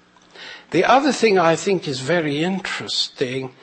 The 0.73 0.85
other 0.85 1.13
thing 1.13 1.39
I 1.39 1.55
think 1.55 1.87
is 1.87 2.01
very 2.01 2.43
interesting 2.43 3.55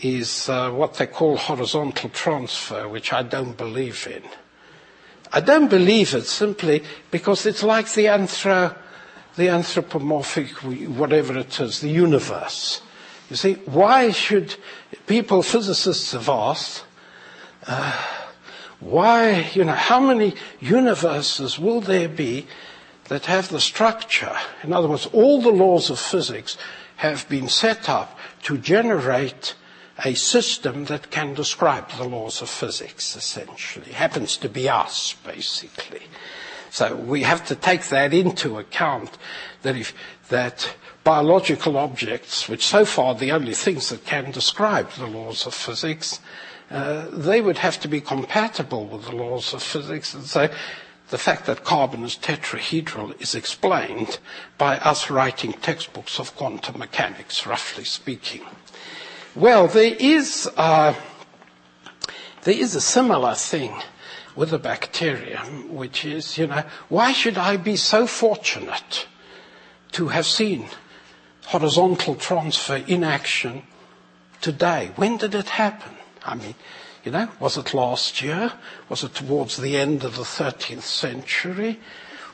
is 0.00 0.48
uh, 0.48 0.70
what 0.70 0.94
they 0.94 1.08
call 1.08 1.36
horizontal 1.36 2.10
transfer, 2.10 2.88
which 2.88 3.12
I 3.12 3.24
don't 3.24 3.56
believe 3.56 4.06
in. 4.06 4.22
I 5.32 5.40
don't 5.40 5.68
believe 5.68 6.14
it 6.14 6.26
simply 6.26 6.84
because 7.10 7.44
it's 7.44 7.64
like 7.64 7.92
the 7.92 8.06
anthro, 8.06 8.76
the 9.34 9.48
anthropomorphic, 9.48 10.50
whatever 10.96 11.36
it 11.36 11.58
is, 11.58 11.80
the 11.80 11.90
universe. 11.90 12.80
You 13.30 13.34
see, 13.34 13.54
why 13.66 14.12
should 14.12 14.54
people, 15.08 15.42
physicists 15.42 16.12
have 16.12 16.28
asked, 16.28 16.84
uh, 17.66 18.20
Why, 18.80 19.50
you 19.52 19.64
know, 19.64 19.74
how 19.74 20.00
many 20.00 20.34
universes 20.58 21.58
will 21.58 21.82
there 21.82 22.08
be 22.08 22.46
that 23.10 23.26
have 23.26 23.48
the 23.48 23.60
structure? 23.60 24.36
In 24.62 24.72
other 24.72 24.86
words, 24.86 25.06
all 25.12 25.42
the 25.42 25.50
laws 25.50 25.90
of 25.90 25.98
physics 25.98 26.56
have 26.96 27.28
been 27.28 27.48
set 27.48 27.88
up 27.88 28.16
to 28.44 28.56
generate 28.56 29.54
a 30.04 30.14
system 30.14 30.84
that 30.84 31.10
can 31.10 31.34
describe 31.34 31.90
the 31.98 32.04
laws 32.04 32.40
of 32.40 32.48
physics, 32.48 33.16
essentially. 33.16 33.86
It 33.88 33.94
happens 33.94 34.36
to 34.38 34.48
be 34.48 34.68
us, 34.68 35.16
basically. 35.26 36.02
So 36.70 36.94
we 36.94 37.24
have 37.24 37.44
to 37.46 37.56
take 37.56 37.88
that 37.88 38.14
into 38.14 38.58
account 38.58 39.18
that 39.62 39.76
if, 39.76 39.92
that 40.28 40.76
biological 41.02 41.76
objects, 41.76 42.48
which 42.48 42.64
so 42.64 42.84
far 42.84 43.06
are 43.06 43.14
the 43.16 43.32
only 43.32 43.54
things 43.54 43.88
that 43.88 44.06
can 44.06 44.30
describe 44.30 44.88
the 44.92 45.08
laws 45.08 45.46
of 45.46 45.54
physics, 45.54 46.20
uh, 46.70 47.06
they 47.10 47.40
would 47.40 47.58
have 47.58 47.80
to 47.80 47.88
be 47.88 48.00
compatible 48.00 48.86
with 48.86 49.06
the 49.06 49.16
laws 49.16 49.52
of 49.52 49.64
physics. 49.64 50.14
And 50.14 50.24
so 50.24 50.48
the 51.10 51.18
fact 51.18 51.46
that 51.46 51.64
carbon 51.64 52.04
is 52.04 52.16
tetrahedral 52.16 53.20
is 53.20 53.34
explained 53.34 54.18
by 54.58 54.78
us 54.78 55.10
writing 55.10 55.52
textbooks 55.52 56.18
of 56.18 56.34
quantum 56.36 56.78
mechanics, 56.78 57.46
roughly 57.46 57.84
speaking. 57.84 58.42
Well, 59.34 59.66
there 59.66 59.94
is, 59.98 60.48
uh, 60.56 60.94
there 62.42 62.54
is 62.54 62.74
a 62.74 62.80
similar 62.80 63.34
thing 63.34 63.74
with 64.36 64.50
the 64.50 64.58
bacterium, 64.58 65.74
which 65.74 66.04
is, 66.04 66.38
you 66.38 66.46
know, 66.46 66.62
why 66.88 67.12
should 67.12 67.36
I 67.36 67.56
be 67.56 67.76
so 67.76 68.06
fortunate 68.06 69.06
to 69.92 70.08
have 70.08 70.26
seen 70.26 70.66
horizontal 71.46 72.14
transfer 72.14 72.76
in 72.76 73.02
action 73.02 73.62
today? 74.40 74.92
When 74.94 75.16
did 75.16 75.34
it 75.34 75.48
happen? 75.48 75.96
I 76.24 76.36
mean, 76.36 76.54
you 77.04 77.10
know, 77.10 77.28
was 77.38 77.56
it 77.56 77.74
last 77.74 78.22
year? 78.22 78.52
Was 78.88 79.04
it 79.04 79.14
towards 79.14 79.56
the 79.56 79.76
end 79.76 80.04
of 80.04 80.16
the 80.16 80.22
13th 80.22 80.82
century? 80.82 81.80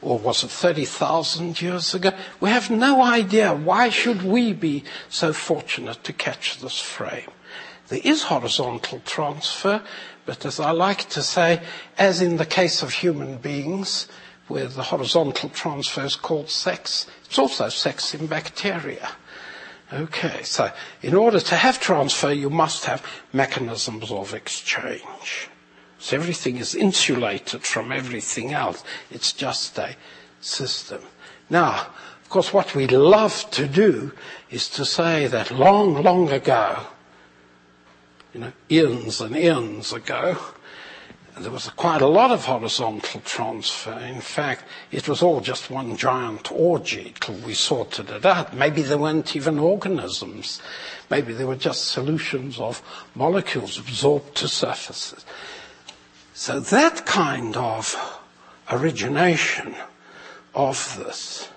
Or 0.03 0.19
was 0.19 0.45
it 0.45 0.51
30,000 0.51 1.61
years 1.61 1.95
ago? 1.95 2.13
We 2.41 2.51
have 2.51 2.71
no 2.71 3.03
idea. 3.03 3.55
Why 3.55 3.89
should 3.89 4.23
we 4.23 4.53
be 4.53 4.85
so 5.09 5.33
fortunate 5.33 6.05
to 6.05 6.13
catch 6.13 6.61
this 6.61 6.81
frame? 6.81 7.31
There 7.89 8.01
is 8.03 8.25
horizontal 8.25 9.01
transfer, 9.05 9.83
but 10.27 10.45
as 10.45 10.59
I 10.59 10.73
like 10.73 11.09
to 11.11 11.23
say, 11.23 11.63
as 11.97 12.21
in 12.21 12.37
the 12.37 12.47
case 12.47 12.83
of 12.83 12.93
human 12.93 13.37
beings, 13.39 14.09
where 14.49 14.67
the 14.67 14.83
horizontal 14.83 15.49
transfer 15.51 16.05
is 16.05 16.17
called 16.17 16.51
sex, 16.51 17.07
it's 17.25 17.39
also 17.39 17.69
sex 17.69 18.15
in 18.15 18.27
bacteria. 18.27 19.11
Okay, 19.93 20.43
so 20.43 20.73
in 21.03 21.15
order 21.15 21.39
to 21.39 21.55
have 21.55 21.81
transfer, 21.81 22.33
you 22.33 22.51
must 22.51 22.87
have 22.87 23.05
mechanisms 23.33 24.11
of 24.11 24.35
exchange. 24.35 25.49
So 25.99 26.17
everything 26.17 26.57
is 26.57 26.75
insulated 26.75 27.63
from 27.63 27.93
everything 27.93 28.53
else. 28.53 28.83
It's 29.11 29.33
just 29.33 29.79
a 29.79 29.97
system. 30.41 31.03
Now, 31.49 31.87
of 32.23 32.29
course, 32.29 32.53
what 32.53 32.75
we 32.75 32.89
love 32.89 33.49
to 33.53 33.69
do 33.69 34.13
is 34.51 34.69
to 34.71 34.85
say 34.85 35.29
that 35.29 35.53
long, 35.53 36.03
long 36.03 36.31
ago, 36.31 36.81
you 38.35 38.41
know, 38.41 38.53
eons 38.71 39.21
and 39.21 39.37
eons 39.37 39.93
ago, 39.93 40.37
there 41.39 41.51
was 41.51 41.69
quite 41.71 42.01
a 42.01 42.07
lot 42.07 42.31
of 42.31 42.47
horizontal 42.47 43.21
transfer. 43.21 43.93
In 43.93 44.23
fact, 44.23 44.65
it 44.91 45.07
was 45.07 45.23
all 45.23 45.41
just 45.41 45.71
one 45.71 45.97
giant 45.97 46.51
orgy 46.51 47.13
till 47.21 47.35
we 47.35 47.53
sorted 47.53 48.09
it 48.09 48.25
out. 48.25 48.57
Maybe 48.57 48.81
there 48.81 48.97
weren't 48.97 49.37
even 49.37 49.59
organisms. 49.59 50.63
Maybe 51.11 51.35
they 51.35 51.45
were 51.45 51.57
just 51.57 51.87
solutions 51.87 52.59
of 52.59 52.83
molecules 53.15 53.79
absorbed 53.79 54.35
to 54.37 54.49
surfaces. 54.49 55.27
So 56.33 56.59
that 56.59 57.05
kind 57.05 57.57
of 57.57 58.21
origination 58.71 59.75
of 60.55 60.97
this 60.99 61.51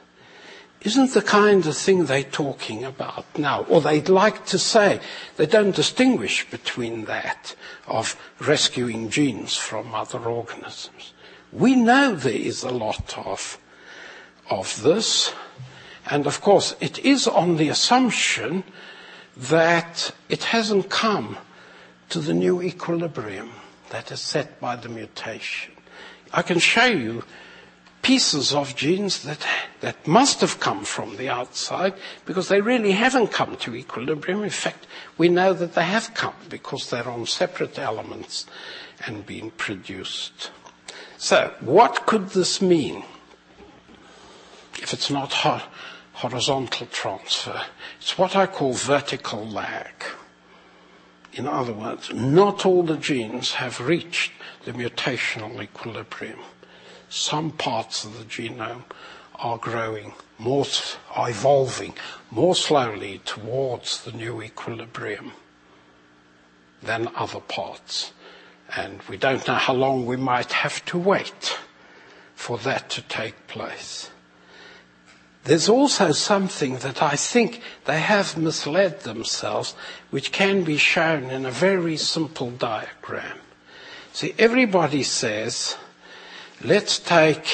isn't 0.82 1.14
the 1.14 1.22
kind 1.22 1.66
of 1.66 1.76
thing 1.76 2.06
they're 2.06 2.24
talking 2.24 2.86
about 2.86 3.26
now, 3.38 3.64
or 3.64 3.82
they'd 3.82 4.08
like 4.08 4.46
to 4.46 4.58
say. 4.58 5.00
They 5.36 5.46
don't 5.46 5.76
distinguish 5.76 6.50
between 6.50 7.06
that 7.06 7.56
of 7.88 8.16
rescuing 8.40 9.10
genes 9.10 9.58
from 9.58 9.94
other 9.94 10.20
organisms. 10.20 11.14
We 11.52 11.76
know 11.76 12.16
there 12.16 12.32
is 12.32 12.64
a 12.64 12.70
lot 12.70 13.18
of, 13.18 13.58
of 14.50 14.82
this, 14.82 15.34
and 16.10 16.26
of 16.26 16.40
course 16.42 16.76
it 16.80 17.00
is 17.00 17.28
on 17.28 17.58
the 17.58 17.70
assumption 17.70 18.64
that 19.36 20.12
it 20.30 20.46
hasn't 20.46 20.90
come 20.90 21.38
to 22.10 22.20
the 22.20 22.34
new 22.34 22.62
equilibrium 22.62 23.52
that 23.90 24.12
is 24.12 24.20
set 24.20 24.60
by 24.60 24.76
the 24.76 24.90
mutation. 24.90 25.74
I 26.32 26.42
can 26.42 26.60
show 26.60 26.86
you 26.86 27.24
pieces 28.02 28.54
of 28.54 28.76
genes 28.76 29.24
that, 29.24 29.46
that 29.82 30.08
must 30.08 30.42
have 30.42 30.60
come 30.60 30.84
from 30.84 31.18
the 31.18 31.30
outside 31.30 31.94
because 32.26 32.48
they 32.48 32.62
really 32.62 32.92
haven't 32.92 33.28
come 33.32 33.56
to 33.58 33.76
equilibrium. 33.76 34.44
In 34.44 34.50
fact, 34.50 34.88
we 35.18 35.30
know 35.30 35.54
that 35.54 35.74
they 35.74 35.84
have 35.84 36.14
come 36.14 36.34
because 36.50 36.90
they're 36.90 37.08
on 37.10 37.26
separate 37.26 37.78
elements 37.78 38.46
and 39.06 39.26
being 39.26 39.52
produced. 39.52 40.52
So, 41.18 41.54
what 41.60 42.06
could 42.06 42.30
this 42.30 42.62
mean 42.62 43.04
if 44.82 44.94
it's 44.94 45.10
not 45.10 45.34
horizontal 46.14 46.88
transfer? 46.88 47.62
It's 48.00 48.18
what 48.18 48.36
I 48.36 48.46
call 48.48 48.74
vertical 48.74 49.46
lag. 49.46 49.92
In 51.34 51.48
other 51.48 51.74
words, 51.74 52.12
not 52.14 52.66
all 52.66 52.84
the 52.84 52.98
genes 52.98 53.54
have 53.56 53.80
reached 53.80 54.32
the 54.66 54.72
mutational 54.72 55.62
equilibrium 55.62 56.40
some 57.10 57.52
parts 57.52 58.06
of 58.06 58.18
the 58.18 58.26
genome 58.26 58.84
are 59.36 59.58
growing 59.58 60.14
more, 60.38 60.66
are 61.12 61.30
evolving 61.30 61.94
more 62.32 62.56
slowly 62.56 63.22
towards 63.26 64.04
the 64.04 64.12
new 64.12 64.42
equilibrium 64.42 65.32
than 66.82 67.10
other 67.16 67.40
parts. 67.40 68.14
And 68.76 69.02
we 69.10 69.18
don't 69.18 69.48
know 69.48 69.56
how 69.56 69.74
long 69.74 70.06
we 70.06 70.16
might 70.16 70.54
have 70.54 70.86
to 70.86 70.98
wait 70.98 71.58
for 72.36 72.58
that 72.60 72.90
to 72.92 73.02
take 73.02 73.48
place. 73.48 74.12
There's 75.46 75.70
also 75.70 76.12
something 76.12 76.78
that 76.80 77.02
I 77.02 77.16
think 77.16 77.62
they 77.86 78.00
have 78.00 78.38
misled 78.38 79.02
themselves, 79.02 79.74
which 80.10 80.32
can 80.32 80.64
be 80.64 80.78
shown 80.78 81.32
in 81.32 81.46
a 81.46 81.52
very 81.52 81.98
simple 81.98 82.52
diagram. 82.52 83.40
See, 84.14 84.36
everybody 84.38 85.02
says 85.02 85.78
let's 86.64 87.00
take, 87.00 87.46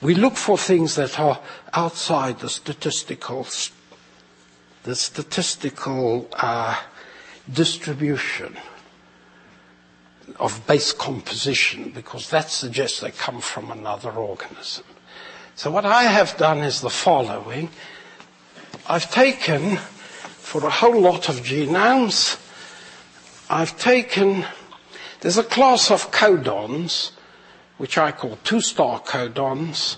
we 0.00 0.14
look 0.14 0.36
for 0.36 0.56
things 0.56 0.94
that 0.96 1.18
are 1.18 1.40
outside 1.72 2.38
the 2.40 2.48
statistical, 2.48 3.46
the 4.84 4.94
statistical 4.94 6.28
uh, 6.32 6.80
distribution 7.52 8.56
of 10.38 10.66
base 10.66 10.92
composition 10.92 11.90
because 11.90 12.30
that 12.30 12.50
suggests 12.50 13.00
they 13.00 13.10
come 13.10 13.40
from 13.40 13.70
another 13.70 14.10
organism. 14.10 14.84
So 15.54 15.70
what 15.70 15.84
I 15.84 16.04
have 16.04 16.36
done 16.38 16.58
is 16.58 16.80
the 16.80 16.90
following. 16.90 17.68
I've 18.86 19.10
taken, 19.10 19.76
for 19.76 20.64
a 20.66 20.70
whole 20.70 21.00
lot 21.00 21.28
of 21.28 21.40
genomes, 21.42 22.38
I've 23.50 23.78
taken, 23.78 24.46
there's 25.20 25.36
a 25.36 25.44
class 25.44 25.90
of 25.90 26.10
codons 26.10 27.12
which 27.78 27.98
I 27.98 28.12
call 28.12 28.38
two-star 28.44 29.00
codons, 29.00 29.96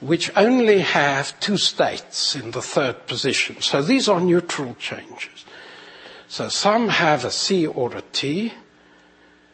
which 0.00 0.30
only 0.36 0.80
have 0.80 1.38
two 1.40 1.56
states 1.56 2.34
in 2.34 2.50
the 2.50 2.62
third 2.62 3.06
position. 3.06 3.60
So 3.60 3.82
these 3.82 4.08
are 4.08 4.20
neutral 4.20 4.74
changes. 4.74 5.44
So 6.28 6.48
some 6.48 6.88
have 6.88 7.24
a 7.24 7.30
C 7.30 7.66
or 7.66 7.94
a 7.94 8.02
T, 8.12 8.52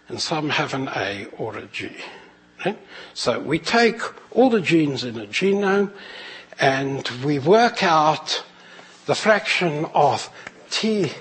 and 0.08 0.20
some 0.20 0.50
have 0.50 0.74
an 0.74 0.88
A 0.88 1.26
or 1.36 1.56
a 1.56 1.66
G. 1.66 1.90
Right? 2.64 2.78
So 3.14 3.38
we 3.40 3.58
take 3.58 4.00
all 4.30 4.48
the 4.48 4.60
genes 4.60 5.04
in 5.04 5.18
a 5.18 5.26
genome, 5.26 5.92
and 6.58 7.06
we 7.24 7.38
work 7.38 7.82
out 7.82 8.42
the 9.06 9.14
fraction 9.14 9.84
of 9.94 10.30
T 10.70 11.12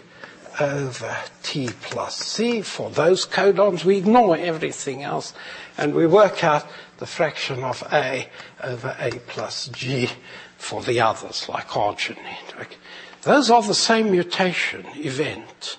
over 0.59 1.15
T 1.43 1.69
plus 1.81 2.17
C 2.17 2.61
for 2.61 2.89
those 2.89 3.25
codons. 3.25 3.83
We 3.83 3.97
ignore 3.97 4.37
everything 4.37 5.03
else 5.03 5.33
and 5.77 5.93
we 5.93 6.07
work 6.07 6.43
out 6.43 6.65
the 6.97 7.05
fraction 7.05 7.63
of 7.63 7.83
A 7.91 8.29
over 8.63 8.95
A 8.99 9.11
plus 9.27 9.67
G 9.67 10.09
for 10.57 10.81
the 10.81 10.99
others, 10.99 11.47
like 11.47 11.67
arginine. 11.69 12.59
Okay. 12.59 12.75
Those 13.21 13.49
are 13.49 13.61
the 13.61 13.73
same 13.73 14.11
mutation 14.11 14.85
event. 14.95 15.77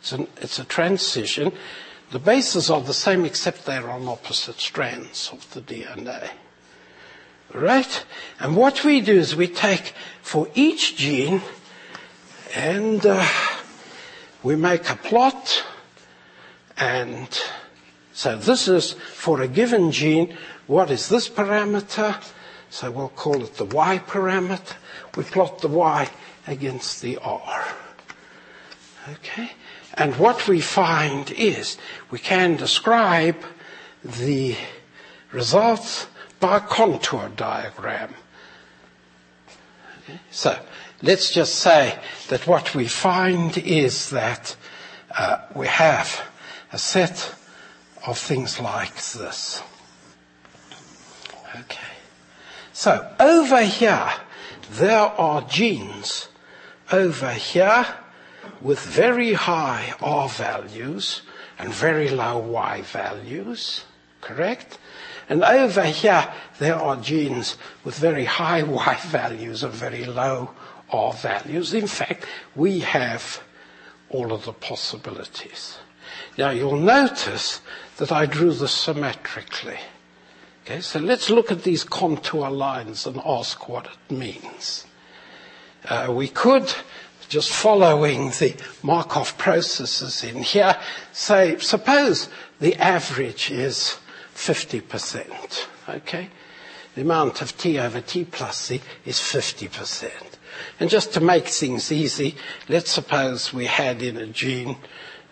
It's, 0.00 0.12
an, 0.12 0.28
it's 0.38 0.58
a 0.58 0.64
transition. 0.64 1.52
The 2.10 2.18
bases 2.18 2.70
are 2.70 2.80
the 2.80 2.94
same 2.94 3.24
except 3.24 3.66
they're 3.66 3.90
on 3.90 4.06
opposite 4.08 4.60
strands 4.60 5.30
of 5.32 5.52
the 5.52 5.60
DNA. 5.60 6.30
Right? 7.52 8.04
And 8.40 8.56
what 8.56 8.84
we 8.84 9.00
do 9.00 9.16
is 9.16 9.36
we 9.36 9.48
take 9.48 9.94
for 10.22 10.48
each 10.54 10.96
gene 10.96 11.42
and 12.54 13.04
uh, 13.04 13.26
we 14.46 14.54
make 14.54 14.88
a 14.88 14.96
plot 14.96 15.64
and 16.78 17.28
So 18.16 18.34
this 18.34 18.66
is 18.66 18.92
for 18.92 19.42
a 19.42 19.46
given 19.46 19.92
gene, 19.92 20.38
what 20.66 20.90
is 20.90 21.10
this 21.10 21.28
parameter? 21.28 22.16
So 22.70 22.90
we'll 22.90 23.10
call 23.10 23.42
it 23.42 23.56
the 23.56 23.66
Y 23.66 24.00
parameter. 24.06 24.72
We 25.14 25.24
plot 25.24 25.60
the 25.60 25.68
Y 25.68 26.08
against 26.46 27.02
the 27.02 27.18
R. 27.18 27.62
Okay? 29.12 29.50
And 29.92 30.16
what 30.16 30.48
we 30.48 30.62
find 30.62 31.30
is 31.30 31.76
we 32.10 32.18
can 32.18 32.56
describe 32.56 33.36
the 34.02 34.56
results 35.30 36.06
by 36.40 36.56
a 36.56 36.60
contour 36.60 37.28
diagram. 37.36 38.14
Okay? 40.04 40.20
So 40.30 40.58
let's 41.02 41.32
just 41.32 41.56
say 41.56 41.98
that 42.28 42.46
what 42.46 42.74
we 42.74 42.86
find 42.86 43.58
is 43.58 44.10
that 44.10 44.56
uh, 45.16 45.38
we 45.54 45.66
have 45.66 46.22
a 46.72 46.78
set 46.78 47.34
of 48.06 48.18
things 48.18 48.60
like 48.60 48.94
this. 48.94 49.62
Okay. 51.54 51.96
So 52.72 53.10
over 53.18 53.62
here, 53.62 54.10
there 54.70 54.98
are 54.98 55.42
genes 55.42 56.28
over 56.92 57.32
here 57.32 57.86
with 58.60 58.80
very 58.80 59.32
high 59.32 59.94
R 60.00 60.28
values 60.28 61.22
and 61.58 61.72
very 61.72 62.10
low 62.10 62.38
Y 62.38 62.82
values, 62.82 63.84
correct? 64.20 64.78
And 65.28 65.42
over 65.42 65.84
here, 65.84 66.32
there 66.58 66.76
are 66.76 66.96
genes 66.96 67.56
with 67.84 67.98
very 67.98 68.26
high 68.26 68.62
Y 68.86 68.98
values 69.06 69.64
and 69.64 69.72
very 69.72 70.04
low 70.04 70.50
R 70.90 71.12
values. 71.12 71.74
In 71.74 71.86
fact, 71.86 72.26
we 72.54 72.80
have 72.80 73.42
all 74.08 74.32
of 74.32 74.44
the 74.44 74.52
possibilities. 74.52 75.78
Now 76.38 76.50
you'll 76.50 76.76
notice 76.76 77.60
that 77.96 78.12
I 78.12 78.26
drew 78.26 78.52
this 78.52 78.72
symmetrically. 78.72 79.78
Okay, 80.64 80.80
so 80.80 80.98
let's 80.98 81.30
look 81.30 81.52
at 81.52 81.62
these 81.62 81.84
contour 81.84 82.50
lines 82.50 83.06
and 83.06 83.20
ask 83.24 83.68
what 83.68 83.86
it 83.86 84.12
means. 84.12 84.84
Uh, 85.88 86.08
we 86.10 86.26
could, 86.26 86.74
just 87.28 87.52
following 87.52 88.30
the 88.30 88.56
Markov 88.82 89.38
processes 89.38 90.24
in 90.24 90.42
here, 90.42 90.76
say, 91.12 91.56
suppose 91.58 92.28
the 92.58 92.74
average 92.76 93.50
is 93.50 93.98
50%, 94.34 95.66
okay? 95.88 96.30
The 96.96 97.02
amount 97.02 97.42
of 97.42 97.56
T 97.56 97.78
over 97.78 98.00
T 98.00 98.24
plus 98.24 98.58
C 98.58 98.80
is 99.04 99.18
50%. 99.18 100.10
And 100.80 100.90
just 100.90 101.12
to 101.14 101.20
make 101.20 101.46
things 101.48 101.90
easy, 101.90 102.36
let's 102.68 102.90
suppose 102.90 103.52
we 103.52 103.66
had 103.66 104.02
in 104.02 104.16
a 104.16 104.26
gene 104.26 104.76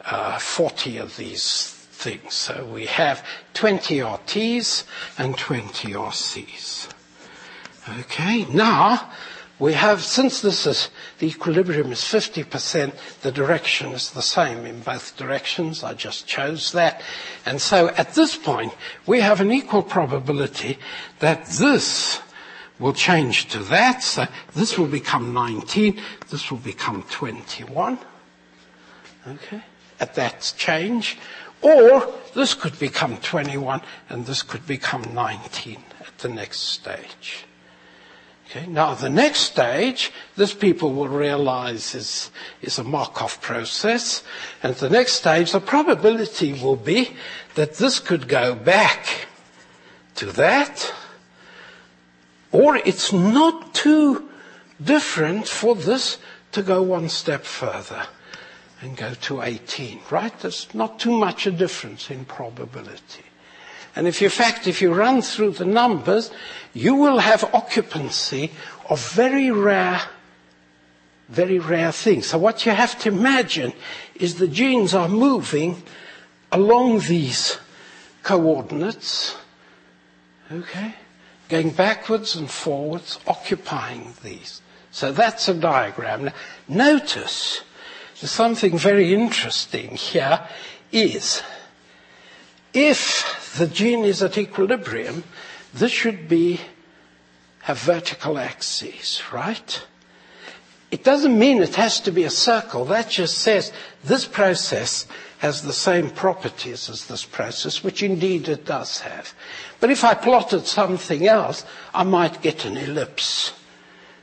uh, 0.05 0.39
40 0.39 0.99
of 0.99 1.17
these 1.17 1.71
things. 1.71 2.35
So 2.35 2.69
we 2.73 2.87
have 2.87 3.25
20 3.55 3.99
RTs 3.99 4.85
and 5.19 5.37
20 5.37 5.93
RCs. 5.93 6.89
Okay, 8.01 8.45
now 8.47 9.11
we 9.59 9.75
have, 9.75 10.03
since 10.03 10.41
this 10.41 10.67
is, 10.67 10.89
the 11.21 11.29
equilibrium 11.29 11.93
is 11.93 12.01
50%, 12.01 12.93
the 13.23 13.31
direction 13.31 13.93
is 13.93 14.11
the 14.11 14.23
same 14.23 14.67
in 14.67 14.81
both 14.81 15.17
directions. 15.17 15.85
I 15.85 15.95
just 15.95 16.27
chose 16.27 16.73
that. 16.73 17.03
And 17.47 17.61
so 17.61 17.89
at 17.91 18.15
this 18.15 18.37
point, 18.37 18.75
we 19.07 19.21
have 19.21 19.41
an 19.41 19.53
equal 19.53 19.83
probability 19.83 20.79
that 21.21 21.47
this 21.47 22.21
will 22.79 22.93
change 22.93 23.49
to 23.49 23.59
that. 23.61 24.03
So 24.03 24.27
this 24.55 24.79
will 24.79 24.87
become 24.87 25.33
19, 25.33 26.01
this 26.31 26.51
will 26.51 26.59
become 26.59 27.05
21. 27.11 27.99
Okay, 29.27 29.63
at 30.01 30.15
that 30.15 30.55
change. 30.57 31.19
Or 31.63 32.13
this 32.35 32.53
could 32.53 32.79
become 32.79 33.17
21 33.19 33.81
and 34.11 34.27
this 34.27 34.43
could 34.43 34.67
become 34.67 35.03
19 35.15 35.83
at 36.01 36.19
the 36.19 36.29
next 36.29 36.61
stage. 36.61 37.47
Okay, 38.51 38.67
now 38.67 38.95
the 38.95 39.09
next 39.09 39.41
stage, 39.41 40.13
this 40.37 40.53
people 40.53 40.93
will 40.93 41.09
realize 41.09 41.95
is, 41.95 42.31
is 42.61 42.79
a 42.79 42.85
Markov 42.85 43.41
process. 43.41 44.23
And 44.63 44.75
the 44.77 44.91
next 44.91 45.15
stage, 45.15 45.53
the 45.53 45.61
probability 45.61 46.53
will 46.53 46.77
be 46.77 47.17
that 47.55 47.75
this 47.77 47.99
could 47.99 48.29
go 48.29 48.55
back 48.55 49.27
to 50.17 50.27
that, 50.33 50.93
or 52.55 52.77
it's 52.77 53.13
not 53.13 53.75
too 53.75 54.29
different 54.81 55.49
for 55.49 55.75
this 55.75 56.19
to 56.53 56.63
go 56.63 56.81
one 56.81 57.09
step 57.09 57.45
further 57.45 58.07
and 58.81 58.97
go 58.97 59.13
to 59.15 59.43
18, 59.43 59.99
right? 60.09 60.39
There's 60.39 60.73
not 60.73 61.01
too 61.01 61.11
much 61.11 61.49
a 61.49 61.51
difference 61.51 62.13
in 62.13 62.25
probability. 62.25 63.25
And 63.97 64.07
if 64.07 64.23
you, 64.23 64.31
fact, 64.31 64.69
if 64.69 64.81
you 64.81 64.95
run 64.95 65.21
through 65.21 65.53
the 65.53 65.65
numbers, 65.65 66.31
you 66.73 66.95
will 66.95 67.19
have 67.19 67.43
occupancy 67.53 68.53
of 68.89 69.05
very 69.11 69.51
rare, 69.51 70.03
very 71.29 71.59
rare 71.59 71.91
things. 71.91 72.29
So 72.29 72.39
what 72.39 72.65
you 72.65 72.71
have 72.71 72.97
to 73.01 73.09
imagine 73.09 73.73
is 74.15 74.37
the 74.37 74.47
genes 74.47 74.95
are 74.95 75.09
moving 75.09 75.83
along 76.53 77.01
these 77.01 77.59
coordinates, 78.23 79.35
okay? 80.53 80.95
Going 81.49 81.71
backwards 81.71 82.37
and 82.37 82.51
forwards, 82.51 83.19
occupying 83.27 84.15
these. 84.23 84.63
So 84.91 85.13
that's 85.13 85.49
a 85.49 85.55
diagram. 85.55 86.25
Now, 86.25 86.33
notice 86.69 87.63
something 88.15 88.79
very 88.79 89.13
interesting 89.13 89.97
here 89.97 90.41
is 90.93 91.43
if 92.73 93.55
the 93.59 93.67
gene 93.67 94.05
is 94.05 94.23
at 94.23 94.39
equilibrium, 94.39 95.25
this 95.75 95.93
should 95.93 96.29
be 96.29 96.61
have 97.61 97.79
vertical 97.79 98.39
axes, 98.39 99.23
right? 99.33 99.87
It 100.91 101.03
doesn't 101.03 101.39
mean 101.39 101.63
it 101.63 101.77
has 101.77 102.01
to 102.01 102.11
be 102.11 102.25
a 102.25 102.31
circle. 102.31 102.85
That 102.85 103.09
just 103.09 103.39
says 103.39 103.73
this 104.05 104.27
process 104.27 105.07
has 105.45 105.61
the 105.61 105.75
same 105.75 106.09
properties 106.09 106.89
as 106.89 107.05
this 107.05 107.23
process, 107.27 107.85
which 107.85 108.03
indeed 108.03 108.49
it 108.49 108.65
does 108.65 109.01
have. 109.01 109.35
But 109.79 109.91
if 109.91 110.03
I 110.03 110.15
plotted 110.15 110.67
something 110.67 111.29
else, 111.29 111.67
I 111.93 112.03
might 112.03 112.41
get 112.41 112.65
an 112.65 112.79
ellipse. 112.79 113.53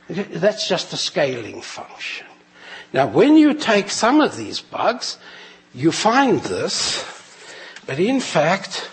That's 0.08 0.66
just 0.66 0.92
a 0.92 0.96
scaling 0.96 1.62
function. 1.62 2.26
Now, 2.92 3.06
when 3.06 3.36
you 3.36 3.54
take 3.54 3.88
some 3.88 4.20
of 4.20 4.36
these 4.36 4.58
bugs, 4.60 5.16
you 5.72 5.92
find 5.92 6.40
this, 6.40 7.04
but 7.86 8.00
in 8.00 8.18
fact, 8.18 8.90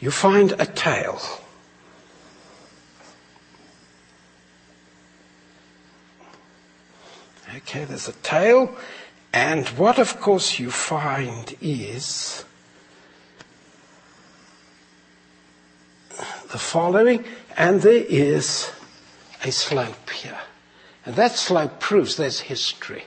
you 0.00 0.10
find 0.10 0.50
a 0.58 0.66
tail. 0.66 1.20
Okay, 7.58 7.84
there's 7.84 8.08
a 8.08 8.18
tail, 8.26 8.74
and 9.32 9.66
what 9.68 9.98
of 9.98 10.20
course 10.20 10.58
you 10.58 10.70
find 10.70 11.56
is 11.60 12.44
the 16.50 16.58
following, 16.58 17.24
and 17.56 17.82
there 17.82 18.04
is 18.08 18.70
a 19.44 19.52
slope 19.52 20.10
here. 20.10 20.38
And 21.06 21.14
that 21.16 21.32
slope 21.32 21.80
proves 21.80 22.16
there's 22.16 22.40
history. 22.40 23.04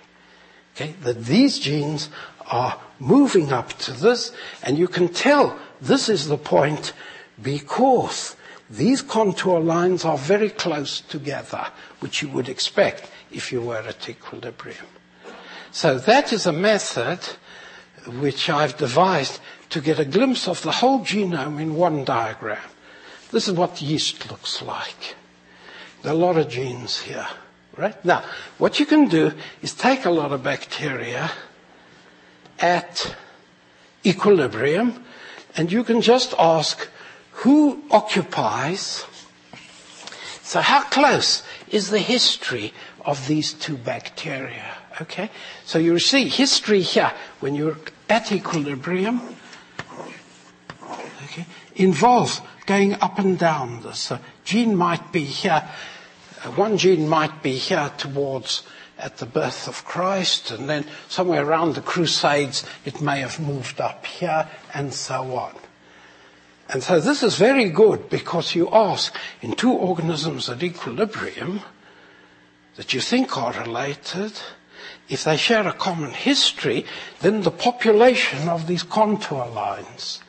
Okay, 0.75 0.95
that 1.03 1.25
these 1.25 1.59
genes 1.59 2.09
are 2.47 2.79
moving 2.99 3.51
up 3.51 3.73
to 3.79 3.91
this, 3.91 4.31
and 4.63 4.77
you 4.77 4.87
can 4.87 5.09
tell 5.09 5.57
this 5.81 6.09
is 6.09 6.27
the 6.27 6.37
point 6.37 6.93
because 7.41 8.35
these 8.69 9.01
contour 9.01 9.59
lines 9.59 10.05
are 10.05 10.17
very 10.17 10.49
close 10.49 11.01
together, 11.01 11.67
which 11.99 12.21
you 12.21 12.29
would 12.29 12.49
expect 12.49 13.09
if 13.31 13.51
you 13.51 13.61
were 13.61 13.77
at 13.77 14.09
equilibrium. 14.09 14.87
So 15.73 15.97
that 15.97 16.31
is 16.31 16.45
a 16.45 16.53
method 16.53 17.19
which 18.05 18.47
I've 18.47 18.77
devised 18.77 19.39
to 19.71 19.81
get 19.81 19.97
a 19.97 20.05
glimpse 20.05 20.47
of 20.47 20.61
the 20.61 20.71
whole 20.71 20.99
genome 20.99 21.59
in 21.59 21.73
one 21.73 22.05
diagram. 22.05 22.61
This 23.31 23.47
is 23.47 23.55
what 23.55 23.81
yeast 23.81 24.29
looks 24.29 24.61
like. 24.61 25.15
There 26.03 26.11
are 26.11 26.15
a 26.15 26.17
lot 26.17 26.37
of 26.37 26.47
genes 26.47 26.99
here. 26.99 27.27
Right? 27.75 28.05
Now, 28.05 28.23
what 28.59 28.79
you 28.79 28.85
can 28.85 29.07
do 29.07 29.31
is 29.63 29.73
take 29.73 30.05
a 30.05 30.11
lot 30.11 30.31
of 30.31 30.43
bacteria 30.43 31.31
at 32.59 33.15
equilibrium 34.05 35.03
and 35.55 35.71
you 35.71 35.83
can 35.83 36.01
just 36.01 36.35
ask 36.37 36.87
who 37.31 37.83
occupies. 37.89 39.05
So 40.43 40.61
how 40.61 40.83
close 40.83 41.41
is 41.69 41.89
the 41.89 41.97
history 41.97 42.73
of 43.03 43.27
these 43.27 43.53
two 43.53 43.75
bacteria? 43.75 44.82
Okay? 45.01 45.29
So 45.65 45.79
you 45.79 45.99
see 45.99 46.27
history 46.27 46.81
here 46.81 47.11
when 47.39 47.55
you're 47.55 47.77
at 48.09 48.31
equilibrium. 48.31 49.21
Okay? 51.25 51.45
Involves 51.75 52.41
going 52.65 52.93
up 52.95 53.19
and 53.19 53.37
down 53.37 53.81
this. 53.81 53.99
So 53.99 54.19
gene 54.45 54.75
might 54.75 55.11
be 55.11 55.23
here 55.23 55.67
uh, 56.43 56.51
one 56.51 56.77
gene 56.77 57.07
might 57.07 57.41
be 57.41 57.53
here 57.53 57.91
towards 57.97 58.63
at 58.97 59.17
the 59.17 59.25
birth 59.25 59.67
of 59.67 59.85
Christ, 59.85 60.51
and 60.51 60.69
then 60.69 60.85
somewhere 61.07 61.45
around 61.45 61.75
the 61.75 61.81
Crusades 61.81 62.65
it 62.85 63.01
may 63.01 63.21
have 63.21 63.39
moved 63.39 63.79
up 63.79 64.05
here, 64.05 64.47
and 64.73 64.93
so 64.93 65.35
on. 65.35 65.55
And 66.69 66.83
so 66.83 66.99
this 66.99 67.23
is 67.23 67.37
very 67.37 67.69
good 67.69 68.09
because 68.09 68.55
you 68.55 68.69
ask 68.71 69.15
in 69.41 69.53
two 69.55 69.71
organisms 69.71 70.49
at 70.49 70.63
equilibrium 70.63 71.61
that 72.75 72.93
you 72.93 72.99
think 72.99 73.37
are 73.37 73.53
related, 73.53 74.33
if 75.13 75.23
they 75.23 75.37
share 75.37 75.67
a 75.67 75.73
common 75.73 76.11
history, 76.11 76.85
then 77.21 77.41
the 77.41 77.51
population 77.51 78.49
of 78.49 78.67
these 78.67 78.83
contour 78.83 79.47
lines 79.47 80.21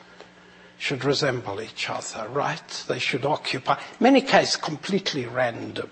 should 0.77 1.03
resemble 1.03 1.59
each 1.59 1.89
other, 1.89 2.27
right? 2.29 2.85
They 2.87 2.99
should 2.99 3.25
occupy, 3.25 3.79
many 3.99 4.21
cases, 4.21 4.57
completely 4.57 5.25
random, 5.25 5.89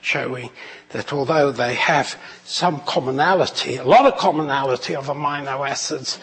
showing 0.00 0.50
that 0.90 1.12
although 1.12 1.52
they 1.52 1.74
have 1.74 2.18
some 2.44 2.80
commonality, 2.80 3.76
a 3.76 3.84
lot 3.84 4.06
of 4.06 4.18
commonality 4.18 4.96
of 4.96 5.06
amino 5.06 5.68
acids, 5.68 6.18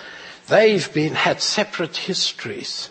they've 0.47 0.93
been 0.93 1.15
had 1.15 1.41
separate 1.41 1.95
histories 1.95 2.89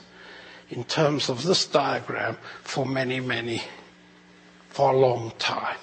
in 0.71 0.85
terms 0.85 1.29
of 1.29 1.43
this 1.43 1.67
diagram 1.67 2.39
for 2.63 2.87
many, 2.87 3.21
many, 3.21 3.63
for 4.71 4.95
a 4.95 4.97
long 4.97 5.33
time. 5.39 5.77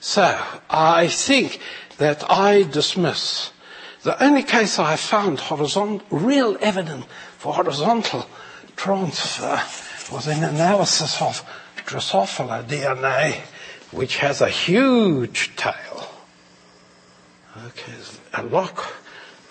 So 0.00 0.40
I 0.70 1.08
think 1.08 1.60
that 1.98 2.24
I 2.30 2.62
dismiss 2.62 3.52
the 4.02 4.22
only 4.22 4.42
case 4.42 4.78
I 4.78 4.96
found 4.96 5.40
horizontal, 5.40 6.06
real 6.10 6.56
evidence 6.60 7.06
for 7.36 7.54
horizontal 7.54 8.26
transfer 8.76 9.60
was 10.12 10.28
in 10.28 10.44
analysis 10.44 11.20
of 11.20 11.44
Drosophila 11.84 12.64
DNA, 12.64 13.40
which 13.90 14.18
has 14.18 14.40
a 14.40 14.48
huge 14.48 15.54
tail. 15.56 16.08
Okay, 17.66 17.92
a 18.34 18.44
lock 18.44 18.94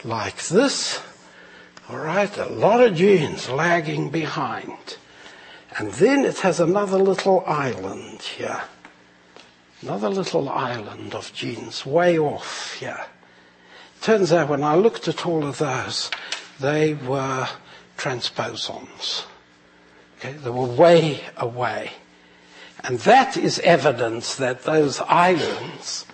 like 0.06 0.48
this. 0.48 1.02
All 1.90 2.00
right, 2.00 2.36
a 2.38 2.46
lot 2.48 2.82
of 2.82 2.96
genes 2.96 3.50
lagging 3.50 4.10
behind. 4.10 4.98
And 5.78 5.92
then 5.94 6.24
it 6.24 6.40
has 6.40 6.60
another 6.60 6.98
little 6.98 7.44
island 7.46 8.22
here. 8.22 8.62
Another 9.82 10.10
little 10.10 10.50
island 10.50 11.14
of 11.14 11.32
genes 11.34 11.86
way 11.86 12.18
off 12.18 12.78
here. 12.80 13.06
Turns 14.02 14.34
out 14.34 14.50
when 14.50 14.64
I 14.64 14.76
looked 14.76 15.08
at 15.08 15.26
all 15.26 15.46
of 15.46 15.60
those, 15.60 16.10
they 16.60 16.96
were 16.96 17.48
transposons. 17.98 19.26
Okay, 20.18 20.34
they 20.34 20.50
were 20.50 20.66
way 20.66 21.22
away. 21.38 21.92
And 22.84 23.00
that 23.00 23.38
is 23.38 23.60
evidence 23.60 24.36
that 24.36 24.64
those 24.64 25.00
islands 25.02 26.06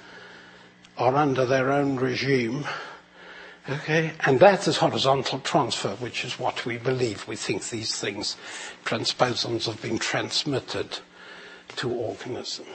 are 0.98 1.16
under 1.16 1.46
their 1.46 1.72
own 1.72 1.96
regime. 1.96 2.66
Okay, 3.70 4.12
and 4.26 4.42
that 4.42 4.68
is 4.68 4.78
horizontal 4.78 5.40
transfer, 5.40 5.96
which 5.96 6.26
is 6.26 6.38
what 6.38 6.66
we 6.66 6.78
believe. 6.78 7.28
We 7.28 7.38
think 7.38 7.70
these 7.70 7.96
things, 7.96 8.36
transposons, 8.84 9.68
have 9.68 9.82
been 9.82 10.00
transmitted 10.00 11.00
to 11.78 11.90
organisms. 11.90 12.68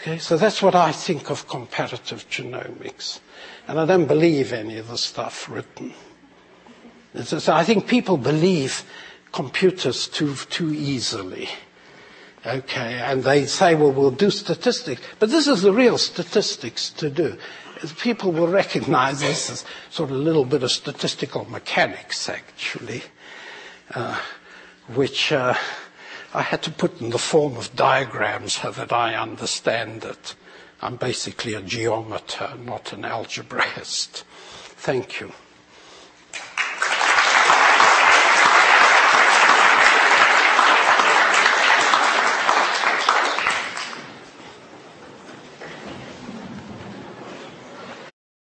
Okay, 0.00 0.18
so 0.18 0.36
that's 0.36 0.62
what 0.62 0.76
I 0.76 0.92
think 0.92 1.28
of 1.28 1.48
comparative 1.48 2.28
genomics. 2.30 3.18
And 3.66 3.80
I 3.80 3.84
don't 3.84 4.06
believe 4.06 4.52
any 4.52 4.78
of 4.78 4.88
the 4.88 4.96
stuff 4.96 5.48
written. 5.50 5.92
So 7.24 7.52
I 7.52 7.64
think 7.64 7.88
people 7.88 8.16
believe 8.16 8.84
computers 9.32 10.06
too, 10.06 10.34
too 10.36 10.72
easily. 10.72 11.48
Okay, 12.46 13.00
and 13.00 13.24
they 13.24 13.46
say, 13.46 13.74
well, 13.74 13.90
we'll 13.90 14.12
do 14.12 14.30
statistics. 14.30 15.02
But 15.18 15.30
this 15.30 15.48
is 15.48 15.62
the 15.62 15.72
real 15.72 15.98
statistics 15.98 16.90
to 16.90 17.10
do. 17.10 17.36
People 18.00 18.30
will 18.30 18.46
recognize 18.46 19.20
this 19.20 19.50
as 19.50 19.64
sort 19.90 20.10
of 20.10 20.16
a 20.16 20.20
little 20.20 20.44
bit 20.44 20.62
of 20.62 20.70
statistical 20.70 21.44
mechanics, 21.50 22.28
actually, 22.28 23.02
uh, 23.94 24.20
which 24.94 25.32
uh, 25.32 25.54
I 26.34 26.42
had 26.42 26.62
to 26.64 26.70
put 26.70 27.00
in 27.00 27.10
the 27.10 27.18
form 27.18 27.56
of 27.56 27.74
diagrams 27.74 28.60
so 28.60 28.70
that 28.72 28.92
I 28.92 29.14
understand 29.14 30.04
it. 30.04 30.34
I'm 30.82 30.96
basically 30.96 31.54
a 31.54 31.62
geometer, 31.62 32.52
not 32.62 32.92
an 32.92 33.02
algebraist. 33.02 34.24
Thank 34.76 35.20
you. 35.20 35.32